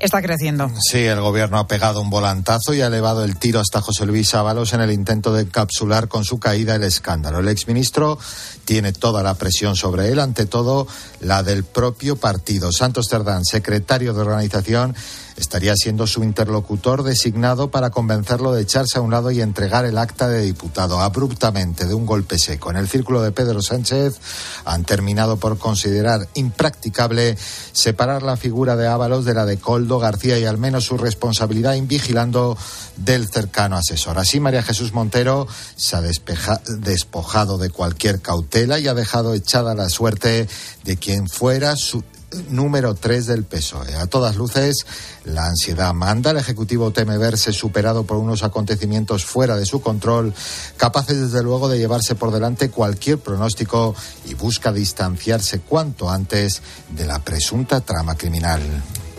está 0.06 0.22
creciendo. 0.22 0.72
Sí, 0.80 1.00
el 1.00 1.22
gobierno 1.22 1.58
ha 1.58 1.68
pegado 1.68 2.02
un 2.02 2.10
volantazo 2.10 2.74
y 2.74 2.82
ha 2.82 2.88
elevado 2.88 3.24
el 3.24 3.38
tiro 3.38 3.60
hasta 3.60 3.82
José 3.82 4.06
Luis 4.06 4.34
Ábalos 4.36 4.74
en 4.74 4.82
el 4.82 4.92
intento 4.92 5.34
de 5.34 5.44
encapsular 5.44 6.08
con 6.08 6.24
su 6.24 6.40
caída 6.40 6.76
el 6.76 6.84
escándalo. 6.84 7.40
El 7.40 7.48
exministro 7.48 8.20
tiene 8.66 8.94
toda 8.94 9.24
la 9.24 9.36
presión 9.36 9.76
sobre 9.76 10.10
él, 10.10 10.20
ante 10.20 10.46
todo 10.46 10.88
la 11.22 11.44
del 11.44 11.64
propio 11.64 12.16
partido. 12.16 12.72
Santos 12.72 13.08
Cerdán, 13.10 13.46
secretario 13.46 14.14
de 14.14 14.22
organización, 14.22 14.96
estaría 15.38 15.76
siendo 15.76 16.08
su 16.08 16.24
interlocutor 16.24 17.04
designado 17.04 17.72
para 17.72 17.90
convencerlo 17.90 18.54
de 18.54 18.62
echarse 18.62 18.98
a 18.98 19.02
un 19.02 19.12
lado 19.12 19.32
y 19.32 19.42
entregar 19.42 19.86
el 19.86 19.98
acta 19.98 20.28
de 20.28 20.42
diputado 20.42 21.00
abruptamente 21.00 21.86
de 21.86 21.94
un 21.94 22.06
golpe 22.06 22.38
seco. 22.38 22.70
En 22.70 22.78
el 22.78 22.88
círculo 22.88 23.22
de 23.22 23.32
Pedro 23.32 23.62
Sánchez 23.62 24.20
han 24.66 24.84
terminado 24.84 25.38
por 25.38 25.58
considerar 25.58 26.28
impracticable 26.34 27.38
separar 27.72 28.24
la 28.24 28.38
figura 28.38 28.76
de 28.76 28.88
Ábalos 28.88 29.26
de 29.26 29.34
la 29.34 29.46
de 29.46 29.58
Coldo 29.58 30.00
García 30.00 30.40
y 30.40 30.46
al 30.46 30.58
menos 30.58 30.86
su 30.86 30.98
responsabilidad 30.98 31.76
en 31.76 31.88
vigilando 31.88 32.58
del 32.98 33.28
cercano 33.28 33.78
asesor. 33.78 34.18
Así 34.20 34.40
María 34.40 34.64
Jesús 34.64 34.94
Montero 34.94 35.48
se 35.76 35.96
ha 35.96 36.02
despojado 36.02 37.58
de 37.58 37.70
cualquier 37.70 38.22
cautela 38.22 38.80
y 38.80 38.88
ha 38.88 38.94
dejado 38.94 39.34
echada 39.34 39.74
la 39.74 39.90
suerte 39.90 40.48
de 40.84 40.98
quien 40.98 41.28
fuera 41.28 41.76
su 41.76 42.04
número 42.50 42.96
3 42.96 43.26
del 43.28 43.44
PSOE. 43.44 43.96
A 43.96 44.08
todas 44.08 44.36
luces, 44.36 44.86
la 45.26 45.46
ansiedad 45.46 45.94
manda. 45.94 46.32
El 46.32 46.38
Ejecutivo 46.38 46.92
teme 46.92 47.18
verse 47.18 47.54
superado 47.54 48.04
por 48.04 48.18
unos 48.18 48.44
acontecimientos 48.44 49.26
fuera 49.26 49.56
de 49.56 49.66
su 49.66 49.82
control, 49.82 50.34
capaces 50.78 51.20
desde 51.20 51.44
luego 51.44 51.70
de 51.70 51.78
llevarse 51.78 52.16
por 52.16 52.32
delante 52.32 52.70
cualquier 52.70 53.20
pronóstico 53.20 53.96
y 54.26 54.34
busca 54.34 54.72
distanciarse 54.72 55.60
cuanto 55.60 56.10
antes 56.10 56.62
de 56.90 57.06
la 57.06 57.20
presunta 57.20 57.82
trama 57.82 58.16
criminal. 58.16 58.62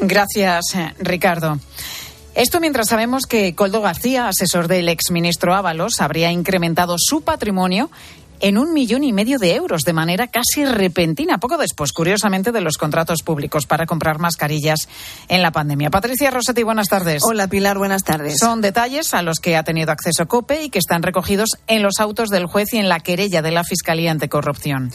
Gracias, 0.00 0.64
Ricardo. 0.98 1.58
Esto 2.34 2.58
mientras 2.58 2.88
sabemos 2.88 3.26
que 3.26 3.54
Coldo 3.54 3.80
García, 3.80 4.26
asesor 4.26 4.66
del 4.66 4.88
exministro 4.88 5.54
Ábalos, 5.54 6.00
habría 6.00 6.32
incrementado 6.32 6.96
su 6.98 7.22
patrimonio 7.22 7.90
en 8.40 8.58
un 8.58 8.72
millón 8.72 9.04
y 9.04 9.12
medio 9.12 9.38
de 9.38 9.54
euros 9.54 9.82
de 9.82 9.92
manera 9.92 10.28
casi 10.28 10.64
repentina, 10.64 11.38
poco 11.38 11.56
después, 11.56 11.92
curiosamente, 11.92 12.52
de 12.52 12.60
los 12.60 12.76
contratos 12.76 13.22
públicos 13.22 13.66
para 13.66 13.86
comprar 13.86 14.18
mascarillas 14.18 14.88
en 15.28 15.42
la 15.42 15.50
pandemia. 15.50 15.90
Patricia 15.90 16.30
Rosetti, 16.30 16.62
buenas 16.62 16.88
tardes. 16.88 17.22
Hola 17.24 17.48
Pilar, 17.48 17.78
buenas 17.78 18.02
tardes. 18.04 18.38
Son 18.38 18.60
detalles 18.60 19.14
a 19.14 19.22
los 19.22 19.38
que 19.38 19.56
ha 19.56 19.62
tenido 19.62 19.92
acceso 19.92 20.26
COPE 20.26 20.64
y 20.64 20.70
que 20.70 20.78
están 20.78 21.02
recogidos 21.02 21.50
en 21.66 21.82
los 21.82 22.00
autos 22.00 22.28
del 22.28 22.46
juez 22.46 22.72
y 22.72 22.78
en 22.78 22.88
la 22.88 23.00
querella 23.00 23.42
de 23.42 23.50
la 23.50 23.64
Fiscalía 23.64 24.10
Anticorrupción. 24.10 24.90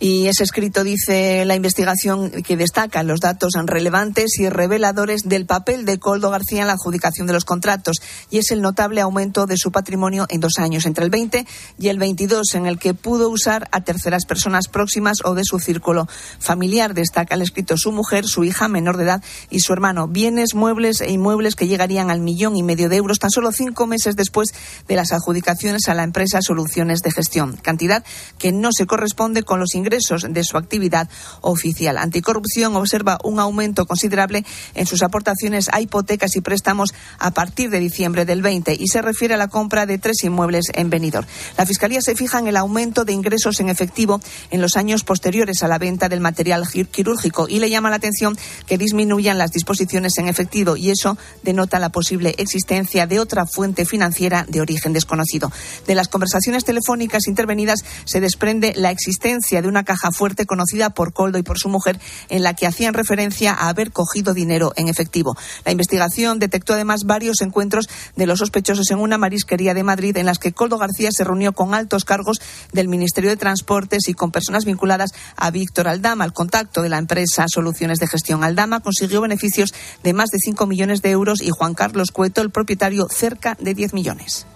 Y 0.00 0.26
ese 0.26 0.42
escrito 0.42 0.82
dice 0.82 1.44
la 1.44 1.54
investigación 1.54 2.30
que 2.42 2.56
destaca 2.56 3.02
los 3.04 3.20
datos 3.20 3.52
relevantes 3.64 4.38
y 4.38 4.48
reveladores 4.48 5.22
del 5.22 5.46
papel 5.46 5.84
de 5.84 5.98
Coldo 5.98 6.30
García 6.30 6.62
en 6.62 6.66
la 6.66 6.72
adjudicación 6.72 7.26
de 7.28 7.32
los 7.32 7.44
contratos 7.44 7.98
y 8.30 8.38
es 8.38 8.50
el 8.50 8.60
notable 8.60 9.00
aumento 9.00 9.46
de 9.46 9.56
su 9.56 9.70
patrimonio 9.70 10.26
en 10.28 10.40
dos 10.40 10.54
años, 10.58 10.84
entre 10.86 11.04
el 11.04 11.10
20 11.10 11.46
y 11.78 11.88
el 11.88 11.98
22, 11.98 12.54
en 12.54 12.66
el 12.66 12.78
que 12.78 12.92
pudo 12.92 13.28
usar 13.28 13.68
a 13.70 13.82
terceras 13.82 14.26
personas 14.26 14.66
próximas 14.66 15.18
o 15.24 15.34
de 15.34 15.44
su 15.44 15.60
círculo 15.60 16.08
familiar. 16.40 16.92
Destaca 16.92 17.36
el 17.36 17.42
escrito 17.42 17.76
su 17.76 17.92
mujer, 17.92 18.26
su 18.26 18.42
hija 18.42 18.66
menor 18.66 18.96
de 18.96 19.04
edad 19.04 19.22
y 19.48 19.60
su 19.60 19.72
hermano. 19.72 20.08
Bienes, 20.08 20.54
muebles 20.54 21.00
e 21.00 21.12
inmuebles 21.12 21.54
que 21.54 21.68
llegarían 21.68 22.10
al 22.10 22.20
millón 22.20 22.56
y 22.56 22.62
medio 22.64 22.88
de 22.88 22.96
euros 22.96 23.20
tan 23.20 23.30
solo 23.30 23.52
cinco 23.52 23.86
meses 23.86 24.16
después 24.16 24.48
de 24.88 24.96
las 24.96 25.12
adjudicaciones 25.12 25.88
a 25.88 25.94
la 25.94 26.02
empresa 26.02 26.42
Soluciones 26.42 27.00
de 27.00 27.12
Gestión. 27.12 27.56
Cantidad 27.62 28.04
que 28.38 28.50
no 28.50 28.70
se 28.72 28.86
corresponde 28.86 29.44
con 29.44 29.60
los 29.60 29.74
ingresos 29.74 29.83
de 29.84 30.44
su 30.44 30.56
actividad 30.56 31.08
oficial. 31.40 31.98
Anticorrupción 31.98 32.76
observa 32.76 33.18
un 33.24 33.40
aumento 33.40 33.86
considerable 33.86 34.44
en 34.74 34.86
sus 34.86 35.02
aportaciones 35.02 35.68
a 35.72 35.80
hipotecas 35.80 36.36
y 36.36 36.40
préstamos 36.40 36.94
a 37.18 37.32
partir 37.32 37.70
de 37.70 37.80
diciembre 37.80 38.24
del 38.24 38.42
20 38.42 38.76
y 38.78 38.88
se 38.88 39.02
refiere 39.02 39.34
a 39.34 39.38
la 39.38 39.48
compra 39.48 39.86
de 39.86 39.98
tres 39.98 40.24
inmuebles 40.24 40.66
en 40.74 40.90
Benidorm. 40.90 41.26
La 41.56 41.66
Fiscalía 41.66 42.00
se 42.00 42.14
fija 42.14 42.38
en 42.38 42.46
el 42.46 42.56
aumento 42.56 43.04
de 43.04 43.12
ingresos 43.12 43.60
en 43.60 43.68
efectivo 43.68 44.20
en 44.50 44.60
los 44.60 44.76
años 44.76 45.04
posteriores 45.04 45.62
a 45.62 45.68
la 45.68 45.78
venta 45.78 46.08
del 46.08 46.20
material 46.20 46.66
quirúrgico 46.68 47.46
y 47.48 47.58
le 47.58 47.70
llama 47.70 47.90
la 47.90 47.96
atención 47.96 48.36
que 48.66 48.78
disminuyan 48.78 49.38
las 49.38 49.50
disposiciones 49.50 50.16
en 50.18 50.28
efectivo 50.28 50.76
y 50.76 50.90
eso 50.90 51.16
denota 51.42 51.78
la 51.78 51.90
posible 51.90 52.34
existencia 52.38 53.06
de 53.06 53.20
otra 53.20 53.46
fuente 53.46 53.84
financiera 53.84 54.46
de 54.48 54.60
origen 54.60 54.92
desconocido. 54.92 55.50
De 55.86 55.94
las 55.94 56.08
conversaciones 56.08 56.64
telefónicas 56.64 57.26
intervenidas 57.26 57.80
se 58.04 58.20
desprende 58.20 58.72
la 58.76 58.90
existencia 58.90 59.62
de 59.62 59.68
una 59.68 59.73
caja 59.82 60.10
fuerte 60.12 60.46
conocida 60.46 60.90
por 60.90 61.12
Coldo 61.12 61.38
y 61.38 61.42
por 61.42 61.58
su 61.58 61.68
mujer 61.68 61.98
en 62.28 62.44
la 62.44 62.54
que 62.54 62.66
hacían 62.68 62.94
referencia 62.94 63.52
a 63.52 63.68
haber 63.68 63.90
cogido 63.90 64.34
dinero 64.34 64.72
en 64.76 64.88
efectivo. 64.88 65.36
La 65.64 65.72
investigación 65.72 66.38
detectó 66.38 66.74
además 66.74 67.04
varios 67.04 67.40
encuentros 67.40 67.88
de 68.14 68.26
los 68.26 68.38
sospechosos 68.38 68.90
en 68.90 69.00
una 69.00 69.18
marisquería 69.18 69.74
de 69.74 69.82
Madrid 69.82 70.16
en 70.16 70.26
las 70.26 70.38
que 70.38 70.52
Coldo 70.52 70.78
García 70.78 71.10
se 71.10 71.24
reunió 71.24 71.52
con 71.52 71.74
altos 71.74 72.04
cargos 72.04 72.40
del 72.72 72.88
Ministerio 72.88 73.30
de 73.30 73.36
Transportes 73.36 74.08
y 74.08 74.14
con 74.14 74.30
personas 74.30 74.64
vinculadas 74.64 75.10
a 75.36 75.50
Víctor 75.50 75.88
Aldama. 75.88 76.24
El 76.24 76.32
contacto 76.32 76.82
de 76.82 76.88
la 76.88 76.98
empresa 76.98 77.46
Soluciones 77.48 77.98
de 77.98 78.06
Gestión 78.06 78.44
Aldama 78.44 78.80
consiguió 78.80 79.20
beneficios 79.20 79.74
de 80.02 80.12
más 80.12 80.30
de 80.30 80.38
5 80.38 80.66
millones 80.66 81.02
de 81.02 81.10
euros 81.10 81.40
y 81.42 81.50
Juan 81.50 81.74
Carlos 81.74 82.10
Cueto, 82.12 82.42
el 82.42 82.50
propietario, 82.50 83.06
cerca 83.10 83.56
de 83.60 83.74
10 83.74 83.94
millones. 83.94 84.46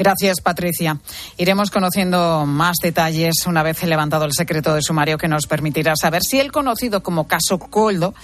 Gracias, 0.00 0.40
Patricia. 0.40 0.96
Iremos 1.36 1.70
conociendo 1.70 2.46
más 2.46 2.76
detalles 2.82 3.34
una 3.46 3.62
vez 3.62 3.82
levantado 3.82 4.24
el 4.24 4.32
secreto 4.32 4.74
de 4.74 4.80
sumario 4.80 5.18
que 5.18 5.28
nos 5.28 5.46
permitirá 5.46 5.92
saber 5.94 6.22
si 6.22 6.40
el 6.40 6.50
conocido 6.50 7.02
como 7.02 7.28
caso 7.28 7.58
Coldo 7.58 8.14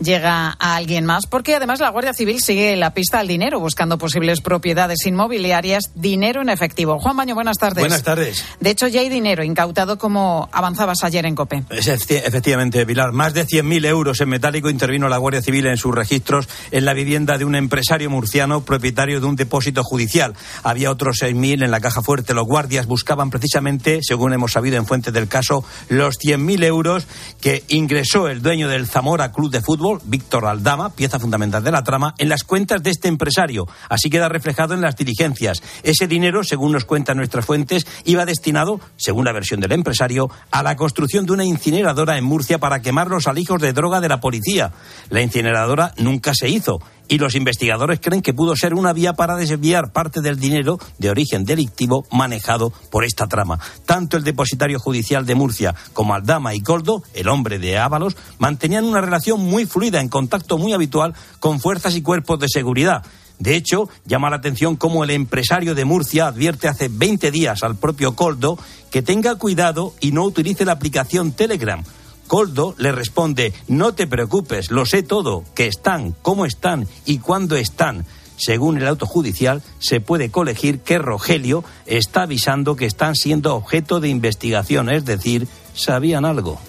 llega 0.00 0.56
a 0.58 0.76
alguien 0.76 1.04
más, 1.04 1.26
porque 1.26 1.54
además 1.54 1.80
la 1.80 1.90
Guardia 1.90 2.14
Civil 2.14 2.40
sigue 2.40 2.76
la 2.76 2.94
pista 2.94 3.18
al 3.18 3.28
dinero, 3.28 3.60
buscando 3.60 3.98
posibles 3.98 4.40
propiedades 4.40 5.04
inmobiliarias, 5.06 5.90
dinero 5.94 6.42
en 6.42 6.48
efectivo. 6.48 6.98
Juan 6.98 7.16
Baño, 7.16 7.34
buenas 7.34 7.58
tardes. 7.58 7.82
Buenas 7.82 8.02
tardes. 8.02 8.44
De 8.60 8.70
hecho, 8.70 8.86
ya 8.88 9.00
hay 9.00 9.08
dinero 9.08 9.42
incautado 9.42 9.98
como 9.98 10.48
avanzabas 10.52 11.02
ayer 11.04 11.26
en 11.26 11.34
COPE. 11.34 11.64
Efectivamente, 11.70 12.84
Pilar. 12.86 13.12
Más 13.12 13.34
de 13.34 13.46
100.000 13.46 13.86
euros 13.86 14.20
en 14.20 14.28
metálico 14.28 14.70
intervino 14.70 15.08
la 15.08 15.18
Guardia 15.18 15.42
Civil 15.42 15.66
en 15.66 15.76
sus 15.76 15.94
registros 15.94 16.48
en 16.70 16.84
la 16.84 16.94
vivienda 16.94 17.38
de 17.38 17.44
un 17.44 17.54
empresario 17.54 18.10
murciano 18.10 18.62
propietario 18.62 19.20
de 19.20 19.26
un 19.26 19.36
depósito 19.36 19.82
judicial. 19.82 20.34
Había 20.62 20.90
otros 20.90 21.18
6.000 21.22 21.64
en 21.64 21.70
la 21.70 21.80
caja 21.80 22.02
fuerte. 22.02 22.34
Los 22.34 22.46
guardias 22.46 22.86
buscaban 22.86 23.30
precisamente, 23.30 24.00
según 24.02 24.32
hemos 24.32 24.52
sabido 24.52 24.76
en 24.76 24.86
fuentes 24.86 25.12
del 25.12 25.28
caso, 25.28 25.64
los 25.88 26.18
100.000 26.18 26.64
euros 26.64 27.06
que 27.40 27.64
ingresó 27.68 28.28
el 28.28 28.42
dueño 28.42 28.68
del 28.68 28.86
Zamora 28.86 29.32
Club 29.32 29.50
de 29.50 29.60
Fútbol 29.60 29.87
Víctor 30.04 30.46
Aldama, 30.46 30.90
pieza 30.90 31.18
fundamental 31.18 31.64
de 31.64 31.70
la 31.70 31.82
trama, 31.82 32.14
en 32.18 32.28
las 32.28 32.44
cuentas 32.44 32.82
de 32.82 32.90
este 32.90 33.08
empresario. 33.08 33.66
Así 33.88 34.10
queda 34.10 34.28
reflejado 34.28 34.74
en 34.74 34.80
las 34.80 34.96
diligencias. 34.96 35.62
Ese 35.82 36.06
dinero, 36.06 36.44
según 36.44 36.72
nos 36.72 36.84
cuentan 36.84 37.16
nuestras 37.16 37.46
fuentes, 37.46 37.86
iba 38.04 38.24
destinado, 38.26 38.80
según 38.96 39.24
la 39.24 39.32
versión 39.32 39.60
del 39.60 39.72
empresario, 39.72 40.30
a 40.50 40.62
la 40.62 40.76
construcción 40.76 41.26
de 41.26 41.32
una 41.32 41.44
incineradora 41.44 42.18
en 42.18 42.24
Murcia 42.24 42.58
para 42.58 42.82
quemar 42.82 43.08
los 43.08 43.26
alijos 43.26 43.60
de 43.60 43.72
droga 43.72 44.00
de 44.00 44.08
la 44.08 44.20
policía. 44.20 44.72
La 45.10 45.22
incineradora 45.22 45.94
nunca 45.96 46.34
se 46.34 46.48
hizo 46.48 46.80
y 47.08 47.18
los 47.18 47.34
investigadores 47.34 48.00
creen 48.00 48.22
que 48.22 48.34
pudo 48.34 48.54
ser 48.54 48.74
una 48.74 48.92
vía 48.92 49.14
para 49.14 49.36
desviar 49.36 49.92
parte 49.92 50.20
del 50.20 50.38
dinero 50.38 50.78
de 50.98 51.10
origen 51.10 51.44
delictivo 51.44 52.06
manejado 52.12 52.72
por 52.90 53.04
esta 53.04 53.26
trama. 53.26 53.58
Tanto 53.86 54.16
el 54.16 54.24
depositario 54.24 54.78
judicial 54.78 55.26
de 55.26 55.34
Murcia 55.34 55.74
como 55.92 56.14
Aldama 56.14 56.54
y 56.54 56.60
Coldo, 56.60 57.02
el 57.14 57.28
hombre 57.28 57.58
de 57.58 57.78
Ábalos, 57.78 58.16
mantenían 58.38 58.84
una 58.84 59.00
relación 59.00 59.40
muy 59.40 59.66
fluida, 59.66 60.00
en 60.00 60.08
contacto 60.08 60.58
muy 60.58 60.72
habitual 60.72 61.14
con 61.40 61.60
fuerzas 61.60 61.96
y 61.96 62.02
cuerpos 62.02 62.38
de 62.38 62.48
seguridad. 62.48 63.02
De 63.38 63.54
hecho, 63.54 63.88
llama 64.04 64.30
la 64.30 64.36
atención 64.36 64.76
cómo 64.76 65.04
el 65.04 65.10
empresario 65.10 65.74
de 65.74 65.84
Murcia 65.84 66.26
advierte 66.26 66.66
hace 66.66 66.88
20 66.88 67.30
días 67.30 67.62
al 67.62 67.76
propio 67.76 68.16
Coldo 68.16 68.58
que 68.90 69.02
tenga 69.02 69.36
cuidado 69.36 69.94
y 70.00 70.10
no 70.10 70.24
utilice 70.24 70.64
la 70.64 70.72
aplicación 70.72 71.32
Telegram 71.32 71.84
Coldo 72.28 72.76
le 72.78 72.92
responde, 72.92 73.52
no 73.66 73.94
te 73.94 74.06
preocupes, 74.06 74.70
lo 74.70 74.86
sé 74.86 75.02
todo, 75.02 75.42
que 75.56 75.66
están, 75.66 76.14
cómo 76.22 76.46
están 76.46 76.86
y 77.04 77.18
cuándo 77.18 77.56
están. 77.56 78.06
Según 78.36 78.78
el 78.78 78.86
auto 78.86 79.06
judicial, 79.06 79.62
se 79.80 80.00
puede 80.00 80.30
colegir 80.30 80.78
que 80.78 80.98
Rogelio 80.98 81.64
está 81.86 82.22
avisando 82.22 82.76
que 82.76 82.86
están 82.86 83.16
siendo 83.16 83.56
objeto 83.56 83.98
de 83.98 84.10
investigación, 84.10 84.90
es 84.90 85.04
decir, 85.04 85.48
sabían 85.74 86.24
algo. 86.24 86.60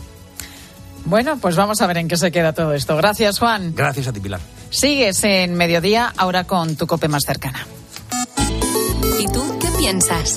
Bueno, 1.05 1.37
pues 1.37 1.55
vamos 1.55 1.81
a 1.81 1.87
ver 1.87 1.97
en 1.97 2.07
qué 2.07 2.17
se 2.17 2.31
queda 2.31 2.53
todo 2.53 2.73
esto. 2.73 2.97
Gracias, 2.97 3.37
Juan. 3.37 3.73
Gracias 3.75 4.07
a 4.07 4.13
ti, 4.13 4.19
Pilar. 4.19 4.41
Sigues 4.71 5.23
en 5.23 5.53
mediodía, 5.55 6.11
ahora 6.17 6.45
con 6.45 6.75
tu 6.75 6.87
cope 6.87 7.07
más 7.07 7.23
cercana. 7.25 7.65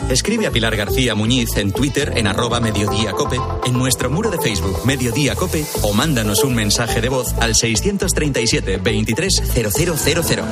Escribe 0.08 0.46
a 0.46 0.50
Pilar 0.50 0.74
García 0.76 1.14
Muñiz 1.14 1.56
en 1.56 1.72
Twitter 1.72 2.14
en 2.16 2.26
arroba 2.26 2.58
mediodíacope, 2.58 3.38
en 3.66 3.74
nuestro 3.74 4.08
muro 4.08 4.30
de 4.30 4.38
Facebook 4.38 4.86
Mediodía 4.86 5.34
Cope 5.34 5.66
o 5.82 5.92
mándanos 5.92 6.42
un 6.42 6.54
mensaje 6.54 7.02
de 7.02 7.10
voz 7.10 7.34
al 7.38 7.54
637 7.54 8.78
230000. 8.78 10.42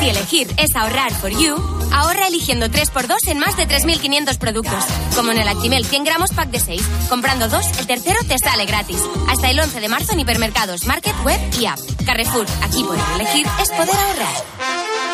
Si 0.00 0.08
elegir 0.08 0.48
es 0.56 0.74
ahorrar 0.76 1.12
for 1.12 1.30
you, 1.30 1.56
ahorra 1.92 2.28
eligiendo 2.28 2.66
3x2 2.66 3.16
en 3.28 3.38
más 3.38 3.56
de 3.58 3.68
3.500 3.68 4.38
productos. 4.38 4.84
Como 5.14 5.30
en 5.30 5.38
el 5.40 5.48
Actimel 5.48 5.84
100 5.84 6.04
gramos 6.04 6.30
pack 6.32 6.48
de 6.48 6.60
6. 6.60 6.82
Comprando 7.10 7.48
dos, 7.48 7.66
el 7.78 7.86
tercero 7.86 8.18
te 8.26 8.38
sale 8.38 8.64
gratis. 8.64 8.98
Hasta 9.28 9.50
el 9.50 9.60
11 9.60 9.78
de 9.78 9.88
marzo 9.88 10.12
en 10.14 10.20
hipermercados, 10.20 10.86
market, 10.86 11.14
web 11.22 11.38
y 11.60 11.66
app. 11.66 11.78
Carrefour, 12.06 12.46
aquí 12.62 12.82
poder 12.82 13.04
elegir 13.14 13.46
es 13.62 13.68
poder 13.70 13.94
ahorrar. 13.94 15.13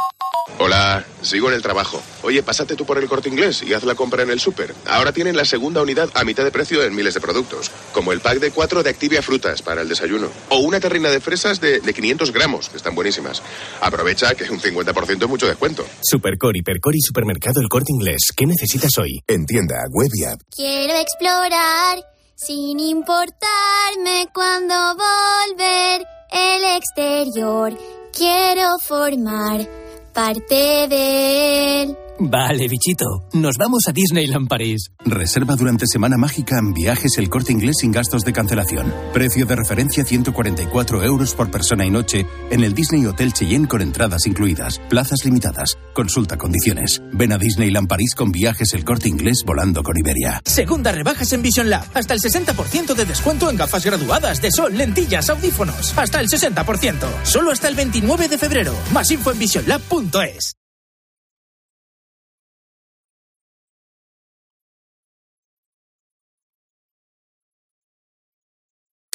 Hola, 0.59 1.03
sigo 1.21 1.49
en 1.49 1.55
el 1.55 1.61
trabajo. 1.61 2.01
Oye, 2.21 2.43
pásate 2.43 2.75
tú 2.75 2.85
por 2.85 2.97
el 2.97 3.07
corte 3.07 3.29
inglés 3.29 3.63
y 3.63 3.73
haz 3.73 3.83
la 3.83 3.95
compra 3.95 4.23
en 4.23 4.29
el 4.29 4.39
súper. 4.39 4.75
Ahora 4.85 5.11
tienen 5.11 5.35
la 5.35 5.45
segunda 5.45 5.81
unidad 5.81 6.09
a 6.13 6.23
mitad 6.23 6.43
de 6.43 6.51
precio 6.51 6.83
en 6.83 6.95
miles 6.95 7.15
de 7.15 7.21
productos, 7.21 7.71
como 7.93 8.11
el 8.11 8.19
pack 8.19 8.39
de 8.39 8.51
4 8.51 8.83
de 8.83 8.89
Activia 8.89 9.21
Frutas 9.21 9.61
para 9.61 9.81
el 9.81 9.89
desayuno, 9.89 10.29
o 10.49 10.59
una 10.59 10.79
terrina 10.79 11.09
de 11.09 11.19
fresas 11.19 11.59
de, 11.59 11.79
de 11.79 11.93
500 11.93 12.31
gramos, 12.31 12.69
que 12.69 12.77
están 12.77 12.93
buenísimas. 12.93 13.41
Aprovecha 13.81 14.35
que 14.35 14.43
un 14.51 14.59
50% 14.59 15.23
es 15.23 15.29
mucho 15.29 15.47
descuento. 15.47 15.85
Supercor, 16.01 16.55
Hipercor 16.55 16.95
y 16.95 17.01
Supermercado 17.01 17.59
El 17.59 17.69
Corte 17.69 17.91
Inglés. 17.91 18.21
¿Qué 18.35 18.45
necesitas 18.45 18.91
hoy? 18.99 19.23
En 19.27 19.45
tienda, 19.45 19.75
web 19.89 20.09
y 20.13 20.25
app. 20.25 20.39
Quiero 20.55 20.93
explorar 20.99 22.05
sin 22.35 22.79
importarme 22.79 24.27
cuando 24.33 24.75
volver 24.95 26.05
el 26.31 26.63
exterior. 26.77 27.77
Quiero 28.13 28.77
formar 28.79 29.67
parte 30.13 30.87
de 30.89 31.81
él. 31.83 31.97
Vale, 32.23 32.67
bichito. 32.67 33.27
Nos 33.33 33.57
vamos 33.57 33.81
a 33.87 33.91
Disneyland 33.91 34.47
París. 34.47 34.91
Reserva 35.03 35.55
durante 35.55 35.87
Semana 35.87 36.17
Mágica 36.17 36.59
en 36.59 36.71
viajes 36.71 37.17
el 37.17 37.31
corte 37.31 37.51
inglés 37.51 37.77
sin 37.79 37.91
gastos 37.91 38.21
de 38.21 38.31
cancelación. 38.31 38.93
Precio 39.11 39.47
de 39.47 39.55
referencia 39.55 40.05
144 40.05 41.03
euros 41.03 41.33
por 41.33 41.49
persona 41.49 41.83
y 41.83 41.89
noche 41.89 42.27
en 42.51 42.63
el 42.63 42.75
Disney 42.75 43.07
Hotel 43.07 43.33
Cheyenne 43.33 43.67
con 43.67 43.81
entradas 43.81 44.27
incluidas. 44.27 44.79
Plazas 44.87 45.25
limitadas. 45.25 45.79
Consulta 45.95 46.37
condiciones. 46.37 47.01
Ven 47.11 47.31
a 47.31 47.39
Disneyland 47.39 47.87
París 47.87 48.13
con 48.13 48.31
viajes 48.31 48.75
el 48.75 48.85
corte 48.85 49.09
inglés 49.09 49.41
volando 49.43 49.81
con 49.81 49.97
Iberia. 49.97 50.41
Segunda 50.45 50.91
rebajas 50.91 51.33
en 51.33 51.41
Vision 51.41 51.71
Lab. 51.71 51.85
Hasta 51.95 52.13
el 52.13 52.19
60% 52.19 52.93
de 52.93 53.05
descuento 53.05 53.49
en 53.49 53.57
gafas 53.57 53.83
graduadas 53.83 54.43
de 54.43 54.51
sol, 54.51 54.77
lentillas, 54.77 55.27
audífonos. 55.31 55.97
Hasta 55.97 56.19
el 56.19 56.27
60%. 56.27 56.97
Solo 57.23 57.49
hasta 57.49 57.67
el 57.67 57.73
29 57.73 58.27
de 58.27 58.37
febrero. 58.37 58.75
Más 58.93 59.09
info 59.09 59.31
en 59.31 59.39
visionlab.es. 59.39 60.60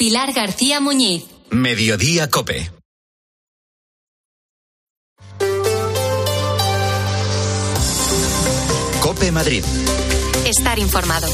Pilar 0.07 0.31
García 0.31 0.79
Muñiz. 0.79 1.25
Mediodía 1.49 2.29
Cope. 2.29 2.71
Cope 9.01 9.33
Madrid. 9.33 9.65
Estar 10.45 10.79
informado. 10.79 11.27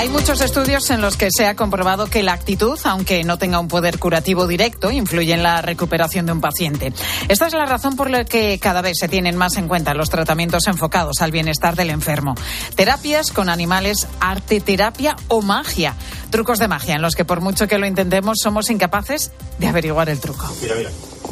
Hay 0.00 0.08
muchos 0.08 0.40
estudios 0.40 0.88
en 0.88 1.02
los 1.02 1.18
que 1.18 1.28
se 1.30 1.46
ha 1.46 1.56
comprobado 1.56 2.06
que 2.06 2.22
la 2.22 2.32
actitud, 2.32 2.78
aunque 2.84 3.22
no 3.22 3.36
tenga 3.36 3.60
un 3.60 3.68
poder 3.68 3.98
curativo 3.98 4.46
directo, 4.46 4.90
influye 4.90 5.34
en 5.34 5.42
la 5.42 5.60
recuperación 5.60 6.24
de 6.24 6.32
un 6.32 6.40
paciente. 6.40 6.94
Esta 7.28 7.46
es 7.48 7.52
la 7.52 7.66
razón 7.66 7.96
por 7.96 8.08
la 8.08 8.24
que 8.24 8.58
cada 8.58 8.80
vez 8.80 8.96
se 8.98 9.08
tienen 9.08 9.36
más 9.36 9.58
en 9.58 9.68
cuenta 9.68 9.92
los 9.92 10.08
tratamientos 10.08 10.68
enfocados 10.68 11.20
al 11.20 11.32
bienestar 11.32 11.76
del 11.76 11.90
enfermo. 11.90 12.34
Terapias 12.76 13.30
con 13.30 13.50
animales, 13.50 14.08
arte, 14.20 14.62
terapia 14.62 15.16
o 15.28 15.42
magia. 15.42 15.94
Trucos 16.30 16.58
de 16.58 16.68
magia 16.68 16.94
en 16.94 17.02
los 17.02 17.14
que 17.16 17.24
por 17.24 17.40
mucho 17.40 17.66
que 17.66 17.78
lo 17.78 17.86
intentemos 17.86 18.38
somos 18.42 18.70
incapaces 18.70 19.32
de 19.58 19.66
averiguar 19.66 20.08
el 20.08 20.20
truco. 20.20 20.48
Mira, 20.62 20.74
mira. 20.76 20.90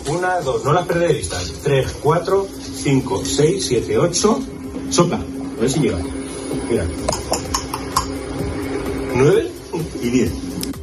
Una, 0.08 0.40
dos, 0.40 0.64
no 0.64 0.72
las 0.72 0.86
perder 0.86 1.08
de 1.08 1.14
vista. 1.14 1.36
Tres, 1.62 1.96
cuatro, 2.02 2.48
cinco, 2.74 3.24
seis, 3.24 3.66
siete, 3.66 3.96
ocho. 3.96 4.40
Sopla. 4.90 5.16
A 5.16 5.60
ver 5.60 5.70
si 5.70 5.80
llega. 5.80 5.98
Mira. 6.68 6.84
Nueve 9.14 9.52
y 10.02 10.10
diez. 10.10 10.32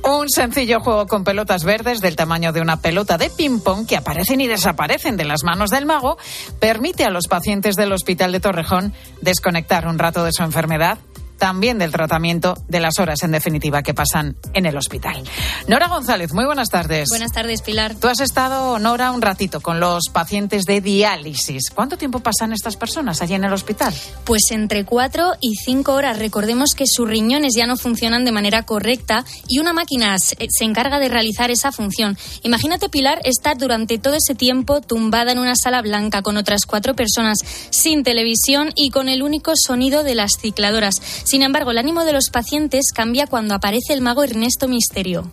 Un 0.04 0.30
sencillo 0.30 0.80
juego 0.82 1.08
con 1.08 1.24
pelotas 1.24 1.64
verdes 1.64 2.00
del 2.00 2.16
tamaño 2.16 2.54
de 2.54 2.62
una 2.62 2.80
pelota 2.80 3.18
de 3.18 3.32
ping-pong 3.32 3.88
que 3.88 3.98
aparecen 3.98 4.40
y 4.40 4.48
desaparecen 4.48 5.18
de 5.18 5.26
las 5.26 5.44
manos 5.44 5.72
del 5.72 5.88
mago 5.88 6.18
permite 6.60 7.06
a 7.06 7.10
los 7.10 7.28
pacientes 7.28 7.76
del 7.76 7.92
Hospital 7.92 8.32
de 8.32 8.40
Torrejón 8.40 8.94
desconectar 9.22 9.88
un 9.88 9.98
rato 9.98 10.24
de 10.24 10.32
su 10.32 10.44
enfermedad 10.44 11.00
también 11.38 11.78
del 11.78 11.92
tratamiento 11.92 12.58
de 12.68 12.80
las 12.80 13.00
horas, 13.00 13.24
en 13.24 13.32
definitiva, 13.32 13.84
que 13.84 13.94
pasan 13.94 14.36
en 14.54 14.66
el 14.66 14.78
hospital. 14.78 15.24
Nora 15.68 15.88
González, 15.88 16.34
muy 16.34 16.46
buenas 16.46 16.70
tardes. 16.70 17.10
Buenas 17.10 17.32
tardes, 17.32 17.62
Pilar. 17.62 17.96
Tú 17.96 18.08
has 18.08 18.20
estado, 18.20 18.80
Nora, 18.80 19.12
un 19.12 19.22
ratito 19.22 19.62
con 19.62 19.80
los 19.80 20.06
pacientes 20.12 20.66
de 20.66 20.82
diálisis. 20.82 21.70
¿Cuánto 21.74 21.98
tiempo 21.98 22.20
pasan 22.20 22.54
estas 22.54 22.78
personas 22.78 23.22
allí 23.22 23.34
en 23.34 23.44
el 23.44 23.54
hospital? 23.54 23.94
Pues 24.24 24.44
entre 24.52 24.86
cuatro 24.86 25.34
y 25.42 25.56
cinco 25.56 25.94
horas. 25.94 26.20
Recordemos 26.20 26.74
que 26.76 26.86
sus 26.88 27.08
riñones 27.08 27.54
ya 27.56 27.68
no 27.68 27.78
funcionan 27.78 28.26
de 28.26 28.32
manera 28.32 28.64
correcta 28.64 29.26
y 29.48 29.60
una 29.60 29.74
máquina 29.74 30.18
se 30.20 30.64
encarga 30.64 31.00
de 31.00 31.10
realizar 31.10 31.52
esa 31.52 31.72
función. 31.72 32.18
Imagínate, 32.44 32.90
Pilar, 32.90 33.20
estar 33.24 33.58
durante 33.58 33.98
todo 33.98 34.16
ese 34.16 34.36
tiempo 34.36 34.82
tumbada 34.82 35.32
en 35.32 35.40
una 35.40 35.56
sala 35.56 35.82
blanca 35.82 36.22
con 36.22 36.38
otras 36.38 36.66
cuatro 36.66 36.96
personas, 36.96 37.40
sin 37.70 38.04
televisión 38.04 38.72
y 38.76 38.90
con 38.90 39.10
el 39.10 39.24
único 39.24 39.54
sonido 39.56 40.04
de 40.04 40.16
las 40.16 40.34
cicladoras. 40.40 41.02
Sin 41.26 41.42
embargo, 41.42 41.72
el 41.72 41.80
ánimo 41.80 42.06
de 42.06 42.14
los 42.14 42.30
pacientes 42.30 42.92
cambia 42.94 43.26
cuando 43.26 43.56
aparece 43.56 43.94
el 43.94 44.02
mago 44.02 44.24
Ernesto 44.24 44.68
Misterio. 44.68 45.32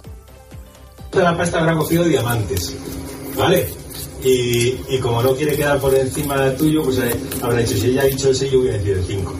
La 1.12 1.36
pasta 1.36 1.60
habrá 1.60 1.74
cogido 1.74 2.04
diamantes, 2.04 2.74
¿vale? 3.36 3.68
Y, 4.24 4.98
como 5.00 5.22
no 5.22 5.34
quiere 5.34 5.54
quedar 5.54 5.78
por 5.78 5.94
encima 5.94 6.50
tuyo, 6.54 6.82
pues 6.82 6.98
eh, 6.98 7.14
habrá 7.42 7.58
dicho, 7.58 7.76
si 7.76 7.88
ella 7.88 8.02
ha 8.02 8.06
dicho 8.06 8.30
el 8.30 8.36
6, 8.36 8.52
yo 8.52 8.60
voy 8.60 8.68
a 8.70 8.72
decir 8.72 8.96
el 8.96 9.04
5. 9.04 9.34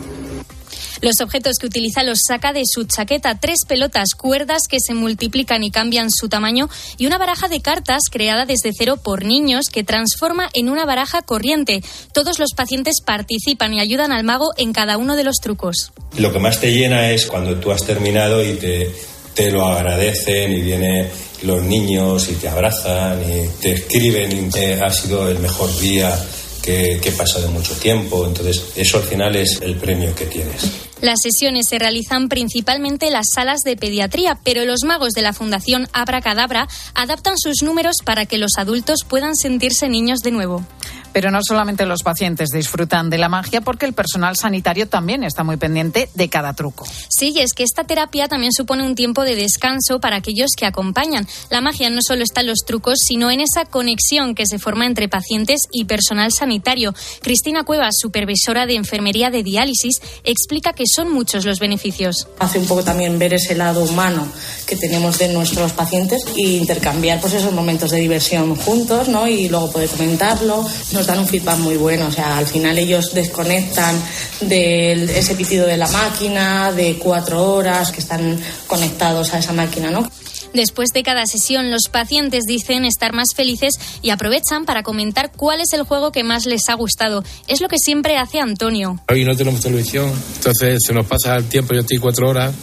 Los 1.03 1.19
objetos 1.19 1.57
que 1.59 1.67
utiliza 1.67 2.01
los 2.01 2.19
saca 2.25 2.53
de 2.53 2.61
su 2.65 2.85
chaqueta, 2.85 3.37
tres 3.37 3.65
pelotas, 3.67 4.11
cuerdas 4.17 4.61
que 4.69 4.77
se 4.79 4.93
multiplican 4.93 5.61
y 5.61 5.69
cambian 5.69 6.09
su 6.09 6.29
tamaño 6.29 6.69
y 6.97 7.07
una 7.07 7.17
baraja 7.17 7.49
de 7.49 7.59
cartas 7.59 8.03
creada 8.09 8.45
desde 8.45 8.71
cero 8.71 8.95
por 8.95 9.25
niños 9.25 9.65
que 9.69 9.83
transforma 9.83 10.49
en 10.53 10.69
una 10.69 10.85
baraja 10.85 11.21
corriente. 11.21 11.83
Todos 12.13 12.39
los 12.39 12.53
pacientes 12.55 13.01
participan 13.05 13.73
y 13.73 13.81
ayudan 13.81 14.13
al 14.13 14.23
mago 14.23 14.51
en 14.55 14.71
cada 14.71 14.97
uno 14.97 15.17
de 15.17 15.25
los 15.25 15.41
trucos. 15.41 15.91
Lo 16.17 16.31
que 16.31 16.39
más 16.39 16.61
te 16.61 16.71
llena 16.71 17.11
es 17.11 17.25
cuando 17.25 17.55
tú 17.55 17.73
has 17.73 17.83
terminado 17.83 18.41
y 18.41 18.53
te, 18.53 18.89
te 19.33 19.51
lo 19.51 19.67
agradecen 19.67 20.53
y 20.53 20.61
vienen 20.61 21.09
los 21.41 21.61
niños 21.63 22.29
y 22.29 22.35
te 22.35 22.47
abrazan 22.47 23.19
y 23.29 23.45
te 23.61 23.73
escriben 23.73 24.31
y 24.31 24.49
te 24.49 24.75
ha 24.75 24.89
sido 24.89 25.27
el 25.27 25.39
mejor 25.39 25.77
día 25.79 26.17
que, 26.61 26.97
que 27.03 27.09
he 27.09 27.11
pasado 27.11 27.51
mucho 27.51 27.73
tiempo. 27.75 28.25
Entonces, 28.25 28.67
eso 28.77 28.99
al 28.99 29.03
final 29.03 29.35
es 29.35 29.59
el 29.61 29.75
premio 29.75 30.15
que 30.15 30.27
tienes. 30.27 30.92
Las 31.03 31.19
sesiones 31.21 31.65
se 31.69 31.79
realizan 31.79 32.29
principalmente 32.29 33.07
en 33.07 33.11
las 33.11 33.25
salas 33.35 33.59
de 33.65 33.75
pediatría, 33.75 34.39
pero 34.41 34.63
los 34.63 34.85
magos 34.85 35.11
de 35.11 35.21
la 35.21 35.33
Fundación 35.33 35.89
Abracadabra 35.91 36.69
adaptan 36.95 37.37
sus 37.37 37.61
números 37.61 37.97
para 38.05 38.25
que 38.25 38.37
los 38.37 38.53
adultos 38.57 39.01
puedan 39.05 39.35
sentirse 39.35 39.89
niños 39.89 40.19
de 40.19 40.31
nuevo. 40.31 40.65
Pero 41.13 41.31
no 41.31 41.39
solamente 41.41 41.85
los 41.85 42.03
pacientes 42.03 42.49
disfrutan 42.49 43.09
de 43.09 43.17
la 43.17 43.29
magia, 43.29 43.61
porque 43.61 43.85
el 43.85 43.93
personal 43.93 44.35
sanitario 44.35 44.87
también 44.87 45.23
está 45.23 45.43
muy 45.43 45.57
pendiente 45.57 46.09
de 46.13 46.29
cada 46.29 46.53
truco. 46.53 46.85
Sí, 47.09 47.33
y 47.35 47.39
es 47.39 47.53
que 47.53 47.63
esta 47.63 47.83
terapia 47.83 48.27
también 48.27 48.51
supone 48.51 48.85
un 48.85 48.95
tiempo 48.95 49.23
de 49.23 49.35
descanso 49.35 49.99
para 49.99 50.17
aquellos 50.17 50.51
que 50.57 50.65
acompañan. 50.65 51.27
La 51.49 51.61
magia 51.61 51.89
no 51.89 52.01
solo 52.05 52.23
está 52.23 52.41
en 52.41 52.47
los 52.47 52.59
trucos, 52.65 52.99
sino 53.07 53.31
en 53.31 53.41
esa 53.41 53.65
conexión 53.65 54.35
que 54.35 54.45
se 54.45 54.59
forma 54.59 54.85
entre 54.85 55.07
pacientes 55.07 55.61
y 55.71 55.85
personal 55.85 56.31
sanitario. 56.31 56.93
Cristina 57.21 57.63
Cuevas, 57.63 57.95
supervisora 57.99 58.65
de 58.65 58.75
enfermería 58.75 59.29
de 59.29 59.43
diálisis, 59.43 60.01
explica 60.23 60.73
que 60.73 60.85
son 60.87 61.11
muchos 61.11 61.45
los 61.45 61.59
beneficios. 61.59 62.27
Hace 62.39 62.59
un 62.59 62.65
poco 62.65 62.83
también 62.83 63.19
ver 63.19 63.33
ese 63.33 63.55
lado 63.55 63.83
humano 63.83 64.27
que 64.65 64.75
tenemos 64.75 65.19
de 65.19 65.29
nuestros 65.29 65.71
pacientes 65.73 66.23
e 66.37 66.41
intercambiar 66.41 67.19
pues 67.19 67.33
esos 67.33 67.53
momentos 67.53 67.91
de 67.91 67.99
diversión 67.99 68.55
juntos, 68.55 69.07
¿no? 69.07 69.27
Y 69.27 69.49
luego 69.49 69.71
poder 69.71 69.89
comentarlo. 69.89 70.65
Nos 70.91 71.02
dan 71.07 71.19
un 71.19 71.27
feedback 71.27 71.57
muy 71.59 71.77
bueno, 71.77 72.07
o 72.07 72.11
sea, 72.11 72.37
al 72.37 72.47
final 72.47 72.77
ellos 72.77 73.13
desconectan 73.13 73.95
de 74.41 74.93
ese 75.17 75.35
pitido 75.35 75.65
de 75.65 75.77
la 75.77 75.87
máquina, 75.87 76.71
de 76.71 76.97
cuatro 76.97 77.43
horas 77.53 77.91
que 77.91 77.99
están 77.99 78.39
conectados 78.67 79.33
a 79.33 79.39
esa 79.39 79.53
máquina, 79.53 79.91
¿no? 79.91 80.09
Después 80.53 80.89
de 80.93 81.01
cada 81.01 81.25
sesión, 81.25 81.71
los 81.71 81.89
pacientes 81.91 82.43
dicen 82.45 82.85
estar 82.85 83.11
más 83.11 83.29
felices 83.35 83.73
y 84.03 84.11
aprovechan 84.11 84.65
para 84.65 84.83
comentar 84.83 85.31
cuál 85.31 85.61
es 85.61 85.73
el 85.73 85.81
juego 85.81 86.11
que 86.11 86.23
más 86.23 86.45
les 86.45 86.69
ha 86.69 86.75
gustado. 86.75 87.23
Es 87.47 87.59
lo 87.59 87.67
que 87.67 87.77
siempre 87.79 88.17
hace 88.17 88.39
Antonio. 88.39 88.99
Hoy 89.09 89.25
no 89.25 89.35
tenemos 89.35 89.61
televisión, 89.61 90.11
entonces 90.35 90.77
se 90.85 90.93
nos 90.93 91.07
pasa 91.07 91.35
el 91.37 91.45
tiempo, 91.45 91.73
yo 91.73 91.79
estoy 91.79 91.97
cuatro 91.97 92.29
horas 92.29 92.53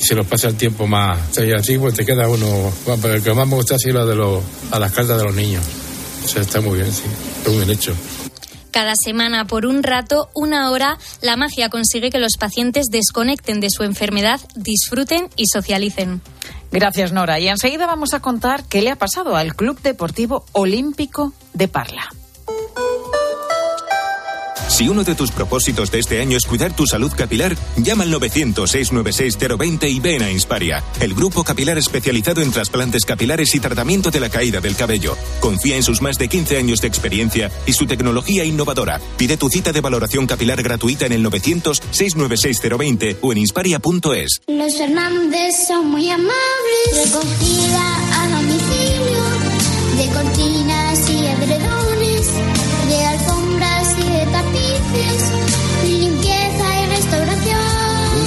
y 0.00 0.04
se 0.04 0.16
nos 0.16 0.26
pasa 0.26 0.48
el 0.48 0.56
tiempo 0.56 0.88
más. 0.88 1.20
Y 1.38 1.52
así 1.52 1.78
pues 1.78 1.94
te 1.94 2.04
queda 2.04 2.28
uno. 2.28 2.72
Bueno, 2.84 3.00
pero 3.00 3.14
el 3.14 3.22
que 3.22 3.32
más 3.32 3.46
me 3.46 3.54
gusta 3.54 3.76
ha 3.76 3.78
sido 3.78 4.00
la 4.00 4.06
de 4.06 4.16
los, 4.16 4.42
a 4.72 4.80
las 4.80 4.90
cartas 4.90 5.18
de 5.18 5.24
los 5.24 5.34
niños. 5.34 5.62
Sea, 6.30 6.42
está 6.42 6.60
muy 6.60 6.78
bien, 6.78 6.92
sí. 6.92 7.02
Está 7.38 7.50
muy 7.50 7.58
bien 7.64 7.70
hecho. 7.70 7.92
Cada 8.70 8.92
semana, 8.94 9.48
por 9.48 9.66
un 9.66 9.82
rato, 9.82 10.30
una 10.32 10.70
hora, 10.70 10.96
la 11.22 11.36
magia 11.36 11.70
consigue 11.70 12.10
que 12.10 12.20
los 12.20 12.36
pacientes 12.38 12.86
desconecten 12.88 13.58
de 13.58 13.68
su 13.68 13.82
enfermedad, 13.82 14.40
disfruten 14.54 15.28
y 15.34 15.46
socialicen. 15.52 16.20
Gracias, 16.70 17.10
Nora. 17.10 17.40
Y 17.40 17.48
enseguida 17.48 17.86
vamos 17.86 18.14
a 18.14 18.20
contar 18.20 18.62
qué 18.68 18.80
le 18.80 18.90
ha 18.90 18.96
pasado 18.96 19.34
al 19.34 19.56
Club 19.56 19.82
Deportivo 19.82 20.44
Olímpico 20.52 21.32
de 21.52 21.66
Parla. 21.66 22.10
Si 24.70 24.88
uno 24.88 25.02
de 25.02 25.16
tus 25.16 25.32
propósitos 25.32 25.90
de 25.90 25.98
este 25.98 26.20
año 26.20 26.36
es 26.36 26.46
cuidar 26.46 26.74
tu 26.74 26.86
salud 26.86 27.10
capilar, 27.14 27.56
llama 27.76 28.04
al 28.04 28.14
900-696-020 28.14 29.90
y 29.90 29.98
ven 29.98 30.22
a 30.22 30.30
Insparia, 30.30 30.84
el 31.00 31.12
grupo 31.12 31.42
capilar 31.42 31.76
especializado 31.76 32.40
en 32.40 32.52
trasplantes 32.52 33.04
capilares 33.04 33.52
y 33.56 33.60
tratamiento 33.60 34.12
de 34.12 34.20
la 34.20 34.30
caída 34.30 34.60
del 34.60 34.76
cabello. 34.76 35.16
Confía 35.40 35.74
en 35.74 35.82
sus 35.82 36.00
más 36.00 36.18
de 36.18 36.28
15 36.28 36.56
años 36.56 36.80
de 36.80 36.86
experiencia 36.86 37.50
y 37.66 37.72
su 37.72 37.86
tecnología 37.86 38.44
innovadora. 38.44 39.00
Pide 39.16 39.36
tu 39.36 39.48
cita 39.48 39.72
de 39.72 39.80
valoración 39.80 40.28
capilar 40.28 40.62
gratuita 40.62 41.04
en 41.04 41.12
el 41.12 41.24
900-696-020 41.26 43.16
o 43.22 43.32
en 43.32 43.38
insparia.es. 43.38 44.40
Los 44.46 44.76
Fernández 44.78 45.66
son 45.66 45.90
muy 45.90 46.08
amables. 46.08 46.30
Recogida 46.92 48.22
a 48.22 48.28
domicilio 48.28 49.20
de 49.96 50.06
cortinas 50.14 51.10
y 51.10 51.26
edredones, 51.26 51.89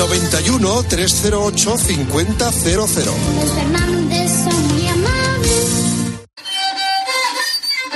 91 0.04 0.84
308 0.84 1.78
5000. 1.78 2.38
Los 2.76 2.92
Fernández 2.92 4.32
son 4.44 4.68
muy 4.68 4.88
amables. 4.90 5.64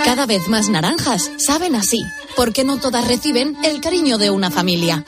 Cada 0.05 0.25
vez 0.25 0.47
más 0.47 0.69
naranjas 0.69 1.29
saben 1.37 1.75
así. 1.75 2.01
porque 2.37 2.63
no 2.63 2.77
todas 2.77 3.07
reciben 3.07 3.57
el 3.63 3.81
cariño 3.81 4.19
de 4.19 4.29
una 4.29 4.51
familia. 4.51 5.03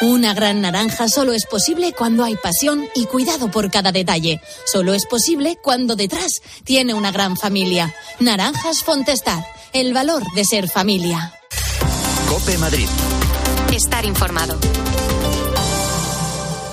Una 0.00 0.32
gran 0.32 0.62
naranja 0.62 1.08
solo 1.08 1.32
es 1.32 1.44
posible 1.44 1.92
cuando 1.92 2.24
hay 2.24 2.36
pasión 2.36 2.86
y 2.94 3.06
cuidado 3.06 3.50
por 3.50 3.68
cada 3.70 3.90
detalle. 3.92 4.40
Solo 4.64 4.94
es 4.94 5.06
posible 5.06 5.58
cuando 5.60 5.96
detrás 5.96 6.40
tiene 6.64 6.94
una 6.94 7.10
gran 7.10 7.36
familia. 7.36 7.92
Naranjas 8.20 8.84
Fontestad, 8.84 9.40
el 9.72 9.92
valor 9.92 10.22
de 10.34 10.44
ser 10.44 10.68
familia. 10.68 11.34
Cope 12.28 12.56
Madrid. 12.56 12.88
Estar 13.74 14.04
informado. 14.04 14.58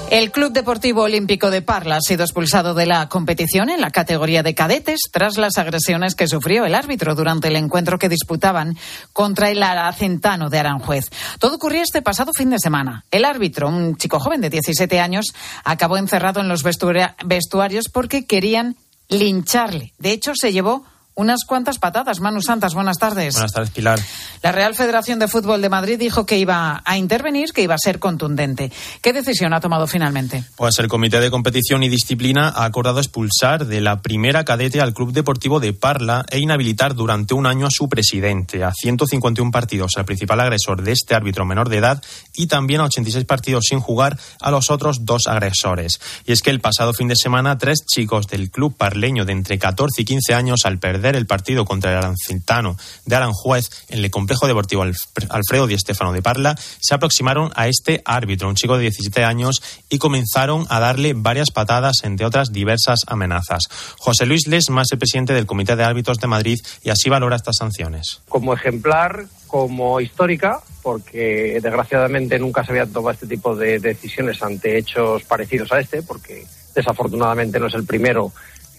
El 0.09 0.31
Club 0.31 0.53
Deportivo 0.53 1.01
Olímpico 1.01 1.51
de 1.51 1.61
Parla 1.61 1.97
ha 1.97 2.01
sido 2.01 2.23
expulsado 2.23 2.73
de 2.73 2.85
la 2.85 3.09
competición 3.09 3.69
en 3.69 3.81
la 3.81 3.91
categoría 3.91 4.41
de 4.41 4.55
cadetes 4.55 5.01
tras 5.11 5.37
las 5.37 5.57
agresiones 5.57 6.15
que 6.15 6.29
sufrió 6.29 6.63
el 6.63 6.75
árbitro 6.75 7.13
durante 7.13 7.49
el 7.49 7.57
encuentro 7.57 7.99
que 7.99 8.07
disputaban 8.07 8.77
contra 9.11 9.49
el 9.49 9.61
Aracentano 9.61 10.49
de 10.49 10.59
Aranjuez. 10.59 11.09
Todo 11.39 11.55
ocurrió 11.55 11.81
este 11.81 12.01
pasado 12.01 12.31
fin 12.33 12.49
de 12.49 12.57
semana. 12.57 13.03
El 13.11 13.25
árbitro, 13.25 13.67
un 13.67 13.97
chico 13.97 14.17
joven 14.21 14.39
de 14.39 14.49
17 14.49 14.97
años, 15.01 15.25
acabó 15.65 15.97
encerrado 15.97 16.39
en 16.39 16.47
los 16.47 16.63
vestuarios 16.63 17.89
porque 17.91 18.25
querían 18.25 18.77
lincharle. 19.09 19.91
De 19.99 20.13
hecho, 20.13 20.31
se 20.39 20.53
llevó 20.53 20.85
unas 21.17 21.45
cuantas 21.45 21.79
patadas. 21.79 22.19
Manu 22.19 22.41
Santas, 22.41 22.75
buenas 22.75 22.97
tardes. 22.97 23.33
Buenas 23.33 23.51
tardes, 23.51 23.71
Pilar. 23.71 23.99
La 24.43 24.51
Real 24.51 24.75
Federación 24.75 25.17
de 25.17 25.27
Fútbol 25.27 25.61
de 25.63 25.69
Madrid 25.69 25.97
dijo 25.97 26.27
que 26.27 26.37
iba 26.37 26.83
a 26.85 26.97
intervenir, 26.97 27.53
que 27.53 27.63
iba 27.63 27.73
a 27.73 27.79
ser 27.79 27.97
contundente. 27.97 28.71
¿Qué 29.01 29.13
decisión 29.13 29.53
ha 29.53 29.59
tomado 29.59 29.87
finalmente? 29.87 30.43
Pues 30.55 30.77
el 30.77 30.87
Comité 30.87 31.19
de 31.19 31.31
Competición 31.31 31.81
y 31.81 31.89
Disciplina 31.89 32.49
ha 32.49 32.65
acordado 32.65 32.99
expulsar 32.99 33.65
de 33.65 33.81
la 33.81 34.01
primera 34.01 34.45
cadete 34.45 34.79
al 34.79 34.93
Club 34.93 35.11
Deportivo 35.11 35.59
de 35.59 35.73
Parla 35.73 36.23
e 36.29 36.37
inhabilitar 36.37 36.93
durante 36.93 37.33
un 37.33 37.47
año 37.47 37.65
a 37.65 37.71
su 37.71 37.89
presidente, 37.89 38.63
a 38.63 38.71
151 38.71 39.49
partidos 39.49 39.93
al 39.97 40.05
principal 40.05 40.39
agresor 40.39 40.83
de 40.83 40.91
este 40.91 41.15
árbitro 41.15 41.45
menor 41.45 41.69
de 41.69 41.77
edad 41.77 42.03
y 42.35 42.45
también 42.45 42.81
a 42.81 42.85
86 42.85 43.25
partidos 43.25 43.65
sin 43.69 43.79
jugar 43.79 44.19
a 44.39 44.51
los 44.51 44.69
otros 44.69 45.03
dos 45.03 45.23
agresores. 45.25 45.99
Y 46.27 46.31
es 46.31 46.43
que 46.43 46.51
el 46.51 46.59
pasado 46.59 46.93
fin 46.93 47.07
de 47.07 47.15
semana 47.15 47.57
tres 47.57 47.79
chicos 47.87 48.27
del 48.27 48.51
club 48.51 48.77
parleño 48.77 49.25
de 49.25 49.31
entre 49.31 49.57
14 49.57 50.03
y 50.03 50.05
15 50.05 50.35
años 50.35 50.59
al 50.65 50.77
perder 50.77 51.06
el 51.15 51.25
partido 51.25 51.65
contra 51.65 51.91
el 51.91 51.97
Arancintano 51.97 52.77
de 53.05 53.15
Aranjuez 53.15 53.65
en 53.89 53.99
el 53.99 54.11
complejo 54.11 54.47
deportivo 54.47 54.83
Alfredo 55.29 55.67
Di 55.67 55.77
Stefano 55.77 56.11
de 56.11 56.21
Parla, 56.21 56.55
se 56.79 56.95
aproximaron 56.95 57.51
a 57.55 57.67
este 57.67 58.01
árbitro, 58.05 58.49
un 58.49 58.55
chico 58.55 58.75
de 58.77 58.83
17 58.83 59.23
años, 59.23 59.61
y 59.89 59.97
comenzaron 59.97 60.65
a 60.69 60.79
darle 60.79 61.13
varias 61.15 61.51
patadas, 61.51 62.03
entre 62.03 62.25
otras 62.25 62.51
diversas 62.51 62.99
amenazas. 63.07 63.63
José 63.97 64.25
Luis 64.25 64.47
Les, 64.47 64.69
más 64.69 64.87
el 64.91 64.99
presidente 64.99 65.33
del 65.33 65.45
Comité 65.45 65.75
de 65.75 65.83
Árbitros 65.83 66.17
de 66.19 66.27
Madrid, 66.27 66.59
y 66.83 66.89
así 66.89 67.09
valora 67.09 67.35
estas 67.35 67.57
sanciones. 67.57 68.21
Como 68.29 68.53
ejemplar, 68.53 69.25
como 69.47 69.99
histórica, 69.99 70.59
porque 70.83 71.59
desgraciadamente 71.61 72.39
nunca 72.39 72.63
se 72.63 72.71
había 72.71 72.85
tomado 72.85 73.11
este 73.11 73.27
tipo 73.27 73.55
de 73.55 73.79
decisiones 73.79 74.41
ante 74.41 74.77
hechos 74.77 75.23
parecidos 75.23 75.71
a 75.71 75.79
este, 75.79 76.01
porque 76.01 76.45
desafortunadamente 76.75 77.59
no 77.59 77.67
es 77.67 77.73
el 77.73 77.85
primero 77.85 78.31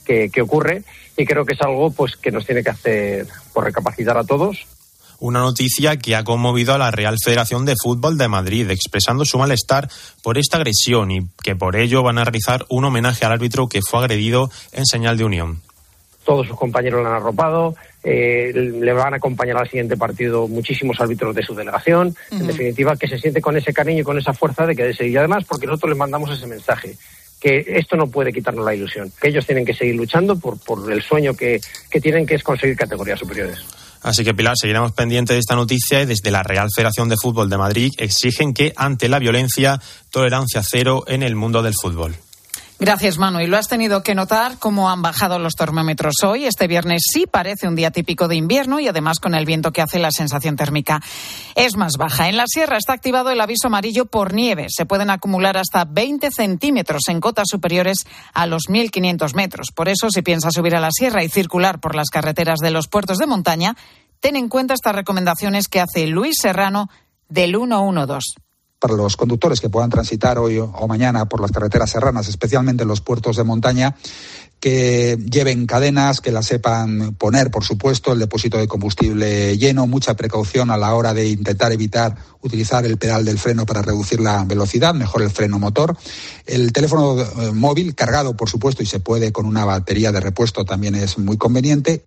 que, 0.08 0.30
que 0.30 0.42
ocurre 0.42 0.82
y 1.16 1.26
creo 1.26 1.44
que 1.44 1.54
es 1.54 1.60
algo 1.60 1.90
pues 1.90 2.16
que 2.16 2.32
nos 2.32 2.46
tiene 2.46 2.64
que 2.64 2.70
hacer 2.70 3.26
por 3.52 3.64
recapacitar 3.64 4.16
a 4.16 4.24
todos 4.24 4.66
una 5.20 5.40
noticia 5.40 5.96
que 5.96 6.14
ha 6.14 6.24
conmovido 6.24 6.74
a 6.74 6.78
la 6.78 6.92
Real 6.92 7.16
Federación 7.22 7.64
de 7.64 7.74
Fútbol 7.80 8.18
de 8.18 8.28
Madrid, 8.28 8.70
expresando 8.70 9.24
su 9.24 9.36
malestar 9.36 9.88
por 10.22 10.38
esta 10.38 10.58
agresión 10.58 11.10
y 11.10 11.20
que 11.42 11.56
por 11.56 11.74
ello 11.74 12.02
van 12.04 12.18
a 12.18 12.24
realizar 12.24 12.64
un 12.68 12.84
homenaje 12.84 13.26
al 13.26 13.32
árbitro 13.32 13.68
que 13.68 13.80
fue 13.82 13.98
agredido 13.98 14.48
en 14.72 14.86
señal 14.86 15.18
de 15.18 15.24
unión. 15.24 15.60
Todos 16.24 16.46
sus 16.46 16.56
compañeros 16.56 17.02
le 17.02 17.08
han 17.08 17.14
arropado, 17.16 17.74
eh, 18.04 18.52
le 18.54 18.92
van 18.92 19.14
a 19.14 19.16
acompañar 19.16 19.56
al 19.56 19.68
siguiente 19.68 19.96
partido 19.96 20.46
muchísimos 20.46 21.00
árbitros 21.00 21.34
de 21.34 21.42
su 21.42 21.54
delegación. 21.54 22.14
En 22.30 22.46
definitiva, 22.46 22.96
que 22.96 23.08
se 23.08 23.18
siente 23.18 23.40
con 23.40 23.56
ese 23.56 23.72
cariño 23.72 24.02
y 24.02 24.04
con 24.04 24.18
esa 24.18 24.34
fuerza 24.34 24.66
de 24.66 24.76
que 24.76 24.84
de 24.84 24.94
seguir. 24.94 25.14
Y 25.14 25.16
además, 25.16 25.44
porque 25.48 25.66
nosotros 25.66 25.90
le 25.90 25.98
mandamos 25.98 26.30
ese 26.30 26.46
mensaje 26.46 26.96
que 27.40 27.64
esto 27.66 27.96
no 27.96 28.08
puede 28.08 28.32
quitarnos 28.32 28.64
la 28.64 28.74
ilusión, 28.74 29.12
que 29.20 29.28
ellos 29.28 29.46
tienen 29.46 29.64
que 29.64 29.74
seguir 29.74 29.94
luchando 29.94 30.38
por, 30.38 30.58
por 30.58 30.90
el 30.92 31.02
sueño 31.02 31.34
que, 31.34 31.60
que 31.90 32.00
tienen, 32.00 32.26
que 32.26 32.34
es 32.34 32.42
conseguir 32.42 32.76
categorías 32.76 33.18
superiores. 33.18 33.58
Así 34.02 34.24
que, 34.24 34.34
Pilar, 34.34 34.54
seguiremos 34.56 34.92
pendientes 34.92 35.34
de 35.34 35.40
esta 35.40 35.56
noticia 35.56 36.02
y 36.02 36.06
desde 36.06 36.30
la 36.30 36.42
Real 36.42 36.68
Federación 36.74 37.08
de 37.08 37.16
Fútbol 37.20 37.50
de 37.50 37.58
Madrid 37.58 37.92
exigen 37.98 38.54
que, 38.54 38.72
ante 38.76 39.08
la 39.08 39.18
violencia, 39.18 39.80
tolerancia 40.10 40.62
cero 40.64 41.04
en 41.06 41.22
el 41.22 41.34
mundo 41.34 41.62
del 41.62 41.74
fútbol. 41.74 42.14
Gracias, 42.80 43.18
Manu. 43.18 43.40
Y 43.40 43.48
lo 43.48 43.56
has 43.56 43.66
tenido 43.66 44.04
que 44.04 44.14
notar 44.14 44.56
cómo 44.60 44.88
han 44.88 45.02
bajado 45.02 45.40
los 45.40 45.54
termómetros 45.54 46.14
hoy. 46.24 46.44
Este 46.44 46.68
viernes 46.68 47.02
sí 47.12 47.26
parece 47.26 47.66
un 47.66 47.74
día 47.74 47.90
típico 47.90 48.28
de 48.28 48.36
invierno 48.36 48.78
y 48.78 48.86
además 48.86 49.18
con 49.18 49.34
el 49.34 49.46
viento 49.46 49.72
que 49.72 49.82
hace 49.82 49.98
la 49.98 50.12
sensación 50.12 50.54
térmica 50.54 51.00
es 51.56 51.76
más 51.76 51.94
baja. 51.98 52.28
En 52.28 52.36
la 52.36 52.44
sierra 52.46 52.76
está 52.76 52.92
activado 52.92 53.30
el 53.30 53.40
aviso 53.40 53.66
amarillo 53.66 54.06
por 54.06 54.32
nieve. 54.32 54.66
Se 54.68 54.86
pueden 54.86 55.10
acumular 55.10 55.56
hasta 55.56 55.86
20 55.86 56.30
centímetros 56.30 57.02
en 57.08 57.18
cotas 57.18 57.48
superiores 57.50 58.06
a 58.32 58.46
los 58.46 58.68
1.500 58.68 59.34
metros. 59.34 59.72
Por 59.74 59.88
eso, 59.88 60.08
si 60.10 60.22
piensas 60.22 60.52
subir 60.54 60.76
a 60.76 60.80
la 60.80 60.92
sierra 60.92 61.24
y 61.24 61.28
circular 61.28 61.80
por 61.80 61.96
las 61.96 62.10
carreteras 62.10 62.60
de 62.60 62.70
los 62.70 62.86
puertos 62.86 63.18
de 63.18 63.26
montaña, 63.26 63.76
ten 64.20 64.36
en 64.36 64.48
cuenta 64.48 64.74
estas 64.74 64.94
recomendaciones 64.94 65.66
que 65.66 65.80
hace 65.80 66.06
Luis 66.06 66.36
Serrano 66.40 66.88
del 67.28 67.56
112 67.56 68.47
para 68.78 68.94
los 68.94 69.16
conductores 69.16 69.60
que 69.60 69.68
puedan 69.68 69.90
transitar 69.90 70.38
hoy 70.38 70.58
o 70.58 70.88
mañana 70.88 71.28
por 71.28 71.40
las 71.40 71.50
carreteras 71.50 71.90
serranas, 71.90 72.28
especialmente 72.28 72.82
en 72.82 72.88
los 72.88 73.00
puertos 73.00 73.36
de 73.36 73.44
montaña, 73.44 73.96
que 74.60 75.16
lleven 75.30 75.66
cadenas, 75.66 76.20
que 76.20 76.32
las 76.32 76.46
sepan 76.46 77.14
poner, 77.14 77.50
por 77.50 77.64
supuesto, 77.64 78.12
el 78.12 78.18
depósito 78.18 78.58
de 78.58 78.66
combustible 78.66 79.56
lleno, 79.56 79.86
mucha 79.86 80.14
precaución 80.14 80.70
a 80.70 80.76
la 80.76 80.94
hora 80.94 81.14
de 81.14 81.28
intentar 81.28 81.72
evitar 81.72 82.16
utilizar 82.40 82.84
el 82.84 82.98
pedal 82.98 83.24
del 83.24 83.38
freno 83.38 83.66
para 83.66 83.82
reducir 83.82 84.20
la 84.20 84.44
velocidad, 84.44 84.94
mejor 84.94 85.22
el 85.22 85.30
freno 85.30 85.58
motor. 85.58 85.96
El 86.46 86.72
teléfono 86.72 87.20
eh, 87.20 87.52
móvil 87.52 87.94
cargado, 87.94 88.36
por 88.36 88.50
supuesto, 88.50 88.82
y 88.82 88.86
se 88.86 89.00
puede 89.00 89.32
con 89.32 89.46
una 89.46 89.64
batería 89.64 90.12
de 90.12 90.20
repuesto 90.20 90.64
también 90.64 90.94
es 90.94 91.18
muy 91.18 91.36
conveniente. 91.36 92.04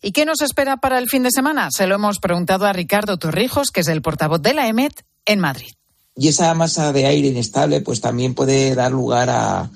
¿Y 0.00 0.12
qué 0.12 0.24
nos 0.24 0.40
espera 0.42 0.76
para 0.76 0.98
el 0.98 1.08
fin 1.08 1.24
de 1.24 1.32
semana? 1.32 1.70
Se 1.72 1.88
lo 1.88 1.96
hemos 1.96 2.20
preguntado 2.20 2.66
a 2.66 2.72
Ricardo 2.72 3.18
Torrijos, 3.18 3.70
que 3.72 3.80
es 3.80 3.88
el 3.88 4.02
portavoz 4.02 4.40
de 4.40 4.54
la 4.54 4.68
EMET 4.68 4.92
en 5.24 5.40
Madrid 5.40 5.77
y 6.18 6.28
esa 6.28 6.52
masa 6.54 6.92
de 6.92 7.06
aire 7.06 7.28
inestable 7.28 7.80
pues 7.80 8.00
también 8.00 8.34
puede 8.34 8.74
dar 8.74 8.90
lugar 8.90 9.30
a, 9.30 9.70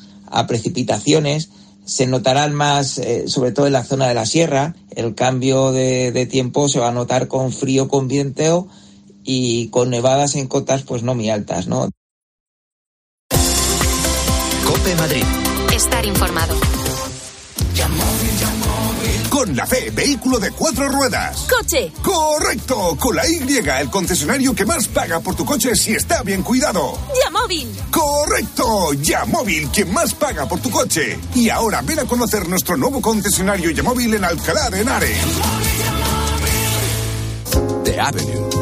precipitaciones. 0.48 1.50
Se 1.84 2.06
notarán 2.06 2.54
más, 2.54 2.98
eh, 2.98 3.28
sobre 3.28 3.52
todo 3.52 3.66
en 3.66 3.74
la 3.74 3.84
zona 3.84 4.08
de 4.08 4.14
la 4.14 4.26
sierra, 4.26 4.74
el 4.90 5.14
cambio 5.14 5.72
de, 5.72 6.26
tiempo 6.30 6.68
se 6.68 6.80
va 6.80 6.88
a 6.88 6.92
notar 6.92 7.28
con 7.28 7.52
frío, 7.52 7.86
con 7.86 8.08
viento 8.08 8.66
y 9.24 9.68
con 9.68 9.90
nevadas 9.90 10.34
en 10.34 10.48
cotas 10.48 10.82
pues 10.82 11.02
no 11.02 11.14
muy 11.14 11.30
altas, 11.30 11.68
¿no? 11.68 11.90
Cope 14.64 14.94
Madrid. 14.96 15.24
Estar 15.72 16.06
informado 16.06 16.54
con 19.32 19.56
la 19.56 19.66
fe, 19.66 19.90
vehículo 19.90 20.38
de 20.38 20.50
cuatro 20.52 20.88
ruedas. 20.88 21.46
Coche. 21.50 21.90
Correcto, 22.02 22.96
con 23.00 23.16
la 23.16 23.26
Y, 23.26 23.38
el 23.56 23.90
concesionario 23.90 24.54
que 24.54 24.66
más 24.66 24.86
paga 24.88 25.20
por 25.20 25.34
tu 25.34 25.44
coche 25.44 25.74
si 25.74 25.94
está 25.94 26.22
bien 26.22 26.42
cuidado. 26.42 26.98
Ya 27.24 27.30
móvil. 27.30 27.74
Correcto, 27.90 28.92
Ya 28.92 29.24
móvil, 29.24 29.68
quien 29.70 29.92
más 29.92 30.14
paga 30.14 30.46
por 30.46 30.60
tu 30.60 30.70
coche. 30.70 31.18
Y 31.34 31.48
ahora 31.48 31.80
ven 31.82 32.00
a 32.00 32.04
conocer 32.04 32.46
nuestro 32.46 32.76
nuevo 32.76 33.00
concesionario 33.00 33.70
Ya 33.70 33.82
móvil 33.82 34.14
en 34.14 34.24
Alcalá 34.24 34.68
de 34.70 34.82
Henares. 34.82 35.18
The 37.84 38.00
Avenue. 38.00 38.51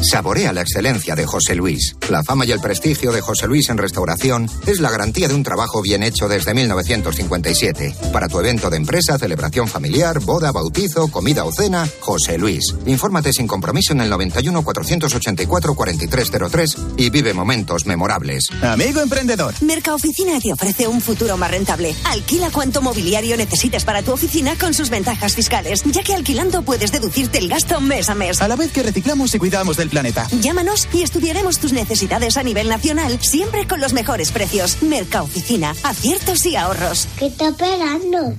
Saborea 0.00 0.52
la 0.52 0.60
excelencia 0.60 1.16
de 1.16 1.26
José 1.26 1.56
Luis. 1.56 1.96
La 2.08 2.22
fama 2.22 2.46
y 2.46 2.52
el 2.52 2.60
prestigio 2.60 3.10
de 3.10 3.20
José 3.20 3.48
Luis 3.48 3.68
en 3.68 3.78
restauración 3.78 4.48
es 4.66 4.78
la 4.80 4.90
garantía 4.90 5.26
de 5.26 5.34
un 5.34 5.42
trabajo 5.42 5.82
bien 5.82 6.02
hecho 6.02 6.28
desde 6.28 6.54
1957. 6.54 7.94
Para 8.12 8.28
tu 8.28 8.38
evento 8.38 8.70
de 8.70 8.76
empresa, 8.76 9.18
celebración 9.18 9.66
familiar, 9.66 10.20
boda, 10.20 10.52
bautizo, 10.52 11.08
comida 11.08 11.44
o 11.44 11.52
cena, 11.52 11.88
José 12.00 12.38
Luis. 12.38 12.74
Infórmate 12.86 13.32
sin 13.32 13.48
compromiso 13.48 13.92
en 13.92 14.00
el 14.00 14.10
91 14.10 14.62
484 14.62 15.74
4303 15.74 16.76
y 16.96 17.10
vive 17.10 17.34
momentos 17.34 17.84
memorables. 17.86 18.44
Amigo 18.62 19.00
emprendedor. 19.00 19.54
Mercaoficina 19.62 20.38
te 20.40 20.52
ofrece 20.52 20.86
un 20.86 21.00
futuro 21.00 21.36
más 21.36 21.50
rentable. 21.50 21.94
Alquila 22.04 22.50
cuanto 22.50 22.80
mobiliario 22.82 23.36
necesites 23.36 23.84
para 23.84 24.02
tu 24.02 24.12
oficina 24.12 24.56
con 24.58 24.74
sus 24.74 24.90
ventajas 24.90 25.34
fiscales, 25.34 25.82
ya 25.84 26.02
que 26.02 26.14
alquilando 26.14 26.62
puedes 26.62 26.92
deducirte 26.92 27.38
el 27.38 27.48
gasto 27.48 27.80
mes 27.80 28.08
a 28.08 28.14
mes. 28.14 28.40
A 28.40 28.48
la 28.48 28.56
vez 28.56 28.70
que 28.70 28.82
reciclamos 28.84 29.34
y 29.34 29.38
cuidamos 29.38 29.76
del 29.76 29.87
planeta. 29.88 30.26
Llámanos 30.40 30.88
y 30.92 31.02
estudiaremos 31.02 31.58
tus 31.58 31.72
necesidades 31.72 32.36
a 32.36 32.42
nivel 32.42 32.68
nacional, 32.68 33.18
siempre 33.20 33.66
con 33.66 33.80
los 33.80 33.92
mejores 33.92 34.32
precios. 34.32 34.82
Mercaoficina, 34.82 35.74
aciertos 35.82 36.44
y 36.46 36.56
ahorros. 36.56 37.08
¿Qué 37.18 37.26
está 37.26 37.48
esperando? 37.48 38.34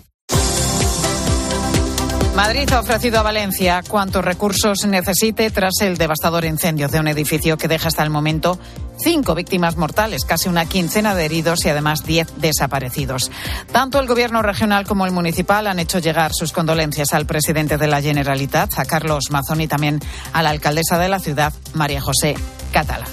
Madrid 2.35 2.71
ha 2.71 2.79
ofrecido 2.79 3.19
a 3.19 3.23
Valencia 3.23 3.83
cuantos 3.85 4.23
recursos 4.23 4.85
necesite 4.85 5.51
tras 5.51 5.73
el 5.81 5.97
devastador 5.97 6.45
incendio 6.45 6.87
de 6.87 6.99
un 6.99 7.09
edificio 7.09 7.57
que 7.57 7.67
deja 7.67 7.89
hasta 7.89 8.01
el 8.03 8.09
momento 8.09 8.57
cinco 9.03 9.35
víctimas 9.35 9.77
mortales, 9.77 10.25
casi 10.25 10.49
una 10.49 10.65
quincena 10.65 11.15
de 11.15 11.25
heridos 11.25 11.65
y 11.65 11.69
además 11.69 12.03
diez 12.03 12.27
desaparecidos. 12.37 13.31
Tanto 13.71 13.99
el 13.99 14.07
gobierno 14.07 14.41
regional 14.41 14.85
como 14.85 15.05
el 15.05 15.11
municipal 15.11 15.67
han 15.67 15.79
hecho 15.79 15.99
llegar 15.99 16.31
sus 16.33 16.51
condolencias 16.51 17.13
al 17.13 17.25
presidente 17.25 17.77
de 17.77 17.87
la 17.87 18.01
Generalitat, 18.01 18.77
a 18.77 18.85
Carlos 18.85 19.31
Mazón 19.31 19.61
y 19.61 19.67
también 19.67 19.99
a 20.33 20.43
la 20.43 20.49
alcaldesa 20.49 20.97
de 20.97 21.09
la 21.09 21.19
ciudad, 21.19 21.53
María 21.73 22.01
José 22.01 22.35
Catala. 22.71 23.07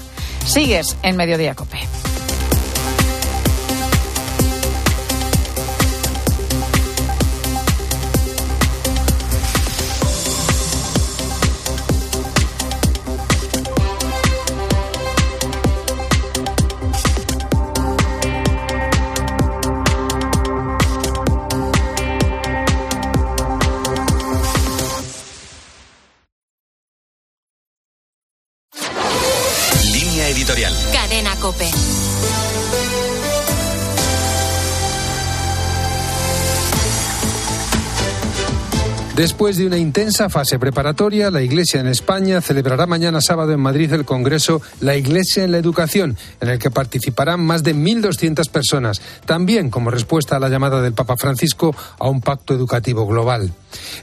Sigues 0.45 0.95
en 1.03 1.17
Mediodía 1.17 1.55
Cope. 1.55 1.79
Después 39.37 39.57
de 39.57 39.67
una 39.67 39.77
intensa 39.77 40.29
fase 40.29 40.57
preparatoria, 40.57 41.29
la 41.29 41.43
Iglesia 41.43 41.79
en 41.79 41.85
España 41.85 42.41
celebrará 42.41 42.87
mañana 42.87 43.21
sábado 43.21 43.51
en 43.51 43.59
Madrid 43.59 43.93
el 43.93 44.03
Congreso 44.03 44.63
La 44.79 44.95
Iglesia 44.95 45.43
en 45.43 45.51
la 45.51 45.59
Educación, 45.59 46.17
en 46.41 46.49
el 46.49 46.57
que 46.57 46.71
participarán 46.71 47.45
más 47.45 47.61
de 47.61 47.75
1.200 47.75 48.49
personas, 48.49 48.99
también 49.27 49.69
como 49.69 49.91
respuesta 49.91 50.37
a 50.37 50.39
la 50.39 50.49
llamada 50.49 50.81
del 50.81 50.93
Papa 50.93 51.17
Francisco 51.17 51.75
a 51.99 52.09
un 52.09 52.21
pacto 52.21 52.55
educativo 52.55 53.05
global. 53.05 53.53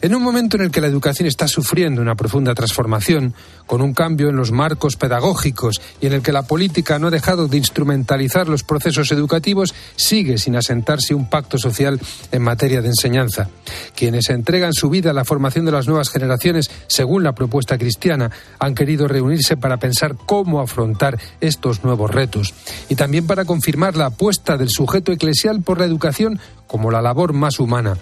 En 0.03 0.15
un 0.15 0.23
momento 0.23 0.57
en 0.57 0.63
el 0.63 0.71
que 0.71 0.81
la 0.81 0.87
educación 0.87 1.27
está 1.27 1.49
sufriendo 1.49 2.01
una 2.01 2.15
profunda 2.15 2.55
transformación, 2.55 3.35
con 3.67 3.81
un 3.81 3.95
cambio 3.95 4.29
en 4.29 4.37
los 4.37 4.53
marcos 4.53 4.97
pedagógicos 4.97 5.81
y 6.01 6.07
en 6.07 6.13
el 6.13 6.23
que 6.23 6.33
la 6.33 6.43
política 6.43 6.99
no 6.99 7.09
ha 7.09 7.11
dejado 7.11 7.49
de 7.49 7.57
instrumentalizar 7.57 8.49
los 8.49 8.63
procesos 8.63 9.11
educativos, 9.11 9.75
sigue 9.97 10.39
sin 10.39 10.57
asentarse 10.57 11.15
un 11.15 11.29
pacto 11.29 11.59
social 11.59 11.99
en 12.31 12.43
materia 12.43 12.83
de 12.83 12.89
enseñanza. 12.89 13.49
Quienes 13.97 14.29
entregan 14.29 14.75
su 14.75 14.91
vida 14.91 15.11
a 15.11 15.15
la 15.15 15.24
formación 15.25 15.65
de 15.65 15.73
las 15.73 15.87
nuevas 15.87 16.11
generaciones, 16.11 16.71
según 16.87 17.23
la 17.23 17.35
propuesta 17.35 17.79
cristiana, 17.79 18.31
han 18.59 18.75
querido 18.75 19.09
reunirse 19.09 19.57
para 19.57 19.79
pensar 19.79 20.17
cómo 20.17 20.61
afrontar 20.61 21.19
estos 21.41 21.85
nuevos 21.85 22.11
retos 22.11 22.55
y 22.89 22.95
también 22.95 23.27
para 23.27 23.45
confirmar 23.45 23.97
la 23.97 24.07
apuesta 24.07 24.57
del 24.57 24.69
sujeto 24.71 25.13
eclesial 25.13 25.63
por 25.63 25.79
la 25.79 25.87
educación 25.87 26.39
como 26.67 26.91
la 26.91 27.03
labor 27.03 27.33
más 27.33 27.61
humana. 27.61 27.97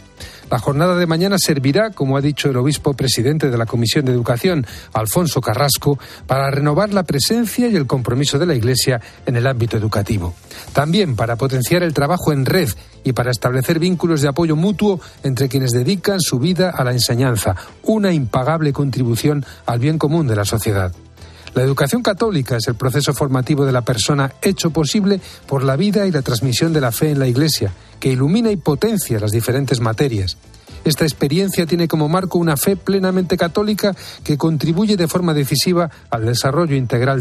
La 0.50 0.58
jornada 0.58 0.96
de 0.96 1.06
mañana 1.06 1.36
servirá, 1.38 1.90
como 1.90 2.16
ha 2.16 2.20
dicho 2.20 2.50
el 2.50 2.56
obispo 2.58 2.92
presidente 2.92 3.50
de 3.50 3.56
la 3.56 3.64
Comisión 3.64 4.04
de 4.04 4.12
Educación, 4.12 4.66
Alfonso 4.92 5.40
Carrasco, 5.40 5.98
para 6.26 6.50
renovar 6.50 6.92
la 6.92 7.04
presencia 7.04 7.68
y 7.68 7.76
el 7.76 7.86
compromiso 7.86 8.38
de 8.38 8.44
la 8.44 8.54
Iglesia 8.54 9.00
en 9.24 9.36
el 9.36 9.46
ámbito 9.46 9.78
educativo. 9.78 10.34
También 10.74 11.16
para 11.16 11.36
potenciar 11.36 11.82
el 11.82 11.94
trabajo 11.94 12.32
en 12.32 12.44
red 12.44 12.68
y 13.04 13.12
para 13.12 13.30
establecer 13.30 13.78
vínculos 13.78 14.20
de 14.20 14.28
apoyo 14.28 14.56
mutuo 14.56 15.00
entre 15.22 15.48
quienes 15.48 15.72
dedican 15.72 16.20
su 16.20 16.38
vida 16.38 16.70
a 16.70 16.84
la 16.84 16.92
enseñanza, 16.92 17.56
una 17.82 18.12
impagable 18.12 18.72
contribución 18.72 19.44
al 19.66 19.78
bien 19.78 19.98
común 19.98 20.26
de 20.26 20.36
la 20.36 20.44
sociedad. 20.44 20.92
La 21.54 21.62
educación 21.62 22.02
católica 22.02 22.56
es 22.56 22.66
el 22.68 22.76
proceso 22.76 23.12
formativo 23.12 23.66
de 23.66 23.72
la 23.72 23.82
persona 23.82 24.32
hecho 24.40 24.70
posible 24.70 25.20
por 25.46 25.62
la 25.62 25.76
vida 25.76 26.06
y 26.06 26.10
la 26.10 26.22
transmisión 26.22 26.72
de 26.72 26.80
la 26.80 26.92
fe 26.92 27.10
en 27.10 27.18
la 27.18 27.26
Iglesia, 27.26 27.72
que 28.00 28.10
ilumina 28.10 28.50
y 28.50 28.56
potencia 28.56 29.20
las 29.20 29.32
diferentes 29.32 29.80
materias. 29.80 30.38
Esta 30.84 31.04
experiencia 31.04 31.66
tiene 31.66 31.88
como 31.88 32.08
marco 32.08 32.38
una 32.38 32.56
fe 32.56 32.76
plenamente 32.76 33.36
católica 33.36 33.94
que 34.24 34.38
contribuye 34.38 34.96
de 34.96 35.08
forma 35.08 35.34
decisiva 35.34 35.90
al 36.10 36.24
desarrollo 36.24 36.74
integral 36.74 37.20